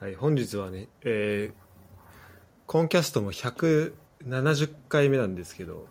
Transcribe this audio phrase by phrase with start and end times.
[0.00, 1.54] はい、本日はね、えー、
[2.64, 5.86] コンキャストも170回目なんですけど、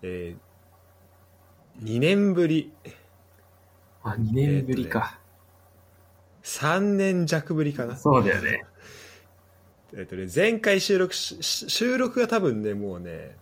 [0.00, 2.72] えー、2年ぶり、
[4.02, 5.18] あ、2年ぶりか。
[6.42, 7.98] 3年弱ぶりかな。
[7.98, 8.64] そうだよね。
[9.94, 13.36] えっとね、前回収録し、し収録が多分ね、もうね、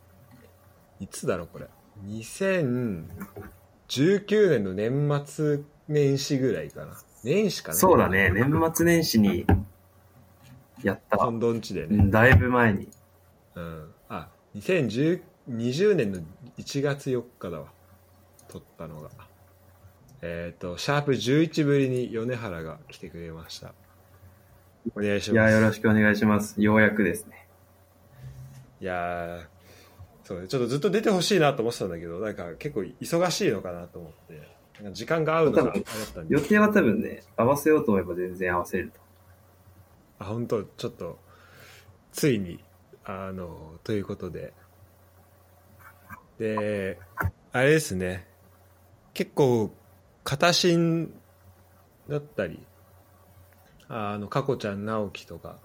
[0.98, 1.68] いつだろう、これ。
[2.06, 6.96] 2019年の年末年始ぐらいかな。
[7.24, 7.78] 年始かな。
[7.78, 8.30] そうだね。
[8.30, 9.46] 年末年始に
[10.82, 11.16] やった。
[11.16, 11.96] 本土んちでね。
[11.96, 12.88] うんだいぶ前に。
[13.54, 13.90] うん。
[14.08, 16.20] あ、2020年の
[16.58, 17.66] 1月4日だわ。
[18.48, 19.10] 撮ったのが。
[20.22, 23.74] えっ、と、シャープ11ぶりに米原が来てくれました。
[24.94, 25.54] お願いしいや、ます。
[25.54, 26.60] よろしくお願いします。
[26.60, 27.46] ようやくですね。
[28.80, 29.54] いやー
[30.24, 34.53] そうね、ちょっとずっと出てほしいなと思ってたんだけど、なんか結構忙しいのかなと思って、
[34.92, 35.82] 時間が合うのがあっ
[36.14, 36.34] たんで。
[36.34, 39.00] 予、定は多分ね、合わせようと思えば全然合わせれると。
[40.18, 40.64] あ、本当？
[40.64, 41.18] ちょっと、
[42.12, 42.62] ついに、
[43.04, 44.52] あの、ということで、
[46.38, 46.98] で、
[47.52, 48.26] あれですね、
[49.12, 49.70] 結構、
[50.24, 51.14] 片新
[52.08, 52.60] だったり、
[53.88, 55.58] あの、かこちゃん、直樹とか、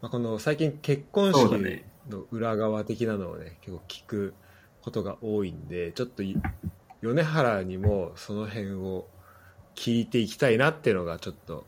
[0.00, 4.34] まあ、この最近結婚式の裏側的なのをね、結構聞く
[4.82, 6.40] ことが多いんで、ちょっとい、
[7.02, 9.06] 米原にもその辺を
[9.74, 11.66] 聞いていきたいなっていうのが、ちょっと、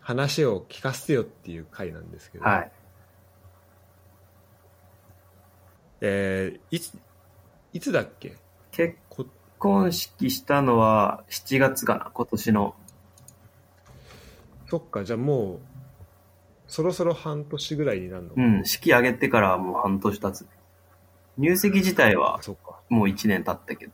[0.00, 2.72] 話を聞かせてよっていう回なんですけど、はい。
[6.00, 6.98] えーいつ、
[7.72, 8.36] いつだっけ？
[8.70, 9.26] 結こ
[9.58, 12.74] 婚式したのは7月かな、今年の。
[14.68, 15.60] そっか、じゃあもう、
[16.68, 20.46] そろそろ半年ぐらいになるのかうん、式挙げてからはもう半年経つ。
[21.38, 22.40] 入籍自体は。
[22.88, 23.92] もう1年経ったけど。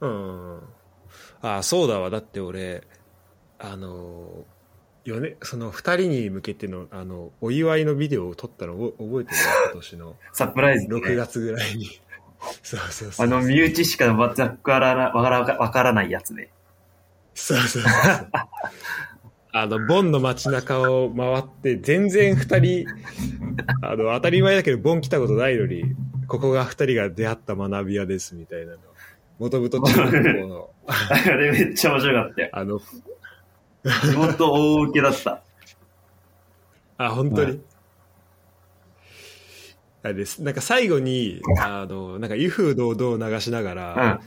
[0.00, 0.60] うん。
[1.42, 2.10] あ、そうだわ。
[2.10, 2.82] だって俺、
[3.58, 4.44] あの、
[5.04, 9.36] よね、その二人に向けての、あの、お祝いのビデオを撮ったのを覚えてる
[9.72, 11.16] 今年の サプライズで、6ね。
[11.16, 12.00] 月ぐらいに。
[12.62, 13.26] そうそうそう。
[13.26, 16.48] あの、身内しかわからなわからわからないやつね。
[17.34, 18.28] そうそうそうそう。
[19.52, 22.86] あの、ボンの街中を回って、全然二人、
[23.82, 25.84] あの、当たり前だけど、ボン来たことないのに、
[26.28, 28.78] ここが二人が出会った学び屋です、みたいなの。
[29.40, 32.48] 元々中学校の、あれめっちゃ面白かったよ。
[32.52, 32.84] あの、地
[34.14, 35.42] 元大受けだった。
[36.98, 37.60] あ、本当に、はい
[40.02, 40.42] あれです。
[40.42, 44.20] なんか最後に、あの、なんか、威風堂々流しながうら、ん。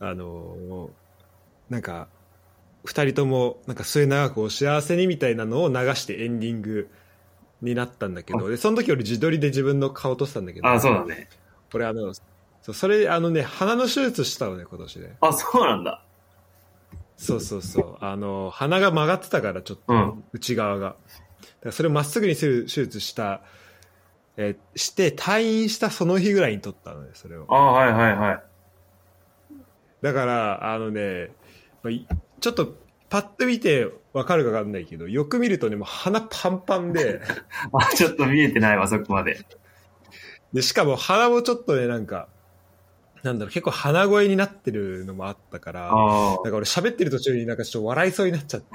[0.00, 0.88] あの、
[1.68, 2.08] なんか、
[2.86, 6.88] 二人とも、なんか末永くお幸せにみたいなのを流してエンディング
[7.60, 11.28] になったんだけど、で、その時俺自撮りで自分の顔撮ってたんだけど、あ、そうだね。
[11.74, 12.14] 俺あの、
[12.62, 15.12] そうそれ、あのね、鼻の手術したのね、今年で。
[15.20, 16.02] あ、そうなんだ。
[17.16, 17.96] そうそうそう。
[18.00, 20.86] あの、鼻が曲がってたから、ちょっと、うん内側が。
[20.88, 20.96] だか
[21.66, 23.42] らそれをまっすぐにする手術した、
[24.36, 27.46] えーして、退院したその日ぐらいに撮ったのね、それを。
[27.48, 28.42] あはいはいはい。
[30.00, 31.30] だから、あのね、
[32.40, 32.76] ちょっと、
[33.08, 37.20] パッと見てわかるかわかんないけど、よく見るとね、もう鼻パンパンで、
[37.72, 39.40] あ、ちょっと見えてないわ、そこまで。
[40.52, 42.28] で、しかも鼻もちょっとね、なんか、
[43.22, 48.68] なんだろう、結構鼻声になってるのもあったから、ああなんか俺喋ってる途中になんかちょっと笑いそうになっちゃって、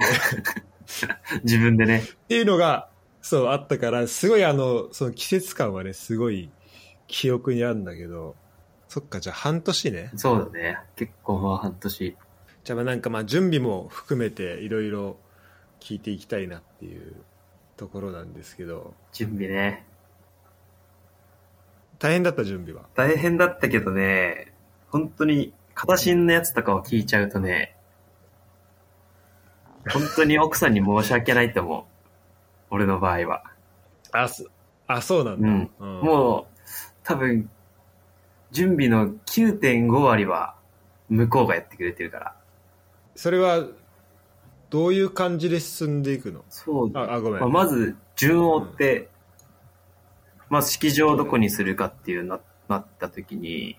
[1.44, 2.04] 自分でね。
[2.06, 2.88] っていうのが、
[3.20, 6.50] そう、あったから、すごいあの、その季節感はね、すごい
[7.08, 8.36] 記憶にあるんだけど、
[8.88, 10.10] そっか、じゃあ半年ね。
[10.16, 10.78] そうだね。
[10.96, 12.16] 結婚は半年。
[12.64, 15.18] じゃあまあなんかまあ準備も含めていろいろ
[15.80, 17.16] 聞いていきたいなっていう
[17.76, 19.84] ところなんですけど、準備ね。
[21.98, 22.86] 大変だった準備は。
[22.94, 24.52] 大変だったけどね、
[24.90, 27.76] 本当に、片新のやつとかを聞いちゃうとね、
[29.90, 31.84] 本当に奥さんに申し訳ないと思う。
[32.70, 33.42] 俺の場合は。
[34.12, 34.44] あ、そ
[34.86, 35.48] あそうなんだ。
[35.48, 36.46] うんうんもう、
[37.04, 37.50] 多分、
[38.50, 40.54] 準備の9.5割は
[41.08, 42.34] 向こうがやってくれてるから。
[43.14, 43.66] それは、
[44.70, 46.44] どういう感じで進んでいくの？
[46.50, 47.40] そうあ、あごめん。
[47.40, 49.08] まあ、まず、順を追って、
[50.50, 53.78] まず式場をどこにするかっていうな、なった時に、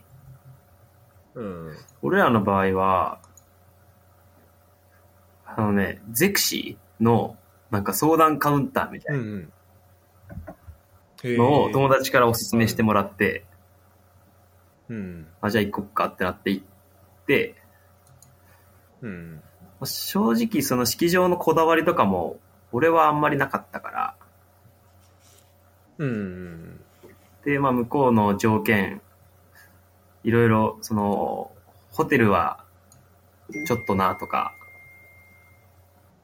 [1.36, 1.78] うん。
[2.02, 3.20] 俺らの場合は、
[5.46, 7.38] あのね、ゼクシーの、
[7.72, 9.24] なんか相談カウンターみたいな
[11.24, 13.46] のをー友達からおすすめしてもらって、
[14.90, 15.28] うん。
[15.42, 16.66] あ、じゃあ行こっかってなって行っ
[17.26, 17.56] て、
[19.02, 19.36] うん。
[19.36, 19.42] ま
[19.82, 22.40] あ正直その式場のこだわりとかも、
[22.72, 24.16] 俺はあんまりなかったから、
[26.00, 26.80] うん。
[27.46, 29.02] で、まあ向こうの条件、
[30.24, 31.52] いろいろ、その、
[31.92, 32.64] ホテルは、
[33.68, 34.54] ちょっとなとか、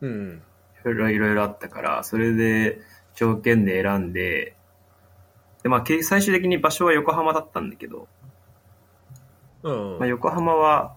[0.01, 0.41] うん。
[0.81, 2.79] いろいろいろいろあったから、それで
[3.15, 4.55] 条件で選んで、
[5.63, 8.07] で、まあ、け最終的に場所は横浜だったんだけど、
[9.63, 9.99] うん。
[9.99, 10.95] まあ、横浜は、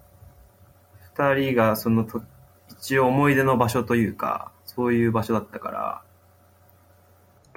[1.14, 2.22] 二人がそのと、
[2.70, 6.02] 一応思い出の場所というか、そういう場所だったから、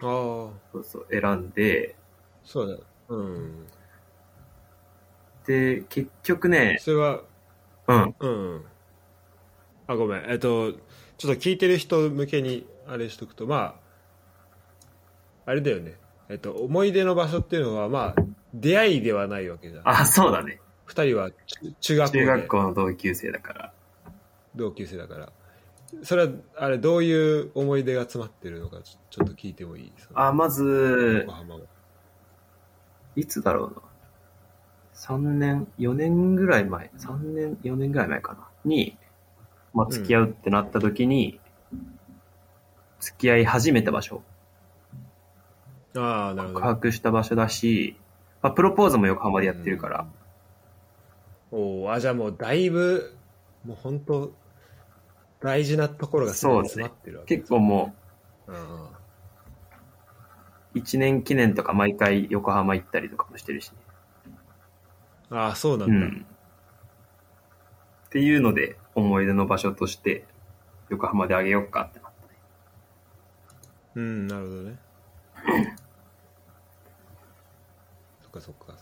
[0.02, 1.96] そうそう、選んで、
[2.44, 3.16] そうだ。
[3.16, 3.68] うん。
[5.46, 7.22] で、結局ね、それは、
[7.88, 8.66] うん、うん。
[9.88, 10.26] あ、ごめん。
[10.28, 10.74] えっと、
[11.18, 13.76] ちょっと聞いてる人向けにあれしとくと、ま
[15.46, 15.96] あ、あれだよね。
[16.30, 18.22] えっと、思い出の場所っていうのは、まあ、
[18.54, 19.90] 出会いではないわけじゃん。
[19.90, 20.60] あ、そうだね。
[20.86, 23.74] 二人は中中学校で中学校の同級生だから。
[24.56, 25.32] 同級生だから。
[26.04, 31.62] それは、あれ、どういう思い出が詰まってるのか、ちょっと聞いてもいいそのあ、まず横、浜は。
[33.16, 33.82] いつだろうな。
[34.94, 38.48] 3年、4年ぐらい前、3年、4年ぐらい前かな。
[38.66, 38.98] に、
[39.74, 41.40] まあ、付き合うってなった時に、
[43.00, 44.24] 付き合い始めた場所、
[45.96, 46.76] ああ、なるほ告ど。
[46.76, 47.98] 白した場所だし、
[48.42, 50.08] まあ、プロポーズも横浜でやってるから、
[51.52, 53.16] おおあ、じゃあもうだいぶ、
[53.66, 54.32] もう本当
[55.42, 57.96] 大事なところがすごい詰まってるわけ結構も
[58.48, 58.90] うんうんう、
[60.76, 63.78] 1年記念とか毎回横浜行ったりとかもしてるしね。
[65.30, 65.92] ああ、そうなだ。
[65.92, 66.26] うんん。
[68.08, 70.26] っていうので、思い出の場所として、
[70.90, 72.34] 横浜であげようかってなったね。
[73.96, 74.78] うん、なるほどね。
[78.22, 78.74] そっかそっか。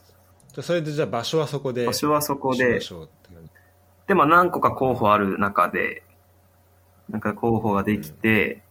[0.48, 1.86] じゃあそれでじゃあ場所はそこで。
[1.86, 3.52] 場所はそこでし、ましょうって感じ
[4.08, 6.04] でも何個か候補ある中で、
[7.10, 8.62] なんか候補ができて、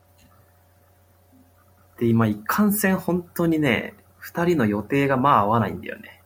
[1.99, 6.23] で、今、一貫戦本当にね、二人の予定がまあ合わないんだよね。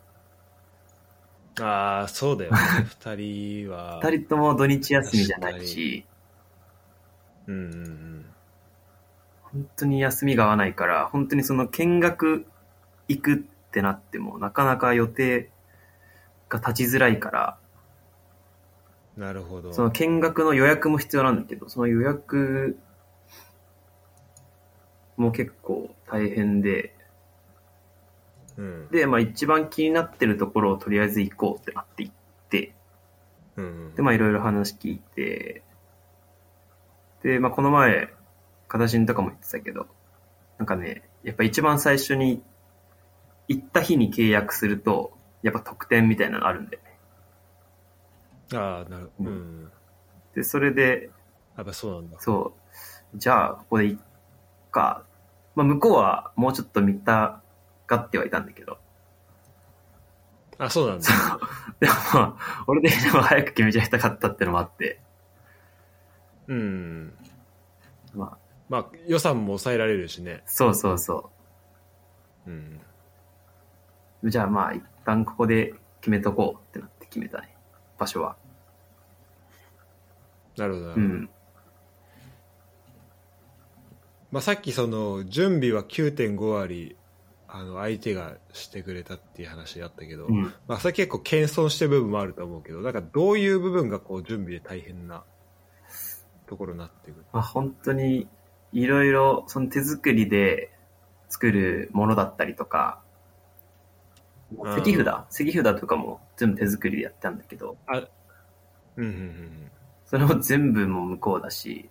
[1.60, 2.58] ああ、そうだよね。
[3.00, 4.00] 二人は。
[4.02, 6.04] 二人とも土日休みじゃないし、
[7.46, 8.26] うんうんうん。
[9.42, 12.46] 本当に休みが合わないから、本当にその見学
[13.08, 13.36] 行くっ
[13.70, 15.50] てなっても、なかなか予定
[16.48, 17.58] が立ちづらいから、
[19.16, 19.72] なるほど。
[19.72, 22.78] その見学の予約も必要なんだけど、その予約
[25.16, 26.94] も結構大変で、
[28.56, 28.88] うん。
[28.88, 32.14] で、まあ一番気になってるところをとりあえず行こうってなって行っ
[32.48, 32.74] て、
[33.56, 33.94] うんうん。
[33.94, 35.62] で、まあいろいろ話聞いて、
[37.22, 38.08] で、まあこの前、
[38.68, 39.86] 形にとかも言ってたけど、
[40.58, 42.42] なんかね、やっぱ一番最初に
[43.48, 45.12] 行った日に契約すると、
[45.42, 46.91] やっぱ特典みたいなのあるんだよね。
[48.54, 49.30] ああ、なるほど。
[49.30, 49.32] う。
[49.32, 49.72] うん
[50.34, 51.10] で、それで、
[51.56, 52.18] やっぱそうなんだ。
[52.20, 52.54] そ
[53.14, 54.02] う、じゃあここで行っ
[54.70, 55.04] か。
[55.54, 57.42] まあ向こうはもうちょっと見た
[57.86, 58.78] がってはいたんだけど、
[60.58, 61.08] あ、そうなんだ。
[61.80, 65.00] でもまあ、俺的にも早く決めちゃいたかったってのもあって、
[66.46, 67.14] うん。
[68.14, 68.38] まあ、
[68.68, 70.42] まあ、予算も抑えられるしね。
[70.46, 71.30] そうそうそ
[72.46, 72.80] うん。
[74.22, 74.30] う。
[74.30, 77.56] じゃあまあ一旦ここで決めとこうってなって決めたね。
[77.98, 78.36] 場所は。
[80.56, 80.94] なるほどな。
[80.94, 81.30] うん。
[84.30, 86.96] まあ、さっきその、準備は9.5割、
[87.48, 90.54] あの、相手がしてくれたっていう話あったけど、うん。
[90.66, 95.24] まあ、それ結構謙遜してる部分もあると思うけど、なんかどういう部分がこう、準備で大変な
[96.46, 97.24] ところになってくる？
[97.32, 98.28] まあ本当に
[98.72, 100.70] いろいろその手作りで
[101.30, 103.00] 作るものだったりとか、
[104.58, 109.70] うん石札石札とかも全部手作りでやったんだけど、うんうんうんうん。
[110.12, 111.88] それも全部もう向こうだし、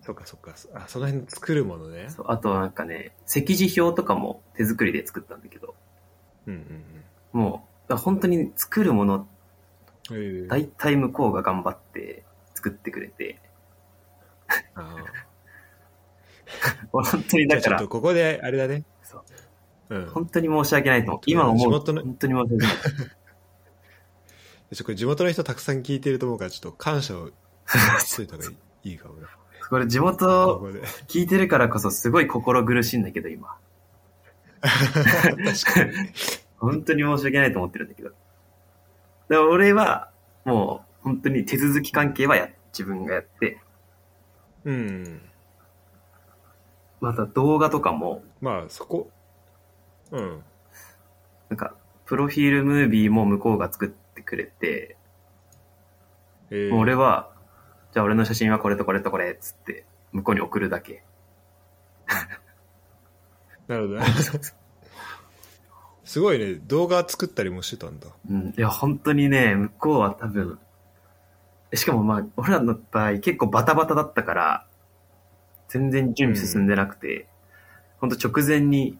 [0.00, 0.54] そっかそっか。
[0.72, 2.08] あ、その辺作るものね。
[2.08, 5.74] そうあとなんかね、席次表とかも手作りで作ったんだけど、
[6.46, 6.84] うんうん
[7.38, 9.28] もう、だから本当に作るもの、
[10.10, 10.16] うん。
[10.16, 13.38] ええ大体向こうが頑張って作ってくれて、
[14.74, 18.84] あー 本当にだからじゃあちょっと、ここで、あれだね。
[19.02, 19.18] そ
[19.90, 20.06] ううん。
[20.06, 21.20] 本当に申し訳ないと思う。
[21.26, 22.76] 今思うと、地元の本当に申し訳ない。
[24.74, 27.30] ちょこれ地元の人たくさん聞いてると思うから、ちょっと感謝を
[28.04, 28.50] しといた方が
[28.84, 29.28] いいかもな。
[29.68, 30.60] これ地こ元。
[31.08, 33.56] 聞いてるからこそすごい心苦しいんだけど、今。
[34.60, 34.82] 確
[35.34, 35.92] かに。
[36.58, 38.10] 本当に申し訳ないと思ってるんだけど。
[39.28, 40.10] でも俺は、
[40.44, 43.60] もう、本当に手続き関係はや、自分がやって、
[44.64, 45.20] うん。
[47.00, 49.10] また動画とかも、まあ、そこ。
[50.10, 50.42] うん。
[51.50, 51.74] なんか、
[52.06, 54.96] プロフィールムービーも向こうが作ってくれて、
[56.50, 57.30] えー俺は、
[57.92, 61.04] じゃあ俺の写真はこれとこれとこれ、つって、向こうに送るだけ。
[63.66, 64.06] なるほどね。
[66.04, 66.54] すごいね。
[66.66, 68.08] 動画作ったりもしてたんだ。
[68.30, 68.54] うん。
[68.56, 70.58] いや、本当にね、向こうは多分、
[71.72, 74.66] しかもまあ、俺らの場合結構バタバタだったから、
[75.68, 77.26] 全然準備進んでなくて、
[77.98, 78.98] ほんと直前に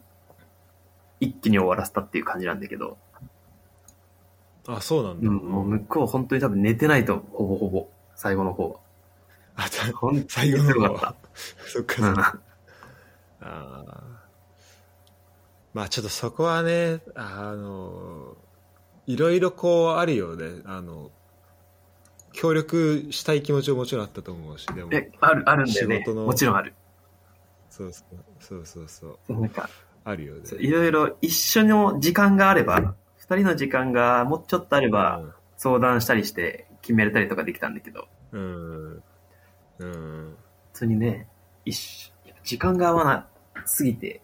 [1.19, 2.97] 一気に終わらせたっていう感じなんだけど、
[4.67, 5.27] あ、そうなんだ。
[5.27, 8.79] うん、もう向こう本当に多分寝てないと、ほぼほぼ、最後の方は。
[9.57, 11.15] あ、じゃあ本当に最後の方は。
[11.67, 12.15] そっかた。
[12.15, 12.37] そあ
[13.41, 14.03] あ。
[15.73, 18.35] まあちょっとそこはね、あの、
[19.07, 20.61] いろいろこうあるよね。
[20.65, 21.11] あの、
[22.31, 26.05] 協力したい気持ちももちろんあったと思うし、でも、え、ある、あるんだよね仕。
[26.05, 26.73] 事のもちろんある。
[27.69, 29.69] そうそう、そうそうそう、なんか、
[30.03, 30.41] あるよね。
[30.59, 32.93] いろいろ一緒の時間があれば、二
[33.29, 35.21] 人の時間がもうちょっとあれば、
[35.57, 38.91] 相談したりして決めれたりとかできたんだけど、うん。
[38.91, 39.03] うん。
[39.79, 40.37] うん。
[40.73, 41.27] 普通にね、
[41.65, 42.11] 一緒、
[42.43, 43.27] 時間が合わな
[43.65, 44.21] すぎて、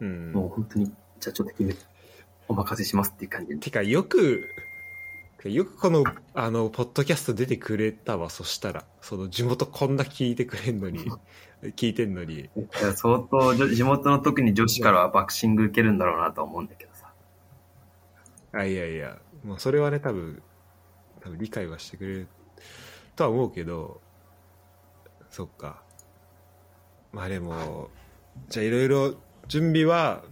[0.00, 0.32] うん。
[0.32, 1.74] もう本当に、じゃあちょっと決め、
[2.48, 3.56] お任せしますっていう感じで。
[3.56, 4.44] てか、よく、
[5.44, 8.84] よくこの、あの、ポッドキャスト出てくれたわ、そしたら。
[9.00, 11.10] その、地元こんな聞いてくれんのに、
[11.74, 12.48] 聞いてんのに。
[12.94, 16.91] 相当地元の特に女子からはバクシング受けるんだろうなとは思うんだけどさ。
[18.52, 20.42] あ、いやいや、もうそれはね、多分、
[21.20, 22.28] 多分理解はしてくれる
[23.16, 24.00] とは思うけど、
[25.30, 25.82] そっか。
[27.12, 27.90] まあでも、
[28.48, 29.14] じゃあいろいろ
[29.48, 30.22] 準備は、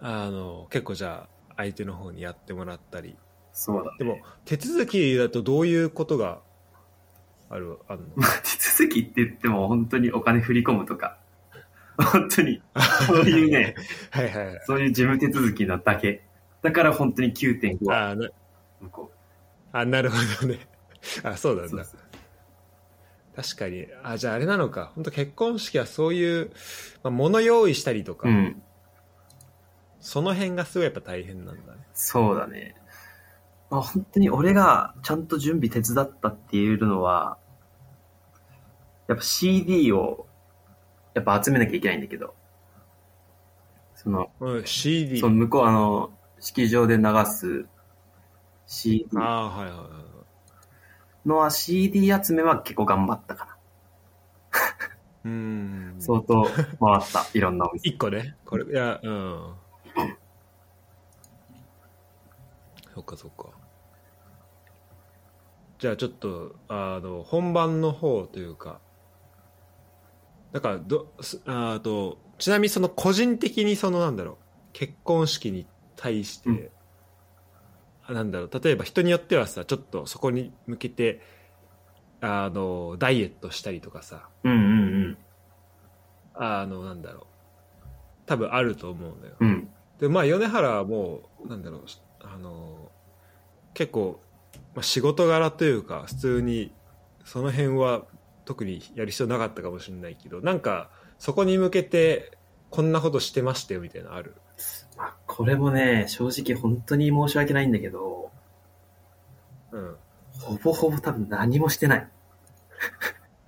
[0.00, 3.16] あの、結構じゃあ、相手の方にやってもらったり。
[3.52, 3.96] そうだ、ね。
[3.98, 6.40] でも、手続きだとどういうことが
[7.48, 8.08] ある、あるの？
[8.16, 11.18] まあ、手続きって言っても本当にお金振り込むとか、
[11.98, 12.60] 本当に、
[13.06, 13.74] そういうね、
[14.12, 14.60] はいはいはい。
[14.66, 16.22] そういう事務手続きなだけ。
[16.62, 18.28] だから本当に9.5はあな
[18.80, 19.12] 向こ
[19.72, 20.60] あ、なるほどね。
[21.22, 21.66] あ、そうなう。
[21.66, 21.84] んだ。
[23.36, 23.86] 確かに。
[24.02, 24.92] あ、じゃああれなのか。
[24.94, 26.50] 本当結婚式はそういう、
[27.02, 28.62] まあ、物用意したりとか、うん。
[30.00, 31.78] その辺がすごいやっぱ大変なんだね。
[31.92, 32.76] そうだね。
[33.70, 37.38] まあ本当に俺がちゃんと準備手伝ったっていうのは、
[39.08, 40.26] やっぱ CD を
[41.14, 42.34] やっぱ集めなきゃいけないんだけど、
[43.94, 45.18] その、うん、CD。
[45.20, 47.66] その向こうあの、式場で流す
[48.66, 49.84] CD ああ、はいはいは
[51.24, 51.28] い。
[51.28, 53.56] のは CD 集めは結構頑張ったかな。
[55.24, 55.94] うーん。
[55.98, 57.88] 相当回った、いろんなお店。
[57.88, 58.36] 一個ね。
[58.44, 59.54] これ、いや、うん。
[62.94, 63.50] そっかそっか。
[65.78, 68.80] じゃあちょっと、あの、本番の方というか、
[70.52, 74.36] だからど、すあと、ちなみにその個人的にそのなんだろう、
[74.72, 75.66] 結婚式に
[75.96, 76.70] 対して、うん
[78.08, 81.20] あなんだろう、例えば人によってはさ、ちょっとそこに向けて、
[82.20, 84.54] あの、ダイエットしたりとかさ、うんう
[85.08, 85.18] ん
[86.34, 87.24] あの、なんだろう。
[88.26, 89.34] 多分あると思うんだよ。
[89.40, 89.48] うん。
[89.48, 89.68] うん。
[89.98, 91.84] で、まあ、米原はもう、なんだろう、
[92.22, 92.92] あの、
[93.74, 94.20] 結構、
[94.74, 96.72] まあ、仕事柄というか、普通に、
[97.24, 98.04] その辺は
[98.44, 102.38] 特にやる必要なかったかもしれないけど、なんか、そこに向けて、
[102.70, 104.36] こんなことしてましたよ、みたいなのある？
[105.36, 108.30] まあ、これもね、正直本当に申し訳ないんだけど、
[109.72, 109.96] うん。
[110.38, 112.08] ほぼほぼ多分何もしてない。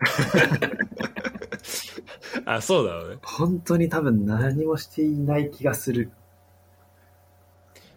[2.45, 3.19] あ、そうだろうね。
[3.23, 6.11] 本当に多分何もしていない気がする。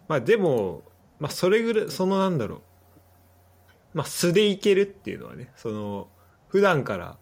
[0.08, 0.82] まあ、でも、
[1.18, 2.62] まあ、それぐらい、そのなんだろう。
[3.94, 6.08] まあ、素でいけるっていうのはね、その、
[6.48, 7.18] 普段から、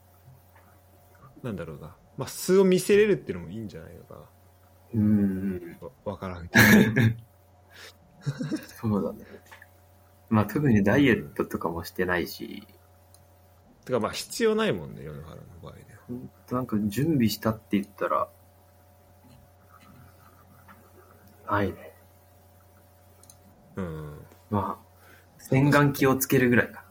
[1.43, 1.97] なんだろうな。
[2.17, 4.21] まあ、素を見せれるっていうのもいいんじゃないのかな。
[4.95, 5.79] うん。
[5.81, 6.63] わわからんけど。
[8.81, 9.25] そうだね。
[10.29, 12.67] まあ特にダイエットとかもしてないし、
[13.85, 15.87] てかまあ必要ないもんね、米原の場合ね。
[16.07, 18.29] ほんとなんか準備したって言ったら、
[21.51, 21.93] ないね。
[23.77, 24.27] うん。
[24.51, 24.87] まあ、
[25.39, 26.85] 洗顔気をつけるぐらいか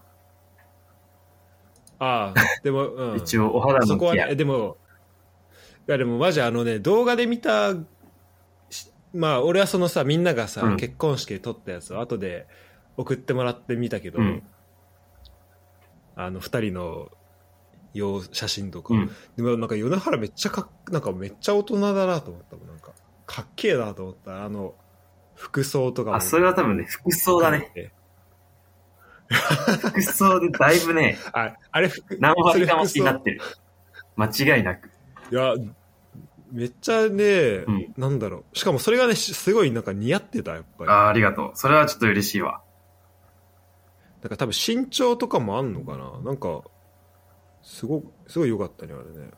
[2.00, 3.15] ああ、でも、うな。
[3.15, 3.18] ん。
[3.18, 4.27] 一応お肌そこはのケア。
[4.27, 4.88] ね、でも、い
[5.91, 7.74] やでもマジあのね、動画で見た、
[8.69, 12.48] しまあ俺はそのさ、みんながさ、うん結婚式で撮ったやつを後で
[12.98, 14.43] 送ってもらってみたけど、うん
[16.15, 17.10] あの二人の
[17.93, 19.12] 用写真とか、うん。
[19.38, 22.91] でもなんか米原めっちゃかっなんかめっちゃ大人だなと思ったもんなんか
[23.25, 24.75] かっけえなと思ったあの
[25.36, 27.93] 服装とかもあ、それは多分ね、服装だね。
[29.29, 33.41] 服装でだいぶね、 ああれ服何割かしになってる。
[34.17, 34.89] 間違いなく。
[35.31, 35.53] いや
[36.51, 41.51] めっちゃね、うんなんだろうしかもそれがねしすごいなんか似合ってたやっぱりああ、ありがとう。
[41.56, 42.62] それはちょっと嬉しいわ。
[44.22, 46.62] なんか多分身長とかもあんのかななんか
[47.62, 49.32] すごすごい良かったねあれね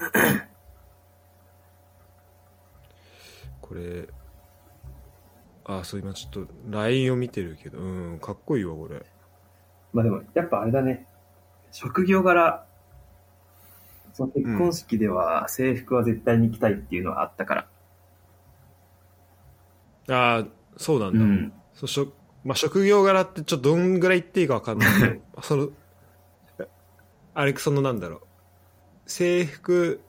[3.60, 4.08] これ
[5.64, 9.04] あそう今ちょっと LINE を見てるけどうんかっこいいわこれ
[9.92, 11.06] まあでも、やっぱあれだね。
[11.72, 12.64] 職業柄、
[14.20, 17.66] その結婚式では制服は絶対に着たいっていうのはあったか
[20.08, 20.14] ら。
[20.14, 20.46] ああ、
[20.76, 21.20] そうなんだ。
[21.20, 21.52] うん。
[21.72, 22.12] そうしょ
[22.44, 25.68] まあ、職業柄ってちょっとどんぐらい言っていいかわかんないけど その
[27.34, 28.20] あれそのなんだろう
[29.06, 30.00] 制服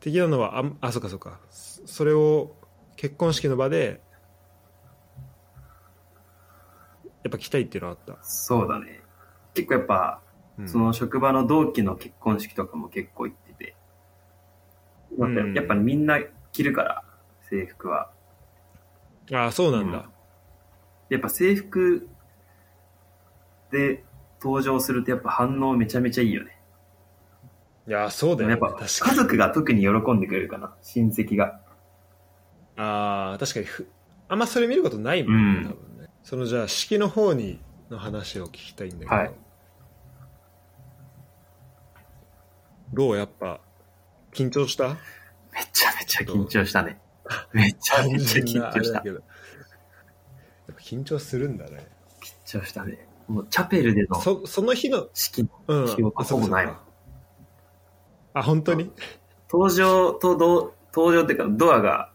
[0.00, 2.56] 的なのはあんあそうかそうかそそれを
[2.96, 4.00] 結婚式の場で
[7.22, 9.00] やっぱ着たいっていうのはあった、そうだね。
[9.54, 10.20] 結構やっぱ、
[10.58, 13.74] うんその職場の同期の結婚式とかも結構行ってて。
[15.18, 16.20] やっぱうんやっぱみんな
[16.52, 17.04] 着るから、
[17.50, 18.10] 制服は。
[19.32, 20.08] ああそうなんだ、
[21.08, 22.08] やっぱ制服
[23.70, 24.04] で
[24.40, 26.58] 登場するとやっぱ反応めちゃめちゃいいよね。
[27.86, 30.74] いやそうだよねやっぱ家族が特に喜んでくれるかな。
[30.82, 31.60] 親戚が。
[32.76, 33.88] ああ確かにふ
[34.28, 39.32] あんまそれ見ることないもんね、うん多分ねそのじゃあ式の方にの話を聞きたいんだけど、はい
[42.94, 43.60] どうやっぱ
[44.32, 44.88] 緊張した？
[44.88, 44.96] め
[45.72, 46.98] ちゃめちゃ緊張したね。
[47.52, 49.02] めちゃめちゃ緊張した。
[50.80, 51.86] 緊張するんだね。
[52.46, 53.06] 緊張したね。
[53.26, 55.96] もうチャペルでのそその日の式のうん。
[55.96, 56.66] 記憶ほぼない。
[56.66, 56.82] そうか
[58.34, 58.90] あ本当に？
[59.50, 62.10] 登場とど登場っていうかドアが、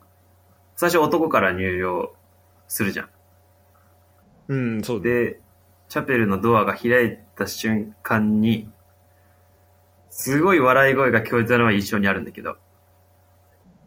[0.76, 2.14] 最初男から入場
[2.68, 3.10] するじゃん。
[4.50, 5.40] うんそうだで、
[5.88, 8.70] チャペルのドアが開いた瞬間に、
[10.10, 12.58] すごい笑い声が聞こえたのは印象にあるんだけど、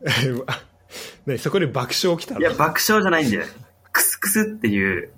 [1.27, 2.41] ねそこで爆笑起きたの？
[2.41, 3.45] いや、爆笑じゃないんだよ。
[3.93, 5.13] クスクスっていう、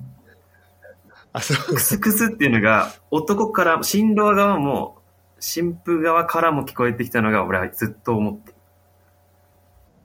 [1.32, 1.75] あそう。
[1.75, 4.99] クスクスっていうのが、男から、新郎側も、
[5.40, 8.54] 新婦側からも聞こえてきたのが、俺はずっと思って、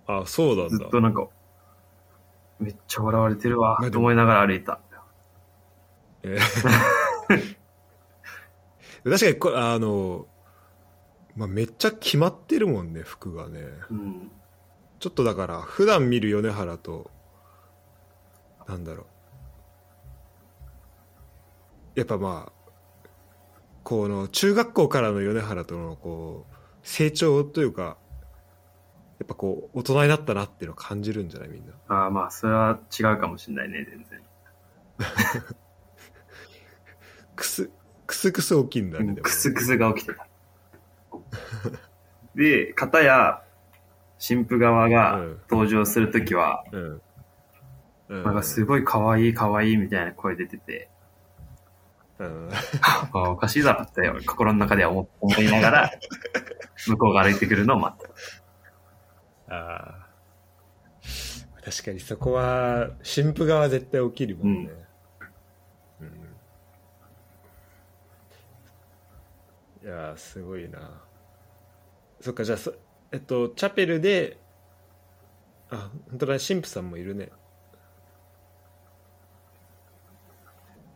[0.08, 0.70] あそうなんだ。
[0.70, 1.27] ずっとなんか、
[2.60, 4.79] めっちゃ笑われてるわと思いながら歩いた。
[6.24, 6.39] えー。
[9.03, 10.25] 確かにこあの、
[11.39, 14.29] まあ、めっちゃ決まってるもんね服がねうん。
[15.00, 17.09] ちょっとだから普段見る米原と
[18.68, 19.07] なんだろ
[21.96, 23.09] うやっぱまあ
[23.83, 27.96] この中学校からの米原とのこう成長というか
[29.20, 34.22] やっぱこう大人になったなっていうのを感じるんじゃないみんなああ、まあ、それは違うかもしれないね、全然。
[37.37, 37.70] くす
[38.05, 40.28] くすくす起きんだね、でもねクスクスが起きてた。
[42.35, 43.42] で、片や、
[44.20, 45.39] 新婦側がうん。
[45.50, 47.01] 登場するときは、うん、
[48.09, 50.89] うん、なんかすごい可愛い可愛いみたいな声出てて、
[52.20, 52.50] うん。
[53.13, 55.92] あおかしいだろって心の中では思思いながら、
[56.85, 58.07] 向こうが歩いてくるのを待って
[59.48, 59.55] た。
[59.55, 60.09] ああ
[61.63, 64.70] 確かにそこは新婦側絶対起きるもんね、
[66.01, 66.07] うん。
[69.83, 71.01] いやーすごいな
[72.22, 72.74] そっかじゃあそ
[73.12, 74.38] えっとチャペルで
[75.70, 77.29] あ本当だ神父さんもいるね。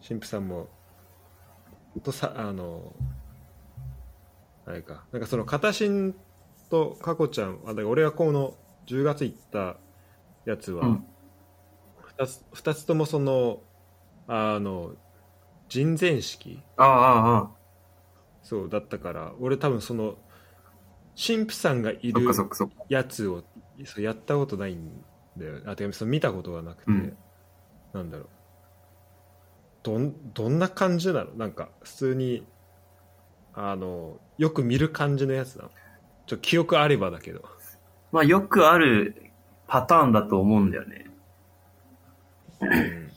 [0.06, 0.68] 神父さんも
[2.04, 2.94] とさあの
[4.66, 5.06] あれか。
[5.12, 6.16] なんかその片新
[6.70, 8.56] と佳子ちゃんあだから俺がこの
[8.88, 9.78] 10月行った
[10.46, 11.06] やつは、うん。
[12.18, 13.62] 二つ二つともその
[14.28, 14.94] あの
[15.68, 17.52] 人前式ああ、ああ、
[18.44, 20.16] そうだったから俺多分その
[21.15, 22.26] 神父さんがいる。
[22.89, 23.43] やつを
[23.86, 24.89] そうやったことないん
[25.38, 27.17] だよあてかその見たことがなくて、うん。
[27.93, 28.28] なんだろう。
[29.84, 31.32] どんどんな感じなの？
[31.36, 32.45] なんか普通に
[33.54, 35.71] あのよく見る感じのやつなの？
[36.26, 37.43] ちょ記憶あればだけど。
[38.12, 39.32] まあよくある
[39.67, 41.08] パターンだと思うんだよね。
[42.62, 43.12] うん。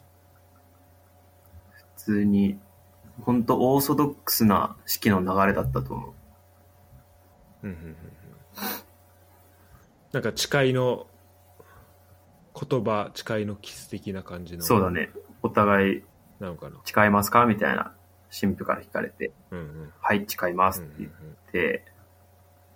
[1.96, 2.58] 普通に、
[3.22, 6.12] 本当オーソドックスな式の流れだったと思う。
[7.66, 7.88] うんうんうん。
[7.88, 7.96] うん
[10.12, 11.06] なんか誓いの
[12.58, 14.62] 言葉誓いのキス的な感じの。
[14.64, 15.10] そうだね。
[15.42, 16.02] お互い
[16.40, 17.44] なのかな誓いますか？
[17.44, 17.92] みたいな、
[18.30, 19.92] 新婦から聞かれて、うんうん。
[20.00, 21.36] はい、誓いますって言っうんうんうん。
[21.52, 21.84] て、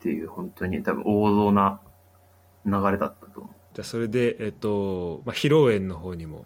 [0.00, 1.80] っていう本当に多分王道な
[2.66, 3.54] 流れだったと思う。
[3.72, 6.44] じゃあそれでえっと、まあ、披露宴の方にも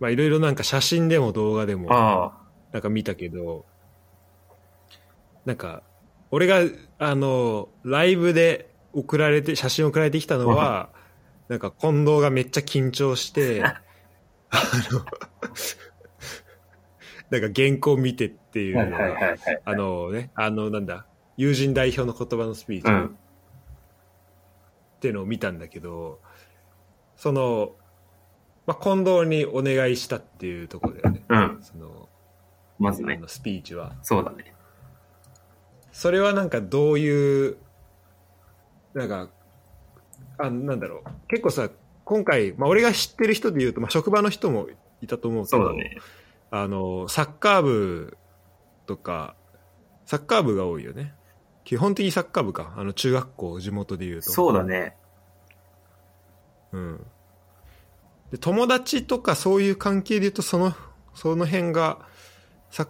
[0.00, 2.32] まあいろいろなんか写真でも動画でもあ。
[2.72, 3.66] なんか見たけど
[5.44, 5.82] なんか
[6.30, 6.60] 俺が
[6.98, 10.90] あのライブで送られて写真送られてきたのは
[11.48, 13.80] なんか近藤がめっちゃ緊張して あ
[14.92, 15.04] の
[17.30, 18.84] なんか原稿見てっていうあ。
[18.84, 19.62] のはいはいはいはい。
[19.64, 23.18] あのねあのなんだ友人代表の言葉のスピーチっうん。
[25.00, 26.20] ていうのを見たんだけど
[27.16, 27.76] その、
[28.66, 31.58] まあ、近藤にお願いしたっていうところだよねうん。
[31.62, 32.08] その
[32.78, 33.14] まずね。
[33.14, 33.96] あのスピーチは。
[34.02, 34.54] そうだね。
[35.98, 37.56] それはなんかどういう、
[38.94, 39.28] なんか、
[40.38, 41.10] あなんだろう。
[41.26, 41.70] 結構さ、
[42.04, 44.68] 今回、まあ俺が知ってる人で言うと、まあ職場の人も
[45.02, 45.96] いたと思うけど、そうだね。
[46.52, 48.16] あの、サッカー部
[48.86, 49.34] とか、
[50.06, 51.14] サッカー部が多いよね。
[51.64, 52.74] 基本的にサッカー部か。
[52.76, 54.30] あの中学校、地元で言うと。
[54.30, 54.94] そうだね。
[56.70, 57.06] うん。
[58.30, 60.76] で、友達とかそういう関係で言うと、その、
[61.16, 62.06] その辺が、
[62.70, 62.86] さ、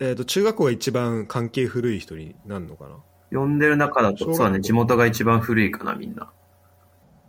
[0.00, 2.96] えっ、と、中学校が一番関係古い人になるのかな？
[3.38, 4.60] 呼んでる中だと、そうだね。
[4.60, 6.30] 地元が一番古いかな、みんな。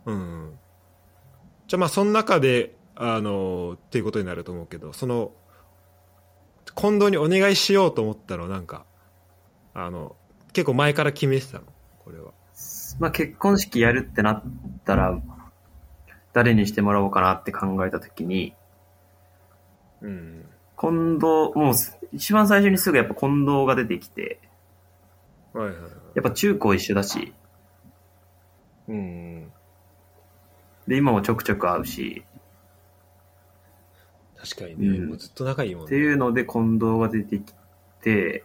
[0.04, 0.58] うん。
[1.66, 5.32] じゃあまあ、その中で、あの、っていうことになると思うけど、その、
[6.76, 8.84] 近藤にお願いしようと思ったの、なんか、
[9.74, 10.16] あの、
[10.52, 11.64] 結構前から決めてたの、
[12.04, 12.32] これは。
[12.98, 14.42] まあ結婚式やるってなっ
[14.84, 15.20] たら、
[16.32, 18.54] 誰にしてもらおうかなって考えたときに、
[20.00, 20.44] うん。
[20.80, 21.74] 近藤、もう
[22.12, 24.40] 一番最初にすぐやっぱ近藤が出てきて、
[25.52, 25.90] はいはいはい。
[26.14, 27.32] やっぱ中高一緒だし、
[28.88, 29.52] うん。
[30.86, 32.24] で、今もちょくちょく会うし、
[34.36, 35.08] 確かにね、うん。
[35.08, 37.54] もうずっと仲いいもんっていうので近藤が出てき
[38.02, 38.44] て、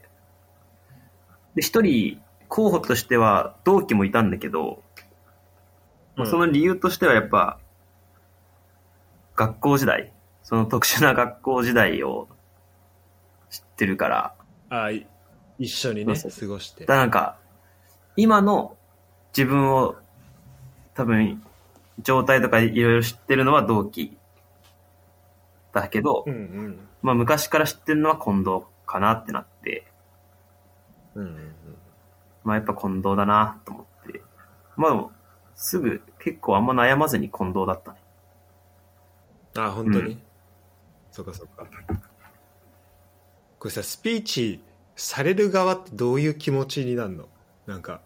[1.56, 2.19] で、一人
[2.50, 4.82] 候補としては同期もいたんだけど、
[6.15, 7.60] まあその理由としてはやっぱ、
[9.36, 10.12] 学校時代、
[10.43, 12.27] その特殊な学校時代を
[13.49, 14.36] 知ってるから、
[14.69, 15.08] あい
[15.58, 16.95] 一緒にね、過ごしてだ。
[16.97, 17.38] なんか、
[18.15, 18.77] 今の
[19.36, 19.95] 自分を
[20.93, 21.41] 多分、
[22.01, 24.17] 状態とかいろいろ知ってるのは同期
[25.71, 26.79] だけど、うんうん。
[27.01, 29.88] まあ昔から知ってるのは近藤かなってなって、
[31.15, 31.53] うんうんうん。
[32.43, 34.21] まあやっぱ近藤だなと思って、
[34.75, 35.08] まあ
[35.56, 37.99] すぐ結構あんま悩まずに近藤だったね。
[39.56, 40.21] あ、本当に、うん
[41.13, 41.67] そっかそっか。
[43.60, 44.63] これさ、スピーチ
[44.95, 47.30] される側ってどういう気持ちになるの？
[47.67, 48.02] なんか、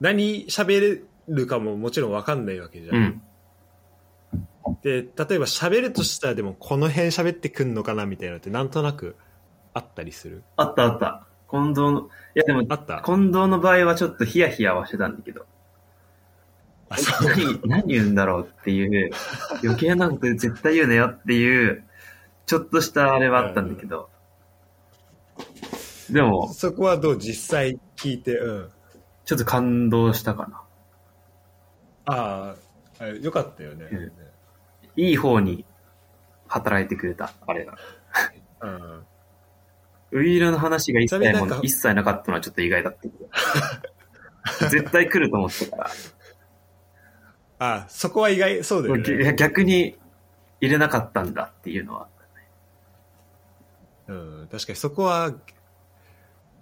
[0.00, 2.94] 何喋れるかももちろんわかんないわけじゃ。
[2.94, 3.22] うんん。
[4.82, 9.16] で、例えば喋るとしたらでもこの辺喋ってくんのかなみたいなのってなんとなく
[9.74, 10.42] あったりする？
[10.56, 11.26] あったあった。
[11.50, 13.02] 近藤の、いやでも、あった？
[13.04, 15.44] 近藤の場合はちょっとヒヤヒヤはしてたんだけど。
[17.22, 19.10] 何、何言うんだろうっていう、
[19.62, 21.84] 余計なこと絶対言うなよっていう、
[22.46, 24.08] ちょっとしたあれはあったんだけど、
[26.10, 28.70] でも、そこはどう実際聞いて、うん。
[29.24, 30.62] ちょっと感動したかな。
[32.06, 32.54] あ
[33.00, 33.88] あ、あよかったよね。
[33.90, 34.12] うん
[34.96, 35.64] いい方に
[36.46, 37.76] 働いてくれた、あれが。
[38.60, 39.06] うん。
[40.12, 43.14] ウィールの話が一切も一切なかったのはちょっと意外だったけど。
[44.70, 45.90] 絶対来ると思ってたから。
[47.64, 49.34] あ、そこは意外、そうだよね。
[49.36, 49.96] 逆に
[50.60, 52.08] 入れなかったんだっていうのは。
[54.06, 55.32] うん、確かにそこは、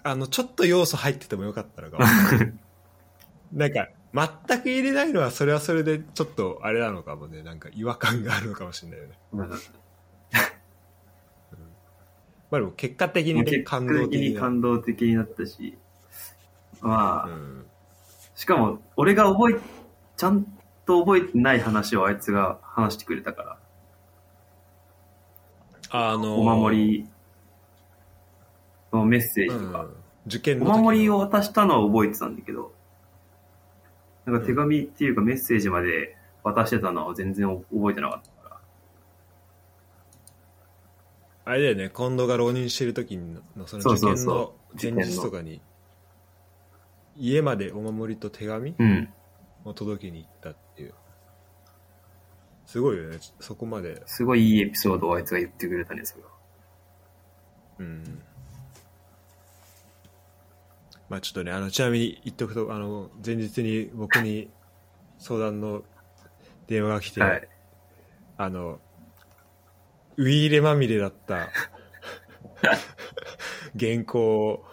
[0.04, 2.04] あの、ちょっと要素入っててもよかったのかも。
[3.52, 7.42] なんか、全く入れないのは、それはそれで、ちょっと、あれなのかもね。
[7.42, 9.18] なんか、違和感があるのかもしれないよね。
[9.32, 9.48] うん
[12.52, 14.40] まあでも、結果的にね、結感果的に動的な。
[14.40, 15.78] 感動的になったし、
[16.82, 17.66] まあ、うん。
[18.34, 19.60] しかも、俺が覚え、
[20.18, 20.46] ちゃん
[20.86, 23.58] と覚えてない話をあいつが話してくれたから、
[25.90, 27.08] あのーお守り。
[28.92, 29.86] のメッセージうんとか、
[30.26, 32.74] 受験のお守りを渡したのは覚えてたんだけど、
[34.26, 36.14] なんか手紙っていうかメッセージまで
[36.44, 38.60] 渡してたのは全然覚えてなかったか
[41.46, 41.52] ら。
[41.52, 45.62] あれだよね、近藤が浪人してる時の、その受験の前日とかに、
[47.16, 48.74] 家までお守りと手紙？
[48.78, 49.08] うん。
[49.64, 50.94] を届けに行ったっていう。
[52.66, 54.02] すごいよね、そこまで。
[54.06, 56.30] すごいいいエピソードをあいつが言ってくれたね、それは。
[57.80, 58.22] うん。
[61.08, 64.48] まあちょっとね、あの、ちなみに言っとくと、あの、前日に僕に
[65.18, 65.82] 相談の
[66.66, 67.48] 電話が来て、はい。
[68.38, 68.80] あの、
[70.16, 71.50] ウイーレまみれだった
[73.78, 74.64] 原稿を、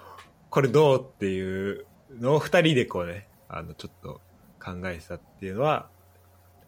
[0.49, 4.21] これどうっていうのを二人でこうね、あの、ちょっと
[4.60, 5.88] 考えてたっていうのは、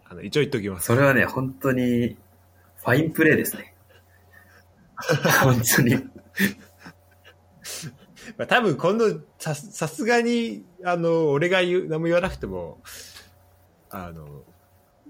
[0.06, 0.88] あの、一応言っときます。
[0.88, 2.18] それはね、本当に、
[2.78, 3.76] ファインプレーですね。
[5.44, 5.96] 本当に。
[8.38, 12.82] まあ、多分今度さ、さすがに、あの、俺が言う、何も言わなくても、
[13.90, 14.44] あの、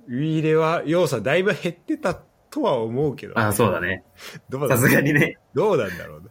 [0.08, 2.15] ウイーレは要素はだいぶ減ってた
[2.50, 4.04] とは思うけど、ああ、そうだね。
[4.17, 5.38] さどうだすがにね。
[5.54, 6.28] どうなんだろうね。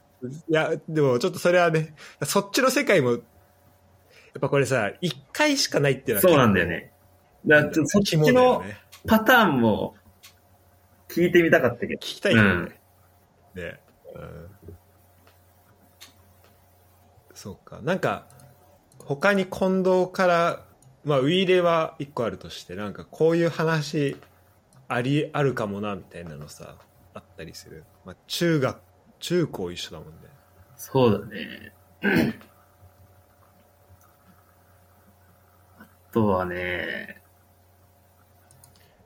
[0.48, 3.18] いや、でもちょっとそれはね、そっちの世界も、や
[4.38, 6.92] っぱこれさ、一回しかないっていうのはそうなんだよね。
[7.46, 8.78] だかそっちのね。
[9.06, 9.94] パターンも
[11.08, 11.94] 聞いてみたかったけど。
[11.94, 11.98] 聞。
[11.98, 12.80] きたいよね。
[13.54, 13.80] ね
[14.14, 14.50] うん
[17.34, 18.26] そうかなんか
[18.98, 20.62] 他に近藤から
[21.04, 24.18] まあウイイレは一個あるとしてなんかこういう話
[24.88, 26.74] ありあるかもなみたいなのさ
[27.14, 28.76] あったりする、まあ、中学
[29.20, 30.12] 中高一緒だもんね
[30.76, 32.42] そうだね。
[36.12, 37.20] とはね、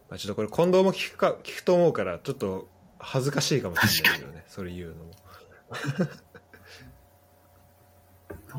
[0.09, 4.45] まあ、ちょっとこれ近藤も聞くか聞くと思うからちょっと恥ずかしいかもしれないけどね。
[4.49, 5.12] それ言うのも。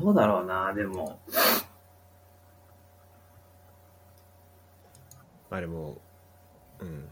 [0.00, 1.20] どうだろうな、でも。
[5.48, 5.96] まあでも
[6.80, 7.08] うん。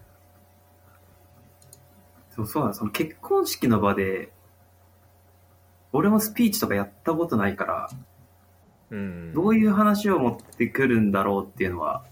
[2.31, 4.33] そうそうなのその結婚式の場で、
[5.93, 7.89] 俺もスピーチとかやったことないから、
[8.91, 9.33] うん。
[9.35, 12.05] どういう話を持ってくるんだろうっていうのは、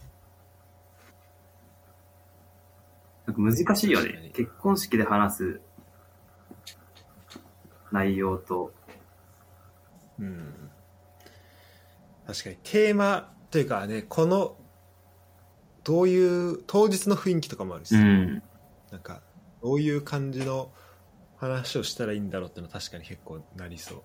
[3.27, 4.31] なんか難しいよね。
[4.35, 5.61] 結婚式で話す
[7.93, 8.73] 内容と、
[10.19, 10.71] うん。
[12.27, 14.57] 確かにテーマというかねこの
[15.85, 18.43] どういう当日の雰囲気とかもあるしさ、うん。
[18.91, 19.23] なんか
[19.63, 20.71] どういう感じの
[21.37, 24.03] 話をしたらいいんだろうってのは確かに結構なりそう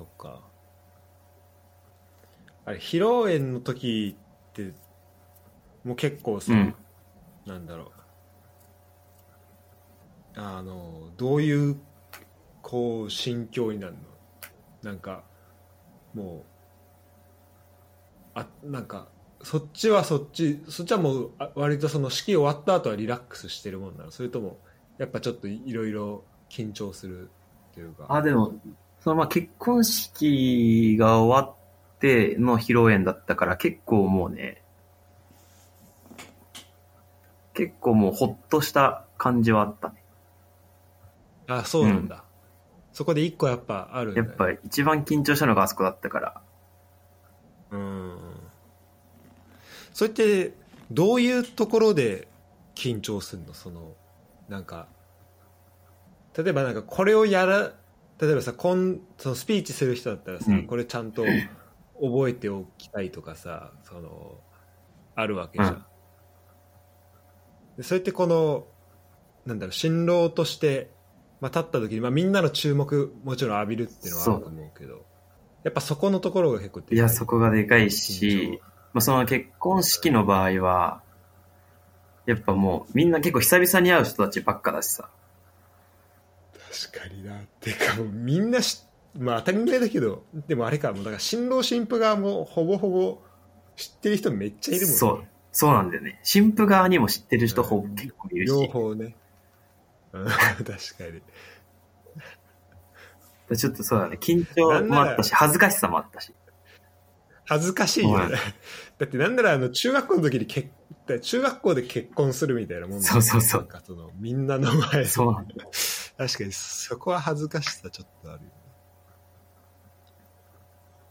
[0.00, 0.40] そっか。
[2.64, 4.16] あれ披露宴の時
[4.50, 4.72] って
[5.84, 6.74] もう結構さ、うん。
[7.44, 7.92] なんだろ
[10.36, 10.40] う。
[10.40, 11.76] あのどういう
[12.62, 13.98] こう心境になるの？
[14.82, 15.22] なんか
[16.14, 16.46] も
[18.34, 19.08] うあなんか
[19.42, 24.10] そっちはそっちそっちはもうあ割とその式終わった後はリラックスしてるもんなの？
[24.10, 24.56] それとも
[24.96, 27.28] やっぱちょっといろいろ緊張する
[27.72, 28.06] っていうか？
[28.08, 28.54] あ、でも、
[29.00, 34.62] そのまあ結婚式が終わっての披露宴だったから結構もうね、
[37.54, 40.02] 結構もうほっとした感じはあったね。
[41.46, 42.24] あそうなんだ、
[42.92, 46.40] そこで一個やっぱあるんだよやっぱ一番緊張したのがあそこだったから。
[47.72, 48.18] うん
[49.92, 50.54] それって
[50.90, 52.28] どういうところで
[52.74, 53.54] 緊張するの？
[53.54, 53.94] その
[54.48, 54.86] なんか
[56.36, 57.72] 例えばなんかこれをやら
[58.20, 60.66] 例えばさこんそのスピーチする人だったらさ、うん。
[60.66, 61.24] これちゃんと
[62.00, 64.38] 覚えておきたいとかさその
[65.14, 65.84] あるわけじゃん、うん。
[67.78, 68.66] でそれってこの
[69.46, 70.90] なんだろう新郎として、
[71.40, 75.10] まあ、立った時に、まあ、みんなの注目もちろん浴びるっていうのはあると思うけど
[75.62, 76.98] やっぱそこのところが結構でかい。
[76.98, 78.60] や、そこがでかい緊し、
[78.92, 81.02] まあ、その結婚式の場合は、
[82.26, 85.10] やっぱもうみんな結構久々に会う人たちばっかだしさ。
[86.92, 88.84] 確かになてかもうみんなし
[89.18, 93.18] まあ当たり前だけどでもあれかもうだから新郎新婦側もほぼほぼ
[93.76, 95.24] 知ってる人めっちゃいるもんねそう。
[95.52, 96.20] そうなんだよね。
[96.22, 98.68] 新婦側にも知ってる人うんほぼ結構いる両し。
[98.68, 99.16] 方ね
[100.12, 100.76] うん確かに
[103.56, 104.16] ちょっとそうだね。
[104.20, 106.32] 緊張もあったし、恥ずかしさもあったし。
[107.46, 108.36] 恥ずかしいよはいね
[108.98, 110.68] だってなんならあの中学校の時に結
[111.20, 115.68] 中学校で結婚するみたいなもんそうそうそうなんかそのみんなの前でそうなんだよ。
[116.20, 118.52] 確かにそこは恥ずかしさちょっとあるよね。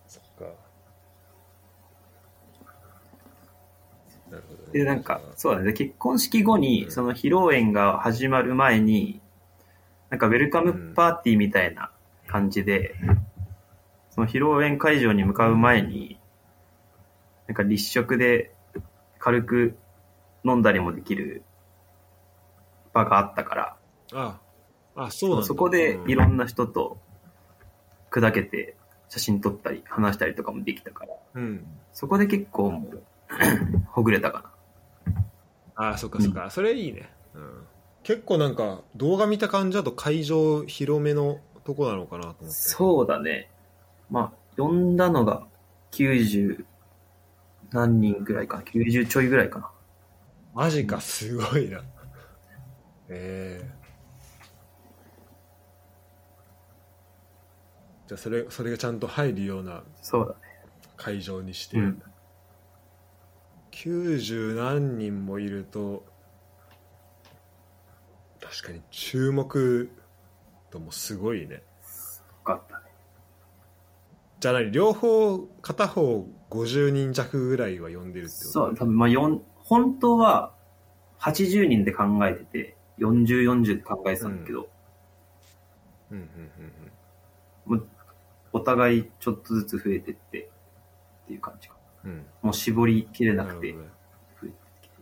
[0.05, 0.45] そっか。
[4.29, 4.71] なるほどね。
[4.71, 5.65] で、なんか、そうだね。
[5.65, 6.91] で結婚式後うに、ん。
[6.91, 9.19] その披露宴が始まる前に、
[10.11, 11.89] なんかウェルカムパーティーみたいな
[12.27, 12.93] 感じで、
[14.11, 16.19] その披露宴会場に向かう前に、
[17.47, 18.53] なんか立食で
[19.17, 19.75] 軽く
[20.45, 21.41] 飲んだりもできる
[22.93, 23.75] 場があったから、
[24.13, 24.48] ああ
[25.09, 25.45] そうなんだ。
[25.45, 26.97] そこでいろんな人と
[28.11, 28.75] 砕けて
[29.07, 31.65] 写真撮ったり話したりとかもできたから、うん。
[31.93, 33.03] そこで結構もう、
[33.89, 34.51] ほぐれたか
[35.05, 35.25] な。
[35.75, 37.63] ああそっかそっか、それいいね、うん、
[38.03, 42.49] 結構なんか動画見た感じだと会場広めのとこなのかなと思って。
[42.49, 43.49] そうだね。
[44.09, 45.47] まあ、呼んだのが
[45.91, 46.65] 90
[47.71, 48.63] 何人ぐらいかな。
[48.63, 49.71] 90ちょいぐらいかな。
[50.53, 50.99] マジか。
[50.99, 51.81] すごいな。
[53.09, 53.78] ええ
[58.09, 59.83] じゃあそれそれがちゃんと入るような。
[60.97, 62.01] 会場にして、うん。
[63.71, 66.03] 90何人もいると
[68.41, 69.91] 確かに注目
[70.71, 71.61] 度もすごいねよ
[72.43, 72.85] かったね。
[74.39, 78.49] じゃあ何両方片方50人弱ぐらいは呼んでるってこと？
[78.49, 80.55] そう、多分まあ、四本当は
[81.19, 84.67] 80人で考えてて、40、40で考えてたんだけど、
[86.09, 86.29] うんうんうんも
[86.78, 86.78] う
[88.51, 90.49] お互いちょっとずつ増えてって
[91.23, 91.79] っていう感じかな。
[92.05, 93.73] うんうんもう絞りきれなくてね
[94.41, 94.95] 増えてきて。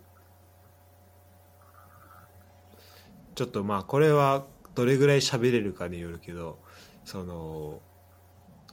[3.36, 6.60] ちょっとまあこれはどれぐらい喋れるかによるけど
[7.06, 7.80] その、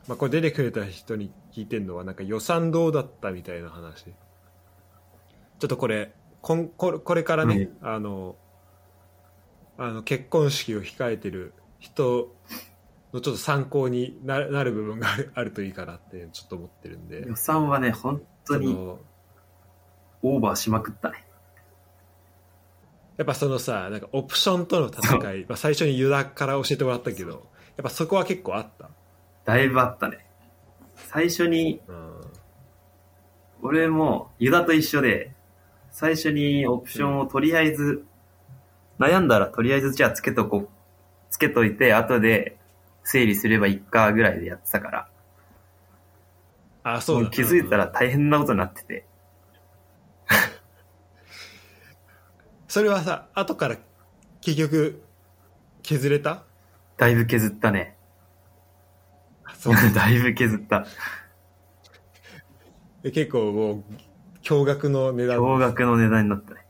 [0.07, 8.37] まあ、これ出てくれた人に聞いてるのはなんか予算どうだったみたいな話ちょっとこれこんこれこれからね、あの
[9.79, 12.35] あの結婚式を控えてる人
[13.15, 17.25] のちょっと参考になる部分があるといいかなってちょっと思ってるんで。
[17.27, 18.77] 予算はね、本当に
[20.23, 21.25] オーバーしまくったね。
[23.17, 27.41] やっぱそのさなんかオプションとの戦い、まあ、最初にユダから教えてもらったけどやっ
[27.85, 28.91] ぱそこは結構あった、
[29.45, 30.27] だいぶあったね。
[30.97, 32.21] 最初に、うん、
[33.63, 35.33] 俺もユダと一緒で、
[35.93, 38.05] 最初にオプションをとりあえず、
[38.99, 40.69] 悩んだらとりあえずじゃあつけとこう、
[41.31, 42.57] つけといて、後で
[43.05, 45.09] 整理すればいいかぐらいでやってたから、
[46.83, 49.07] あそう気づいたら大変なことになってて、
[52.69, 53.77] それはさ後から
[54.41, 55.03] 結局
[55.83, 56.45] 削れた？
[56.97, 57.97] だいぶ削ったね。
[59.45, 60.87] あそう だいぶ削った。
[63.03, 63.85] で 結構もう
[64.43, 66.67] 驚愕の値段驚愕の値段になったね。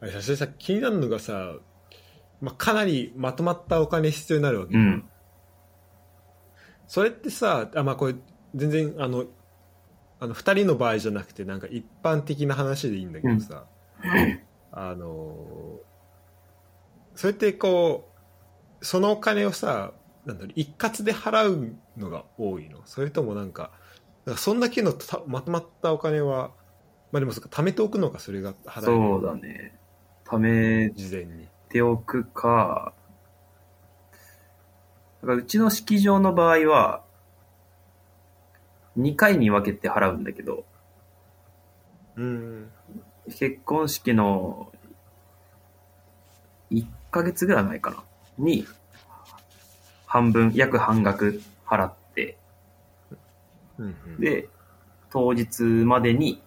[0.00, 1.54] あれさそれさ気になるのがさ、
[2.44, 5.04] まあ、かなりまとまったお金必要になるわけ、うん。
[6.86, 8.14] それってさあまあこれ
[8.54, 9.24] 全然あの
[10.20, 13.64] あの2人の場合じゃなくてなんか一般的な話でいいんだけどさ、
[14.72, 15.80] あの
[17.14, 18.10] それってこ
[18.80, 19.92] うそのお金をさ
[20.26, 22.80] なんだろう一括で払うのが多いの。
[22.84, 23.70] それともなんか
[24.36, 26.50] そんだけのたまとまったお金は
[27.12, 29.78] まあでもそ貯めておくのかそれが払えるそうだね。
[30.24, 32.92] 貯め事前にておくか、
[35.22, 37.02] だからうちの式場の場合は、
[38.96, 40.64] 2回に分けて払うんだけど、
[42.14, 42.70] うん。
[43.26, 44.70] 結婚式の
[46.70, 48.04] 1ヶ月ぐらい前かな
[48.38, 48.68] に、
[50.06, 52.38] 半分、約半額払って、
[53.78, 54.20] うんうん。
[54.20, 54.48] で、
[55.10, 56.40] 当日までに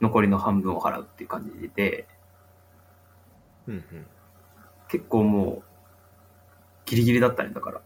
[0.00, 2.08] 残りの半分を払うっていう感じで、
[3.68, 4.06] うんうん
[4.90, 5.62] 結構もう、
[6.84, 7.80] ギリギリだったね、だから。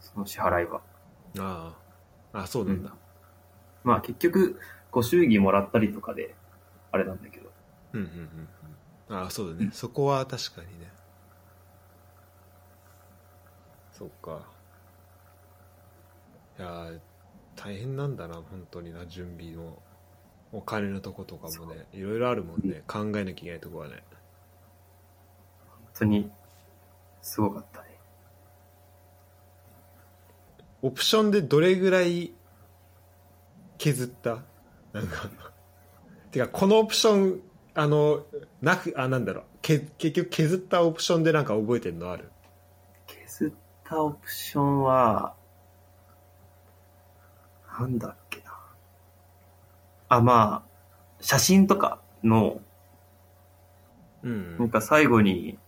[0.00, 0.80] その支払いは。
[1.38, 1.74] あ
[2.32, 2.40] あ。
[2.40, 2.92] あそうなんだ、
[3.84, 4.58] まあ結局、
[4.90, 6.34] ご祝儀もらったりとかで、
[6.90, 7.50] あれなんだけど。
[7.92, 8.48] うんうんうん
[9.08, 9.16] うん。
[9.16, 10.90] ああそうだね、そこは確かにね。
[13.92, 14.40] そっか。
[16.58, 17.00] いやー
[17.56, 19.80] 大変なんだな本当にな準備の
[20.52, 21.86] お金のとことかもね。
[21.92, 22.82] いろいろあるもんね。
[22.88, 24.02] 考えなきゃいけないとこはね。
[24.10, 24.13] 本
[25.98, 26.30] 当に、
[27.22, 27.88] すごかったね。
[30.82, 32.32] オプションでどれぐらい
[33.78, 34.42] 削った？
[34.92, 35.28] なんか
[36.30, 37.40] てかこのオプション
[37.74, 38.26] あの
[38.60, 39.44] なくあなんだろう。
[39.62, 42.30] け結局削ったオプションでなんか覚えてるのある？
[43.06, 43.52] 削っ
[43.84, 45.34] たオプションは、
[47.78, 48.56] なんだっけな。
[50.08, 50.70] あ、まあ、
[51.20, 52.60] 写真とかの、
[54.22, 54.58] うん。
[54.58, 55.58] なんか最後に、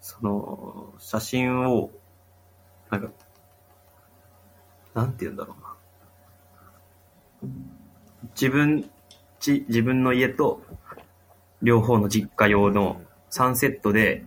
[0.00, 1.90] その、写真を、
[2.90, 3.10] なんか、
[4.94, 5.54] なんて言うんだろ
[7.42, 7.50] うな。
[8.34, 8.90] 自分、
[9.38, 10.62] ち、自分の家と、
[11.62, 14.24] 両方の実家用の3セットで、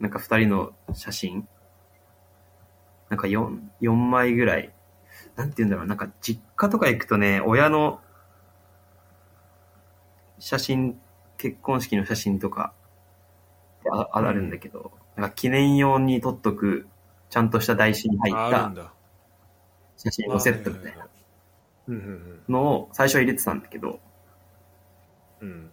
[0.00, 1.48] なんか2人の写真、
[3.08, 4.72] なんか4、4枚ぐらい、
[5.36, 8.00] なんて言うんだろう、なんか実家とか行くとね、親の
[10.38, 10.98] 写真、
[11.36, 12.72] 結婚式の写真とか、
[13.90, 16.86] ああるんだけど、なんか記念用に撮っとく、
[17.30, 18.92] ちゃんとした台紙に入った
[19.96, 21.08] 写真のセットみたいな
[22.48, 24.00] のを最初は入れてたんだけど、
[25.40, 25.48] うん。
[25.48, 25.70] うん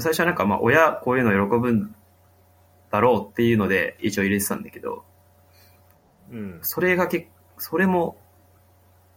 [0.00, 1.94] 最初はなんかまあ親こういうの喜ぶん
[2.90, 5.04] だろうっていうので一応入れてたんだけど、
[6.32, 6.58] うん。
[6.62, 8.16] それがけそれも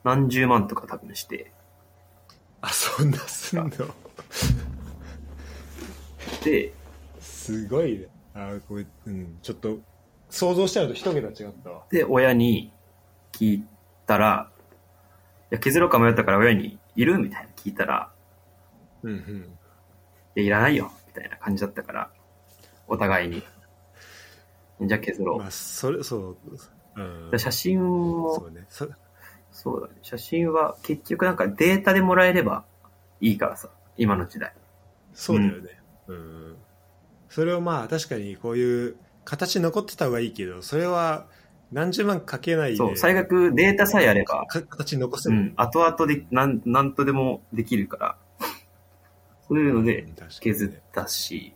[0.03, 1.51] 何十万とか多分して、
[2.61, 3.69] あそんなすんの？
[6.43, 6.73] で、
[7.47, 7.99] すごい。
[7.99, 9.79] ねあこれ、うん、ちょっと
[10.29, 11.83] 想像したのと一桁違ったわ。
[11.89, 12.71] で、親に
[13.31, 13.63] 聞い
[14.05, 14.49] たら、
[15.51, 17.17] いや、削ろうか迷ったから親にいる？
[17.17, 18.11] みたいな聞いたら、
[19.01, 19.49] うんうん
[20.35, 22.09] いや、いらないよみたいな感じだったから、
[22.87, 23.43] お互いに。
[24.81, 25.37] じゃあ削ろう。
[25.39, 26.37] まあそれそう
[26.95, 27.31] うん。
[27.31, 28.65] で写真もそうね。
[28.69, 28.87] そ
[29.51, 29.93] そうだね。
[30.03, 32.65] 写真は結局なんかデータでもらえれば
[33.19, 34.53] いいからさ、今の時代。
[35.15, 35.79] そうだよね。
[36.07, 36.55] うん、
[37.29, 41.27] それをまあ確かにこういう形残ってた方がいいけどそれは
[41.71, 48.17] 何十万かけないでそう、最悪データさえあれば、か形残せる、うん、後々で、なん、なんとでもできるから、
[49.47, 50.07] そういうので
[50.39, 51.53] 削ったし、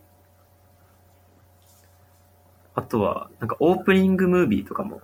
[2.74, 5.00] あとは、なんかオープニングムービーとかも、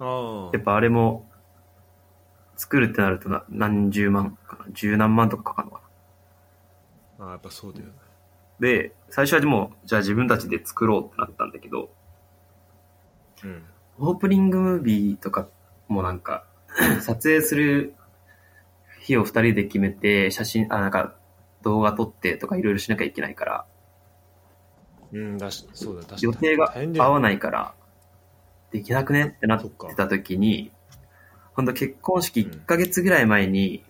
[0.00, 1.28] あやっぱあれも、
[2.56, 4.66] 作るってなるとな何十万かな。
[4.70, 5.82] 十何万とかかかるのか
[7.18, 7.24] な。
[7.26, 7.28] あ。
[7.28, 7.92] あやっぱそうだよね。
[8.60, 11.90] で、最初はでも、じゃあ自分たちで作ろうってなったんだけど、
[13.42, 13.64] うん。
[13.98, 15.48] オープニングムービーとか
[15.88, 16.44] もなんか、
[17.00, 17.94] 撮影する
[19.00, 21.14] 日を二人で決めて、写真、あ、なんか
[21.62, 23.66] 動画撮ってとかいろいろしなきゃいけないから、
[25.12, 26.22] うん、だし、そうだ、確かに。
[26.24, 26.74] 予定が
[27.04, 27.74] 合わないから、
[28.72, 30.72] できなくねってなってた時に、
[31.52, 33.84] ほんと結婚式1ヶ月ぐらい前に、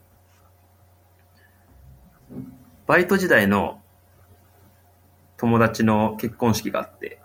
[2.86, 3.80] バイト時代の
[5.44, 7.20] 友達の結婚式があって、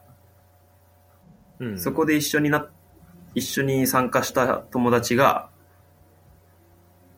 [1.60, 2.68] うん、そこで一緒にな、
[3.34, 5.50] 一緒に参加した友達が、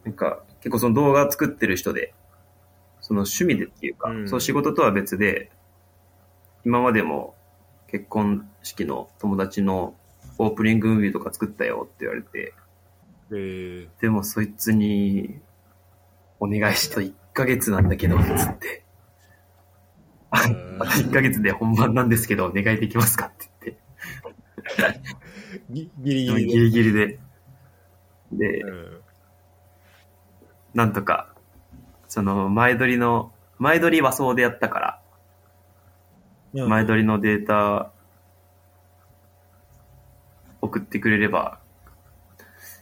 [0.03, 2.13] なんか、結構その動画作ってる人で、
[2.99, 4.29] その趣味でっていうか、うん。
[4.29, 5.49] その仕事とは別で、
[6.65, 7.33] 今までも
[7.87, 9.95] 結婚式の友達の
[10.37, 12.53] オープニングムービーとか作ったよって言われて、
[13.31, 15.39] えー、でもそいつに、
[16.39, 18.83] お願いしと1ヶ月なんだけど、つって。
[20.31, 25.01] あーあと1ヶ月で本番なんですけど、お願いできますかって言って。
[25.69, 26.59] ギギリギギリで。
[26.59, 27.19] リギリで。
[28.31, 29.01] で、うん。
[30.73, 31.33] なんとか、
[32.07, 35.01] その前撮りの、前撮り和装でやったか
[36.53, 37.91] ら、前撮りのデータ
[40.61, 41.59] 送ってくれれば、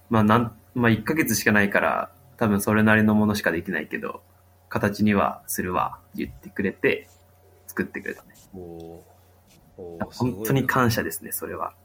[0.09, 4.21] まあなん、まあ1ヶ月しかないから、多分それなりのものしかできないけど、
[4.69, 7.07] 形にはするわ、言ってくれて、
[7.69, 8.29] 作ってくれたね。
[9.75, 11.75] 本当に感謝ですね、それは。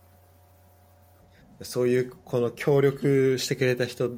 [1.61, 4.13] そういう、この協力してくれた人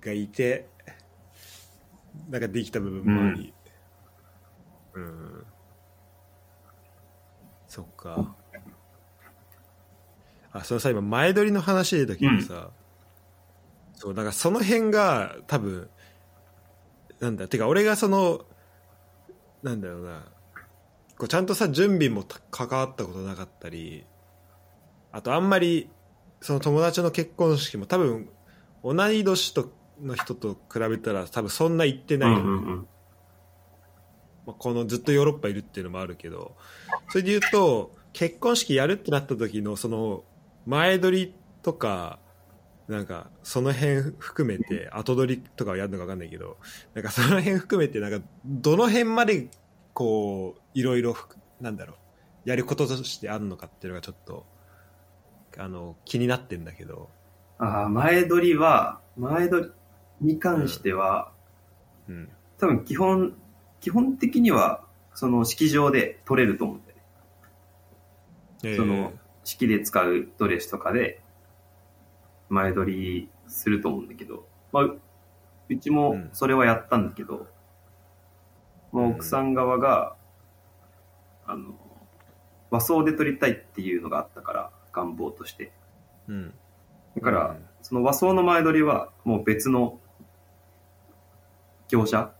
[0.00, 0.68] がいて、
[2.30, 3.52] なんかできた部分もあり。
[4.94, 5.46] うん。
[7.66, 8.36] そっか。
[10.52, 12.70] あ、そのさ、今、前撮りの話で時にさ、
[13.94, 15.90] そう、なんかその辺が多分、
[17.18, 18.44] なんだ、てか俺がその、
[19.64, 20.31] なんだろうな、
[21.22, 24.04] こうちゃんとさ、準備もた関わったことなかったり、
[25.12, 25.88] あとあんまり、
[26.40, 28.28] その友達の結婚式も多分、
[28.82, 29.70] 同い年と
[30.02, 32.88] の人と比べたら多分そんな行ってうないの、んうんうん。
[34.46, 36.56] まあ、このずっとヨーロッパいるっていうのもあるけど
[37.10, 40.24] それで言うと結婚式やるってなった時のその
[40.66, 42.18] 前撮りとか
[42.88, 46.56] なんかその辺含めて後撮りとかはやるのか分かんないけど
[46.94, 49.46] なんかその辺含めてなんかどの辺まで
[49.94, 51.28] こういろいろふ
[51.60, 51.94] なんだろ
[52.46, 54.46] うやることとしてあるのかっていうのがちょっと
[55.58, 57.10] あの気になってんだけど、
[57.58, 59.70] ああ、前撮りは、前撮り
[60.20, 61.32] に関しては、
[62.08, 63.34] うん、多分基本、
[63.80, 67.02] 基本的には、その式場で撮れると思うんだよね。
[68.64, 68.76] えー。
[68.76, 69.12] その
[69.44, 71.20] 式で使うドレスとかで
[72.48, 75.00] 前撮りすると思うんだけど、まあ、う
[75.68, 76.30] うちもうん。
[76.32, 77.46] それはやったんだけど、
[78.90, 80.16] もう奥さん側が、
[81.46, 81.74] あの、
[82.70, 85.72] 和装で撮りたいっていうのがあったから、願望として。
[86.28, 86.54] うん、
[87.16, 89.98] だから、うんその和装の前撮りはもう別の
[91.88, 92.32] 業者？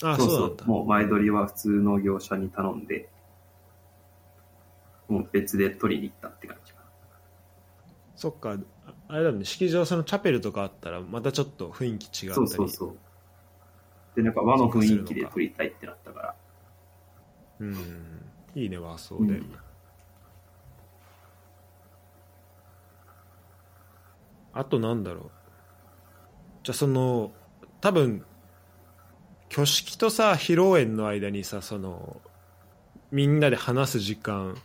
[0.00, 3.08] あそうそうそうもう前撮りは普通の業者に頼んで、
[5.08, 6.84] もう別で取りに行ったって感じかな。
[8.14, 8.52] そっか
[8.86, 12.96] ああれだね式場そのチャペルとかあったらまたちょっと雰囲気違ったりそうそうそう。
[14.14, 16.34] で、なんか和の雰囲気で撮りたいってなったから。
[17.64, 18.62] うん。
[18.62, 19.54] いいね和装で、うん
[24.54, 25.30] あとなんだろう。
[26.62, 27.32] じゃあその
[27.80, 28.22] 多分
[29.50, 32.20] 挙式とさ披露宴の間にさその
[33.10, 34.56] みんなで話す時間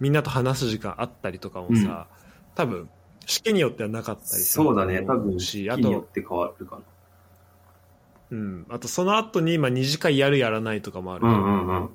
[0.00, 2.06] みんなと話す時間あったりとかもさ、
[2.54, 2.88] 多分
[3.26, 6.82] 式によってはなかったりするそうだね、多分、式しあと,、によって変わるかな。
[8.30, 11.90] うん、あとその後にまあ二次会やるやらないとかもある、うんうんうん。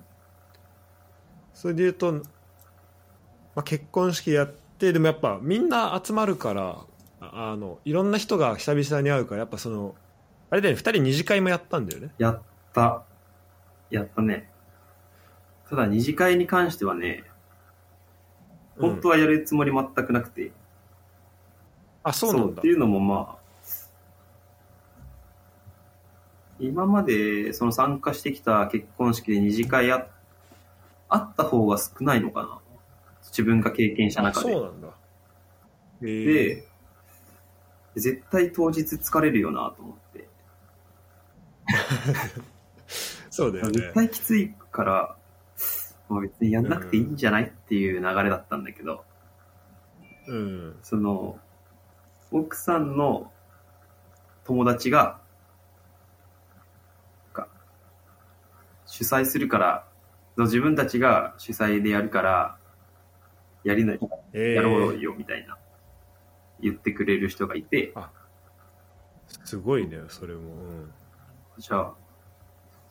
[1.54, 2.22] それで言うと、ま
[3.58, 4.48] あ、結婚式やっ
[4.78, 6.86] てでもやっぱみんな集まるから
[7.22, 9.96] ああのいろんな人が久々に会うからやっぱその
[10.50, 12.42] あれだよね2人二次会もやったんだよねやっ
[12.74, 13.04] た。
[13.90, 14.50] やったね。
[15.70, 17.24] ただ、二次会に関してはね、
[18.80, 20.52] 本当は、はやるつもり全くなくて。
[22.02, 23.44] あそうなんだっていうのもまあ、
[26.60, 30.06] 今までその参加してきた結婚式で二次会あ
[31.14, 32.60] あった方が少ないのかな。
[33.26, 34.54] 自分が経験したあ中で。
[34.54, 34.88] そうなんだ
[36.02, 36.66] で、
[37.96, 40.28] 絶対当日疲れるよなと思って。
[43.30, 45.16] そうだよね絶対きついから、
[46.10, 49.06] もう別にやんなくていいんじゃないっていう流れだったんだけど、
[50.28, 50.80] うん。
[50.82, 51.40] その、
[52.32, 53.32] 奥さんの
[54.46, 55.22] 友達が、
[58.88, 59.88] 主催するから、
[60.38, 62.58] 自分たちが主催でやるから、
[63.64, 64.00] やりない、
[64.34, 65.58] えやろうー、よみたいな、
[66.60, 67.94] 言ってくれる人がいて、
[69.46, 70.40] すごいね、それも。
[70.42, 70.92] うん
[71.58, 71.94] じゃあ、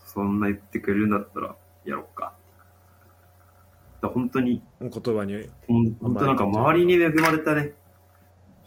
[0.06, 2.32] そんな言ってくれるんだったら、やろうか。
[4.00, 5.50] だ本当に、言葉に。
[5.66, 7.72] 本当なんか周りに恵まれたね。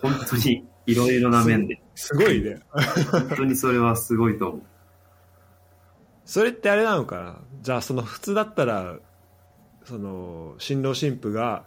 [0.02, 1.82] 本当に、いろいろな面で。
[1.96, 2.60] すごいね。
[3.10, 4.62] 本当にそれはすごいと思う。
[6.26, 7.40] それってあれなのかな？
[7.62, 8.98] じゃあその普通だったら
[9.84, 11.66] その新郎新婦が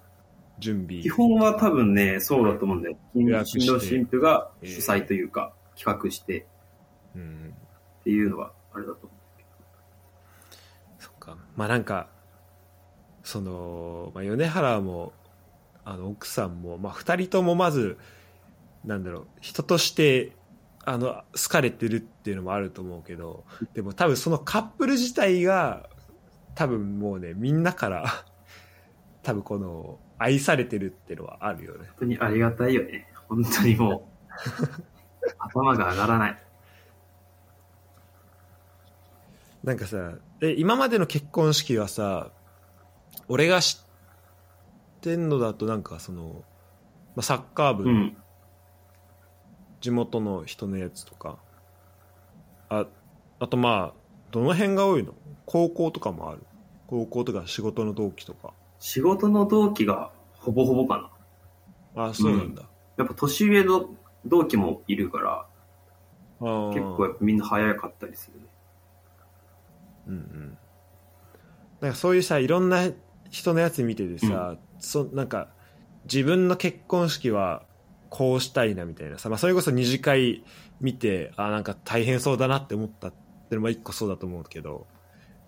[0.59, 1.03] 準備。
[1.03, 2.97] 基本は多分ね、そうだと思うんだよ。
[3.15, 3.61] 予約して。
[3.61, 6.47] 新郎新婦が主催というか、企画して。
[7.15, 7.55] うん
[8.01, 9.11] っていうのはあれだと思
[10.99, 11.37] そっか。
[11.57, 12.09] まあなんか
[13.23, 15.13] その、まあ、米原も
[15.85, 17.99] あの奥さんも、まあ、2人ともまず
[18.85, 20.33] なんだろう人として
[20.89, 25.87] あの好かれてるっていうのもあると思うけどでも多分そのカップル自体が
[26.55, 28.25] 多分もうねみんなから
[29.23, 31.85] 多分この愛されてるっていうのはあるよねう。
[31.89, 33.07] 本当にありがたいよね。
[33.29, 34.09] 本当にも
[35.29, 36.43] う、 頭が上がらない。
[39.63, 42.31] なんかさえ今までの結婚式はさ
[43.29, 46.45] 俺が知ってんのだとなんかその、
[47.15, 48.17] まあ、サッカー部のうん。
[49.81, 51.39] 地元の人のやつとか、
[52.69, 52.87] あ
[53.39, 53.99] あとまあ
[54.31, 55.15] どの辺が多いの？
[55.47, 56.43] 高校とかもある？
[56.87, 58.53] 高校とか仕事の同期とか。
[58.79, 61.11] 仕事の同期がほぼほぼか
[61.95, 62.05] な。
[62.09, 62.63] あそうなんだ、
[62.97, 63.89] やっぱ年上の
[64.25, 65.47] 同期もいるから、
[66.41, 68.47] 結構みんな早かったりするね。
[70.07, 70.59] うんうん。
[71.81, 72.91] なんかそういうさいろんな
[73.31, 75.49] 人のやつ見ててさ、そなんか
[76.05, 77.63] 自分の結婚式は
[78.11, 79.19] こうしたいなみたいな。
[79.19, 80.45] さ、まあ、それこそ二次会
[80.81, 83.13] 見てあなんか大変そうだなって思ったっ
[83.49, 84.87] てのも一個そうだと思うけど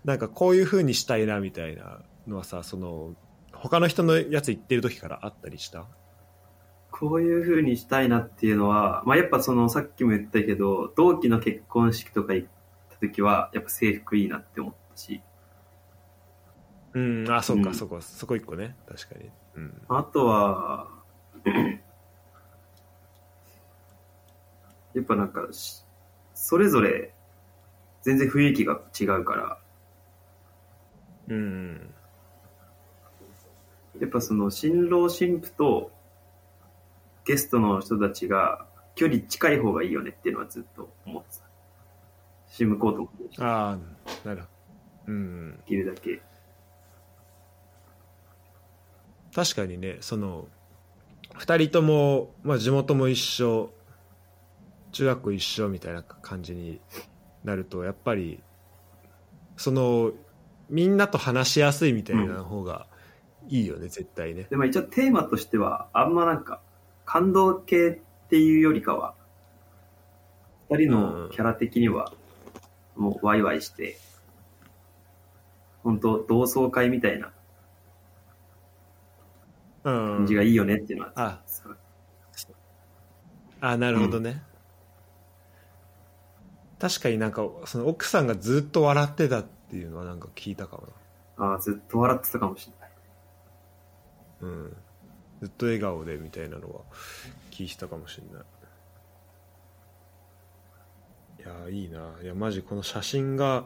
[0.04, 3.14] なんかこういう風にしたいなみたいなのはさその
[3.52, 5.86] 他の人のやつ言ってる時からあったりした？
[6.90, 12.48] こういう風にしたいなっていうのは、まあやっぱそのさっきも言ったけど、同期の結婚式とか行っ
[12.90, 15.22] た時は、やっぱ制服いいなって思ったし、
[16.94, 17.74] うんあそうか、うん。
[17.76, 18.74] そこそこ一個ね。
[18.88, 19.30] 確かに。
[19.54, 19.82] うん。
[19.88, 20.88] あとは、
[24.94, 25.84] やっぱなんかし、
[26.34, 27.12] それぞれ
[28.02, 29.58] 全然雰囲気が違うから、
[31.28, 31.94] うん
[34.00, 35.92] やっぱその新郎新婦と
[37.24, 41.50] ゲストの人たちが距離近い方がいいよねっていうのはずっと思ってた。
[42.52, 43.78] し向こうともであ
[44.24, 44.46] あなるほ
[45.06, 45.12] ど。
[45.12, 46.20] うんきるだけ。
[49.34, 50.48] 確かにねその
[51.34, 53.70] 2人とも、まあ、地元も一緒
[54.92, 56.80] 中学校一緒みたいな感じに
[57.44, 58.42] なるとやっぱり
[59.56, 60.12] その
[60.68, 62.86] みんなと話しやすいみたいな方が
[63.48, 64.46] いいよね、絶対ね。
[64.50, 66.60] でも一応テーマとしては、あんまなんか、
[67.04, 69.14] 感動系っていうよりかは、
[70.70, 72.12] 二人のキャラ的には、
[72.96, 73.98] もうワイワイして、
[75.82, 77.32] 本当同窓会みたいな
[79.82, 80.16] うん。
[80.18, 81.42] 感じがいいよねっていうのは、あ。
[81.46, 81.76] そう
[83.62, 84.42] あなるほどね、
[86.80, 90.88] 確かになんかその奥さんがずっと笑ってたっていうのはなんか聞いたかも
[91.40, 92.90] ああ、ずっと笑ってたかもしれない。
[94.42, 94.76] なうん。
[95.40, 96.80] ずっと笑顔でみたいなのは
[97.50, 98.44] 聞いてたかもしれない。
[101.42, 102.12] いやーいいな。
[102.22, 103.64] いやマジこの写真が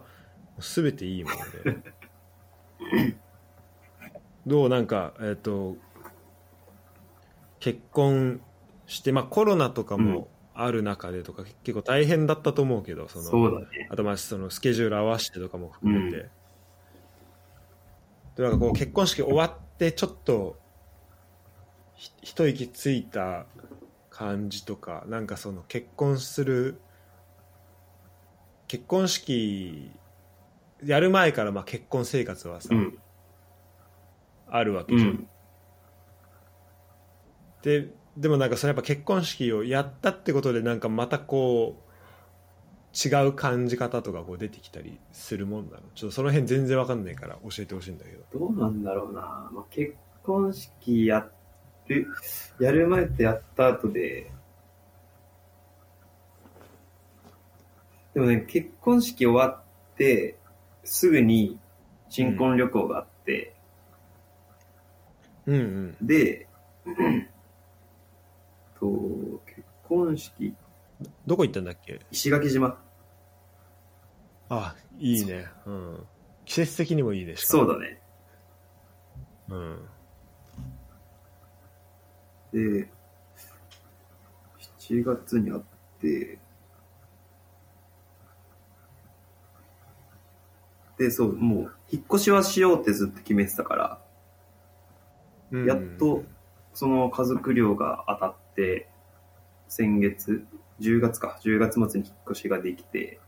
[0.61, 3.17] 全ていいもんね。
[4.47, 5.77] どうなんかえっ、と
[7.59, 8.41] 結婚
[8.87, 13.89] してまあコロナとかもある中でとか、結構大変だったと思うけどそのそうだね。
[13.91, 16.31] あとまあそのスケジュール合わせてとかも含めて、
[18.37, 20.57] でなんかこう結婚式終わってちょっと
[21.95, 23.47] ひ一息ついた
[24.11, 26.81] 感じとかなんかその結婚する
[28.69, 29.91] 結婚式
[30.85, 32.99] やる前からまあ結婚生活はさ、うん。
[34.47, 35.29] あるわけじゃん、うん。
[37.63, 41.85] ででもなんかそれやっぱ結婚式をやったってことでなんかまたこう
[42.97, 45.83] 違う感じ方とかこう出てきたりするもんなの？
[45.97, 48.39] ちょっとその辺全然わかんないから教えてほしいんだけど。
[48.39, 49.51] どうなんだろうな。
[49.53, 51.27] まあ、結婚式や
[51.89, 52.07] る、
[52.61, 54.31] やる前とやった後で、
[58.15, 60.39] でもね、結婚式終わって、
[60.85, 61.59] すぐに
[62.09, 63.55] 新婚旅行があって、
[65.47, 65.55] うん。
[65.55, 65.97] うん。
[66.01, 66.47] で、
[68.85, 70.55] と、結婚式、
[71.27, 72.01] どこ行ったんだっけ？
[72.11, 72.79] 石垣島。
[74.51, 75.47] あ、いいね。
[75.65, 76.07] うん。
[76.45, 77.35] 季節的にもいいね。
[77.37, 78.01] そうだね。
[79.49, 79.89] うん。
[82.53, 82.89] で、
[84.79, 85.63] 7月にあっ
[85.99, 86.39] て、
[90.99, 94.01] で、そう、もう、引っ越しはしようってずっと決めてたから、
[95.51, 96.23] うんやっと、
[96.75, 98.44] その家族寮が当たって、
[99.69, 100.47] 先月、
[100.81, 103.19] 10月か、10月末に引っ越しができて、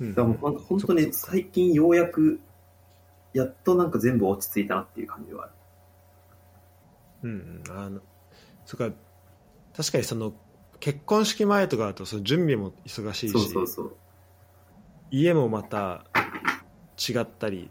[0.00, 2.40] うん、だからもうなんか本当に最近ようやく、
[3.32, 5.52] やっとなんか全部落ち着いたなっていう感じはある。
[7.22, 8.00] うんうん、あの
[8.64, 8.94] そっか
[9.76, 10.32] 確かにその
[10.80, 13.96] 結婚式前とかだとその準備も忙しいしそうそうそう。
[15.10, 16.04] 家もまた
[16.96, 17.70] 違ったり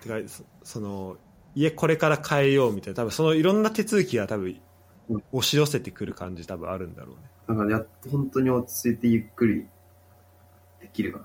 [0.00, 1.16] てかそその
[1.54, 4.60] 家これから変えようみたいな多分そのいろんな手続きが多分うん
[5.08, 9.66] 押し寄せてくる感じ多分あるんだろうねだからやっと本当に落ち着いてゆっくり
[10.80, 11.18] できるか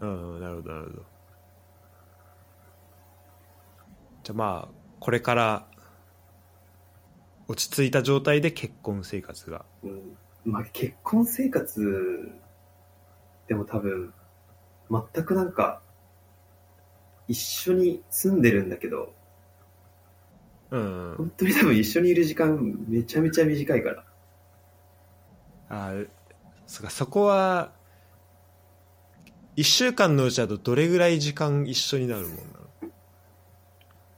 [0.00, 0.08] な。
[0.08, 1.02] うんなるほどなるほど
[4.24, 5.66] じゃあまあこれから
[7.48, 10.16] 落ち着いた状態で結婚生活がうん。
[10.44, 12.32] まあ結婚生活、
[13.46, 14.12] でも多分、
[14.90, 15.80] 全くなんか、
[17.28, 19.14] 一緒に住んでるんだけど、
[20.72, 21.10] うん。
[21.10, 24.04] うん本当に多分一緒にいる時間めちゃめちゃ短いから。
[25.68, 26.08] あー
[26.66, 27.72] そっかそこは
[29.56, 32.42] 1週間のうちだとどれぐらい時間一緒になるもんなの？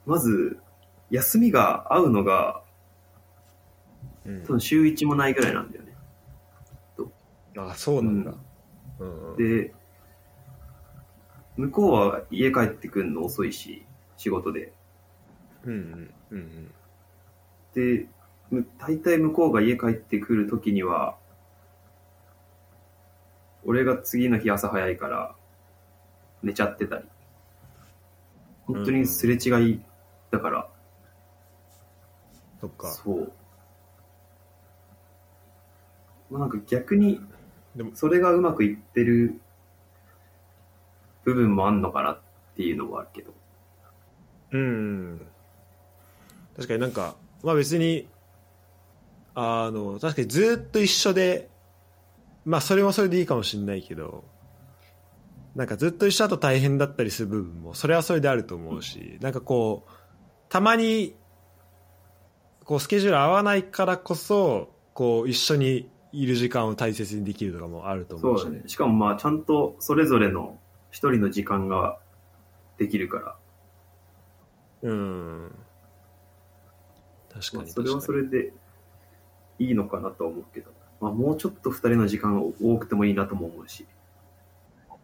[0.06, 0.58] まず、
[1.10, 2.62] 休みが合うのが、
[4.24, 4.42] うん。
[4.42, 5.94] 多分週1もないぐらいなんだよね。
[7.56, 8.34] あそうなんだ、
[9.00, 9.30] うん。
[9.32, 9.72] うんで、
[11.56, 13.84] 向こうは家帰ってくるの遅いし、
[14.16, 14.72] 仕事で。
[15.64, 16.70] うんうんうん
[17.74, 18.06] で、
[18.50, 21.16] む大体向こうが家帰ってくるときには、
[23.64, 25.34] 俺が次の日朝早いから
[26.42, 27.04] 寝ちゃってたり。
[28.66, 29.80] 本当にすれ違い
[30.30, 30.68] だから、
[32.60, 33.32] そっかそう。
[36.30, 37.20] まあなんか逆に
[37.76, 39.40] でも、それがうまくいってる
[41.24, 42.20] 部分もあんのかなっ
[42.56, 43.34] ていうのもあるけど。
[44.52, 45.26] うん
[46.56, 48.08] 確かになんかまあ別に
[49.34, 51.48] あの確かにずっと一緒で
[52.44, 54.24] まあそれもそれでいいかもしれないけど
[55.54, 59.90] なんかずっと一緒だと大変だったりする部分もそれはそれであると思うし、なんかこう
[60.48, 61.14] たまに
[62.64, 68.64] こうスケジュール合わないからこそこう一緒にいる時間を大切にできるとかもあると思うしそうだね。
[68.66, 70.58] しかもまあちゃんとそれぞれの
[70.90, 71.98] 一人の時間が
[72.78, 73.36] できるから。
[74.82, 75.63] うん
[77.34, 78.52] 確かにまあそれはそれで
[79.58, 80.70] いいのかなとは思うけど、
[81.00, 83.86] まあ、もうちょっと二人の時間が多くてもいいなとも思うし。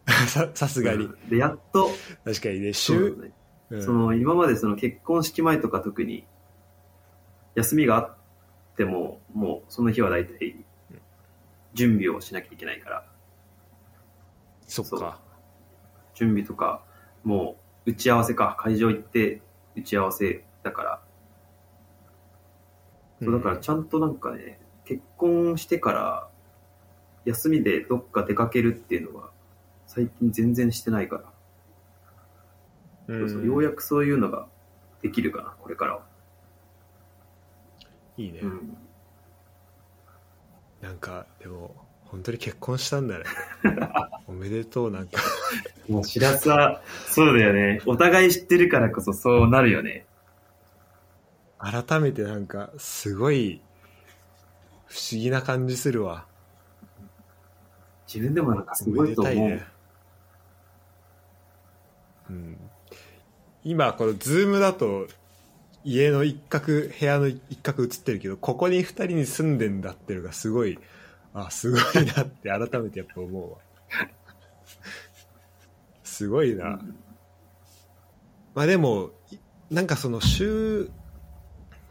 [0.27, 1.05] ささすがに。
[1.05, 1.29] うん。
[1.29, 1.89] で、やっと、
[2.25, 3.31] 確かにね週だね。
[3.69, 3.83] うん。
[3.83, 6.25] その今までその結婚式前とか特に
[7.55, 8.17] 休みがあっ
[8.75, 10.55] ても、もうその日は大体
[11.73, 13.05] 準備をしなきゃいけないから、
[14.67, 15.19] そっか。
[16.13, 16.83] 準備とか、
[17.23, 19.41] もう打ち合わせか、会場行って
[19.75, 21.00] 打ち合わせだから、
[23.23, 26.27] そうだからちゃんとなんかね、結婚してから
[27.25, 29.29] 休みでどっか出かけるっていうのは
[29.85, 31.17] 最近全然してないか
[33.07, 34.47] ら、うんそうそうようやくそういうのが
[35.01, 36.01] できるかな、これからは。
[38.17, 38.77] いいね、うん、
[40.81, 41.73] なんかでも
[42.05, 43.25] 本当に結婚したんだね
[44.27, 45.21] おめでとうなんか
[45.89, 47.81] もうしらすは、そうだよね。
[47.85, 50.05] お互い知ってるからこそそうなるよね。
[51.61, 53.61] 改めてなんかすごい
[54.87, 56.25] 不思議な感じするわ。
[58.07, 59.35] 自分でもなんかすごいと思う。
[59.35, 59.63] ね。
[62.29, 62.57] うん。
[63.63, 65.07] 今このズームだと
[65.83, 70.79] 家の一角部屋の一角映ってるけどここに二人に住んでんだっていうのがすごい
[71.33, 71.81] あすごい
[72.15, 73.57] なって改めてやっぱ思うわ。
[76.03, 76.95] すごいな、うん。
[78.55, 79.37] まあでもい
[79.69, 80.89] なんかその週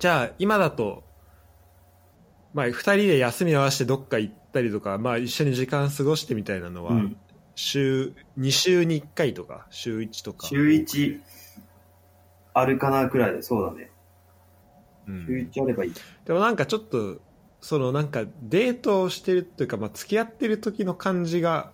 [0.00, 1.04] じゃあ今だと
[2.54, 7.16] まあ2人で休み合わせてどっか行ったりとか、まあ、一緒に時間過ごしてみたいなのは、うん
[7.56, 11.20] 週2週に1回とか週1とか週1
[12.54, 13.90] あるかなくらいで、そうだね。
[15.06, 15.92] うん週1あればいい。
[16.24, 17.20] でもなんかちょっと
[17.60, 21.72] そのなんかデートをしてるっていうか、まあ、付き合ってる時の感じが